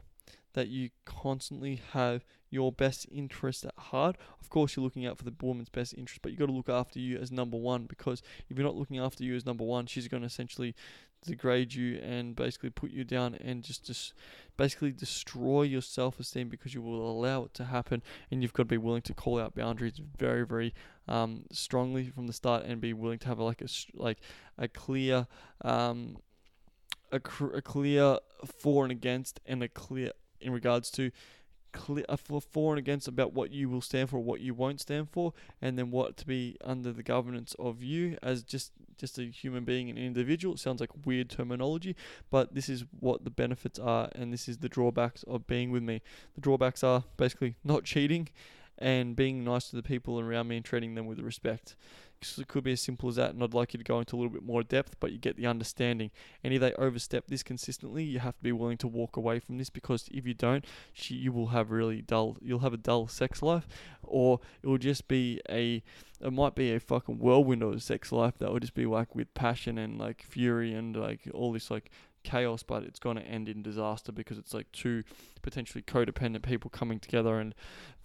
that 0.54 0.68
you 0.68 0.90
constantly 1.04 1.80
have 1.92 2.24
your 2.50 2.72
best 2.72 3.06
interest 3.10 3.64
at 3.64 3.74
heart. 3.76 4.16
Of 4.40 4.48
course, 4.48 4.76
you're 4.76 4.84
looking 4.84 5.06
out 5.06 5.18
for 5.18 5.24
the 5.24 5.34
woman's 5.40 5.68
best 5.68 5.94
interest, 5.94 6.22
but 6.22 6.30
you've 6.30 6.38
got 6.38 6.46
to 6.46 6.52
look 6.52 6.68
after 6.68 6.98
you 6.98 7.18
as 7.18 7.30
number 7.30 7.56
one 7.56 7.84
because 7.84 8.22
if 8.48 8.56
you're 8.56 8.66
not 8.66 8.76
looking 8.76 8.98
after 8.98 9.22
you 9.24 9.36
as 9.36 9.44
number 9.44 9.64
one, 9.64 9.86
she's 9.86 10.08
going 10.08 10.22
to 10.22 10.26
essentially 10.26 10.74
degrade 11.24 11.74
you 11.74 11.98
and 11.98 12.36
basically 12.36 12.70
put 12.70 12.90
you 12.90 13.04
down 13.04 13.34
and 13.34 13.62
just 13.62 13.84
just 13.84 14.14
basically 14.56 14.92
destroy 14.92 15.62
your 15.62 15.82
self-esteem 15.82 16.48
because 16.48 16.74
you 16.74 16.80
will 16.80 17.10
allow 17.10 17.44
it 17.44 17.52
to 17.54 17.64
happen 17.64 18.02
and 18.30 18.40
you've 18.40 18.52
got 18.52 18.62
to 18.62 18.68
be 18.68 18.78
willing 18.78 19.02
to 19.02 19.12
call 19.12 19.40
out 19.40 19.54
boundaries 19.54 20.00
very 20.16 20.46
very 20.46 20.72
um, 21.08 21.42
strongly 21.50 22.08
from 22.08 22.26
the 22.26 22.32
start 22.32 22.64
and 22.64 22.80
be 22.80 22.92
willing 22.92 23.18
to 23.18 23.26
have 23.26 23.38
like 23.38 23.60
a 23.60 23.68
like 23.94 24.18
a 24.58 24.68
clear 24.68 25.26
um, 25.62 26.16
a, 27.10 27.18
cr- 27.18 27.54
a 27.54 27.62
clear 27.62 28.18
for 28.44 28.84
and 28.84 28.92
against 28.92 29.40
and 29.46 29.62
a 29.62 29.68
clear 29.68 30.12
in 30.40 30.52
regards 30.52 30.90
to 30.92 31.10
clear 31.72 32.04
uh, 32.08 32.16
for 32.16 32.40
for 32.40 32.72
and 32.72 32.78
against 32.78 33.08
about 33.08 33.32
what 33.32 33.50
you 33.50 33.68
will 33.68 33.80
stand 33.80 34.10
for, 34.10 34.18
what 34.18 34.40
you 34.40 34.54
won't 34.54 34.80
stand 34.80 35.08
for, 35.10 35.32
and 35.60 35.78
then 35.78 35.90
what 35.90 36.16
to 36.16 36.26
be 36.26 36.56
under 36.64 36.92
the 36.92 37.02
governance 37.02 37.54
of 37.58 37.82
you 37.82 38.16
as 38.22 38.42
just 38.42 38.72
just 38.96 39.18
a 39.18 39.24
human 39.24 39.64
being, 39.64 39.88
an 39.88 39.98
individual. 39.98 40.54
It 40.54 40.60
sounds 40.60 40.80
like 40.80 40.90
weird 41.06 41.30
terminology, 41.30 41.94
but 42.30 42.54
this 42.54 42.68
is 42.68 42.84
what 42.98 43.24
the 43.24 43.30
benefits 43.30 43.78
are, 43.78 44.08
and 44.14 44.32
this 44.32 44.48
is 44.48 44.58
the 44.58 44.68
drawbacks 44.68 45.22
of 45.24 45.46
being 45.46 45.70
with 45.70 45.82
me. 45.82 46.02
The 46.34 46.40
drawbacks 46.40 46.82
are 46.82 47.04
basically 47.16 47.56
not 47.64 47.84
cheating 47.84 48.28
and 48.78 49.16
being 49.16 49.44
nice 49.44 49.70
to 49.70 49.76
the 49.76 49.82
people 49.82 50.20
around 50.20 50.48
me 50.48 50.56
and 50.56 50.64
treating 50.64 50.94
them 50.94 51.06
with 51.06 51.18
respect. 51.18 51.76
It 52.20 52.48
could 52.48 52.64
be 52.64 52.72
as 52.72 52.80
simple 52.80 53.08
as 53.08 53.16
that, 53.16 53.30
and 53.30 53.42
I'd 53.42 53.54
like 53.54 53.72
you 53.74 53.78
to 53.78 53.84
go 53.84 53.98
into 53.98 54.16
a 54.16 54.18
little 54.18 54.32
bit 54.32 54.42
more 54.42 54.62
depth, 54.62 54.96
but 55.00 55.12
you 55.12 55.18
get 55.18 55.36
the 55.36 55.46
understanding. 55.46 56.10
And 56.42 56.52
if 56.52 56.60
they 56.60 56.72
overstep 56.74 57.26
this 57.28 57.42
consistently, 57.42 58.04
you 58.04 58.18
have 58.18 58.36
to 58.36 58.42
be 58.42 58.52
willing 58.52 58.78
to 58.78 58.88
walk 58.88 59.16
away 59.16 59.38
from 59.38 59.58
this 59.58 59.70
because 59.70 60.08
if 60.10 60.26
you 60.26 60.34
don't, 60.34 60.64
she, 60.92 61.14
you 61.14 61.32
will 61.32 61.48
have 61.48 61.70
really 61.70 62.02
dull. 62.02 62.36
You'll 62.40 62.60
have 62.60 62.74
a 62.74 62.78
dull 62.78 63.08
sex 63.08 63.42
life, 63.42 63.68
or 64.02 64.40
it 64.62 64.66
will 64.66 64.78
just 64.78 65.08
be 65.08 65.40
a. 65.48 65.82
It 66.20 66.32
might 66.32 66.56
be 66.56 66.72
a 66.72 66.80
fucking 66.80 67.20
whirlwind 67.20 67.62
of 67.62 67.74
a 67.74 67.80
sex 67.80 68.10
life 68.10 68.38
that 68.38 68.50
will 68.50 68.58
just 68.58 68.74
be 68.74 68.86
like 68.86 69.14
with 69.14 69.32
passion 69.34 69.78
and 69.78 69.98
like 69.98 70.22
fury 70.22 70.74
and 70.74 70.96
like 70.96 71.28
all 71.32 71.52
this 71.52 71.70
like 71.70 71.90
chaos, 72.24 72.62
but 72.62 72.82
it's 72.82 72.98
going 72.98 73.16
to 73.16 73.22
end 73.22 73.48
in 73.48 73.62
disaster 73.62 74.12
because 74.12 74.38
it's 74.38 74.52
like 74.52 74.70
two 74.72 75.04
potentially 75.42 75.82
codependent 75.82 76.42
people 76.42 76.70
coming 76.70 76.98
together 76.98 77.38
and 77.38 77.54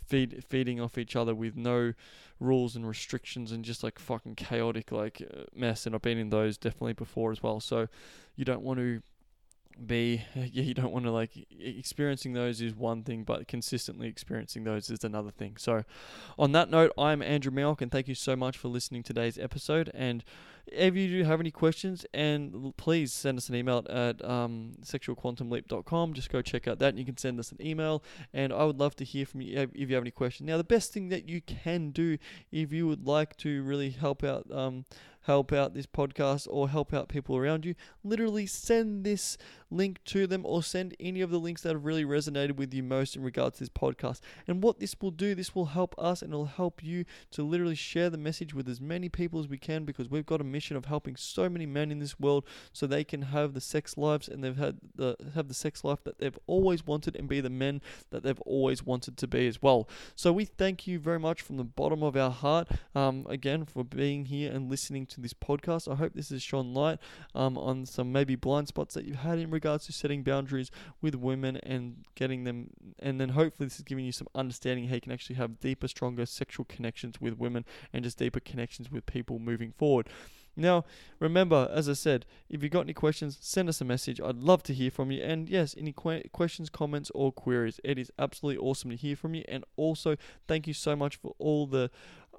feed 0.06 0.43
feeding 0.47 0.80
off 0.80 0.97
each 0.97 1.16
other 1.16 1.34
with 1.34 1.56
no 1.56 1.93
rules 2.39 2.76
and 2.76 2.88
restrictions 2.88 3.51
and 3.51 3.64
just 3.64 3.84
like 3.84 3.99
fucking 3.99 4.36
chaotic 4.36 4.91
like 4.91 5.22
uh, 5.22 5.43
mess. 5.56 5.86
And 5.86 5.95
I've 5.95 6.01
been 6.01 6.18
in 6.18 6.30
those 6.30 6.58
definitely 6.58 6.93
before 6.93 7.32
as 7.32 7.41
well. 7.41 7.60
So 7.60 7.88
you 8.36 8.45
don't 8.45 8.62
want 8.62 8.80
to 8.80 9.01
be 9.86 10.24
yeah 10.36 10.64
you 10.64 10.74
don't 10.74 10.91
want 10.91 11.06
to 11.06 11.12
like 11.12 11.32
experiencing 11.60 12.34
those 12.34 12.62
is 12.62 12.76
one 12.76 13.04
thing 13.04 13.24
but 13.24 13.47
consistently 13.47 14.08
experiencing 14.08 14.64
those 14.64 14.89
is 14.89 15.04
another 15.04 15.32
thing 15.32 15.56
so 15.58 15.84
on 16.38 16.51
that 16.51 16.70
note 16.70 16.91
i'm 16.97 17.22
andrew 17.22 17.51
Mioch 17.51 17.82
and 17.82 17.91
thank 17.91 18.08
you 18.08 18.16
so 18.16 18.36
much 18.36 18.58
for 18.58 18.68
listening 18.68 19.04
to 19.04 19.14
today's 19.14 19.38
episode 19.38 19.91
and 19.93 20.24
if 20.68 20.95
you 20.95 21.09
do 21.09 21.24
have 21.24 21.39
any 21.39 21.51
questions 21.51 22.05
and 22.14 22.76
please 22.78 23.14
send 23.14 23.38
us 23.38 23.49
an 23.49 23.55
email 23.55 23.86
at 23.89 24.24
um, 24.24 24.72
sexualquantumleap.com 24.82 26.14
just 26.14 26.32
go 26.32 26.41
check 26.41 26.68
out 26.68 26.80
that 26.80 26.89
and 26.89 26.99
you 26.99 27.05
can 27.05 27.18
send 27.18 27.39
us 27.39 27.51
an 27.51 27.66
email 27.66 28.03
and 28.34 28.53
i 28.53 28.64
would 28.64 28.80
love 28.80 28.95
to 28.95 29.03
hear 29.03 29.26
from 29.26 29.41
you 29.41 29.70
if 29.74 29.89
you 29.89 29.95
have 29.95 30.03
any 30.03 30.11
questions 30.11 30.47
now 30.47 30.57
the 30.57 30.64
best 30.64 30.93
thing 30.93 31.09
that 31.09 31.28
you 31.28 31.41
can 31.41 31.91
do 31.91 32.18
if 32.51 32.72
you 32.72 32.88
would 32.88 33.05
like 33.05 33.36
to 33.38 33.61
really 33.64 33.89
help 33.89 34.24
out 34.24 34.45
um, 34.51 34.86
help 35.24 35.53
out 35.53 35.74
this 35.74 35.86
podcast 35.86 36.47
or 36.49 36.70
help 36.70 36.93
out 36.93 37.07
people 37.07 37.36
around 37.36 37.66
you, 37.66 37.76
literally 38.03 38.45
send 38.45 39.03
this 39.03 39.38
link 39.72 40.03
to 40.05 40.28
them 40.28 40.45
or 40.45 40.61
send 40.61 40.95
any 40.99 41.22
of 41.22 41.32
the 41.32 41.39
links 41.39 41.61
that 41.61 41.74
have 41.74 41.86
really 41.86 42.05
resonated 42.05 42.55
with 42.55 42.74
you 42.74 42.84
most 42.84 43.16
in 43.16 43.24
regards 43.24 43.57
to 43.57 43.64
this 43.64 43.70
podcast. 43.70 44.20
And 44.47 44.61
what 44.61 44.80
this 44.80 44.95
will 45.01 45.11
do, 45.11 45.34
this 45.34 45.55
will 45.55 45.68
help 45.68 45.95
us 45.97 46.22
and 46.22 46.32
it'll 46.32 46.45
help 46.45 46.84
you 46.84 47.05
to 47.32 47.43
literally 47.43 47.76
share 47.76 48.09
the 48.09 48.18
message 48.18 48.53
with 48.53 48.68
as 48.68 48.80
many 48.80 49.09
people 49.09 49.39
as 49.39 49.47
we 49.47 49.57
can 49.57 49.86
because 49.86 50.09
we've 50.09 50.26
got 50.26 50.41
a 50.41 50.45
mission 50.54 50.78
of 50.78 50.86
helping 50.86 51.16
so 51.16 51.49
many 51.49 51.66
men 51.66 51.91
in 51.91 51.99
this 51.99 52.20
world 52.20 52.45
so 52.72 52.86
they 52.86 53.04
can 53.04 53.24
have 53.24 53.54
the 53.54 53.62
sex 53.62 53.97
lives 53.97 54.28
and 54.28 54.43
they've 54.43 54.58
had 54.58 54.78
the 54.95 55.16
have 55.36 55.47
the 55.47 55.54
sex 55.54 55.84
life 55.84 56.04
that 56.04 56.20
they've 56.20 56.39
always 56.47 56.86
wanted 56.86 57.16
and 57.16 57.28
be 57.28 57.41
the 57.41 57.49
men 57.49 57.82
that 58.12 58.24
they've 58.24 58.39
always 58.41 58.84
wanted 58.86 59.18
to 59.18 59.28
be 59.28 59.47
as 59.47 59.62
well. 59.62 59.89
So 60.16 60.32
we 60.32 60.45
thank 60.45 60.88
you 60.88 60.99
very 60.99 61.20
much 61.20 61.41
from 61.41 61.58
the 61.58 61.64
bottom 61.64 62.04
of 62.04 62.16
our 62.16 62.32
heart 62.32 62.70
um, 62.95 63.26
again 63.30 63.66
for 63.66 63.84
being 63.84 64.26
here 64.26 64.51
and 64.51 64.70
listening 64.70 65.06
to 65.08 65.22
this 65.22 65.34
podcast. 65.34 65.91
I 65.91 65.95
hope 65.95 66.14
this 66.14 66.30
has 66.30 66.41
shone 66.41 66.74
light 66.74 66.99
um, 67.34 67.58
on 67.58 67.86
some 67.86 68.12
maybe 68.12 68.36
blind 68.36 68.68
spots 68.68 68.93
that 68.95 69.06
you've 69.06 69.18
had 69.18 69.39
in 69.39 69.49
regards 69.49 69.86
to 69.88 69.93
setting 69.93 70.24
boundaries 70.24 70.72
with 71.01 71.16
women 71.16 71.58
and 71.58 72.06
getting 72.16 72.43
them, 72.43 72.70
and 72.99 73.20
then 73.20 73.30
hopefully 73.30 73.68
this 73.68 73.78
is 73.78 73.84
giving 73.84 74.06
you 74.06 74.12
some 74.12 74.28
understanding 74.36 74.88
how 74.88 74.95
you 74.95 75.01
can 75.01 75.12
actually 75.12 75.36
have 75.36 75.60
deeper, 75.60 75.88
stronger 75.88 76.26
sexual 76.26 76.66
connections 76.66 77.20
with 77.20 77.38
women 77.38 77.66
and 77.91 78.04
just 78.04 78.18
deeper 78.18 78.39
connections 78.39 78.91
with 78.91 79.06
people 79.06 79.39
moving 79.39 79.72
forward. 79.72 80.08
Now, 80.56 80.86
remember, 81.20 81.70
as 81.74 81.89
I 81.89 81.93
said, 81.93 82.26
if 82.49 82.62
you've 82.62 82.72
got 82.72 82.82
any 82.82 82.93
questions, 82.93 83.38
send 83.41 83.70
us 83.70 83.82
a 83.82 83.86
message. 83.86 84.22
I'd 84.22 84.38
love 84.38 84.64
to 84.64 84.74
hear 84.74 84.91
from 84.91 85.12
you. 85.12 85.24
And 85.24 85.49
yes, 85.49 85.76
any 85.78 85.93
que- 85.93 86.30
questions, 86.32 86.70
comments, 86.70 87.12
or 87.16 87.32
queries. 87.32 87.80
It 87.84 87.97
is 87.97 88.12
absolutely 88.20 88.64
awesome 88.64 88.91
to 88.91 88.95
hear 88.95 89.16
from 89.16 89.34
you. 89.34 89.43
And 89.47 89.64
also, 89.76 90.16
thank 90.47 90.68
you 90.68 90.74
so 90.74 90.95
much 90.95 91.16
for 91.16 91.34
all 91.39 91.66
the 91.66 91.89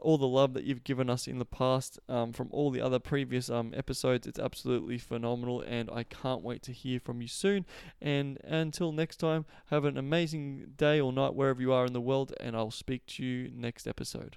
all 0.00 0.18
the 0.18 0.28
love 0.28 0.52
that 0.52 0.64
you've 0.64 0.84
given 0.84 1.08
us 1.08 1.26
in 1.26 1.38
the 1.38 1.44
past 1.46 1.98
um, 2.08 2.32
from 2.32 2.48
all 2.50 2.70
the 2.70 2.80
other 2.80 2.98
previous 2.98 3.48
um, 3.48 3.72
episodes. 3.74 4.26
It's 4.26 4.38
absolutely 4.38 4.98
phenomenal, 4.98 5.62
and 5.62 5.88
I 5.90 6.02
can't 6.02 6.42
wait 6.42 6.62
to 6.64 6.72
hear 6.72 7.00
from 7.00 7.22
you 7.22 7.28
soon. 7.28 7.64
And 8.02 8.38
until 8.44 8.92
next 8.92 9.16
time, 9.16 9.46
have 9.70 9.84
an 9.84 9.96
amazing 9.96 10.72
day 10.76 11.00
or 11.00 11.12
night 11.12 11.34
wherever 11.34 11.62
you 11.62 11.72
are 11.72 11.86
in 11.86 11.94
the 11.94 12.00
world, 12.00 12.34
and 12.38 12.54
I'll 12.54 12.70
speak 12.70 13.06
to 13.06 13.24
you 13.24 13.50
next 13.54 13.86
episode. 13.86 14.36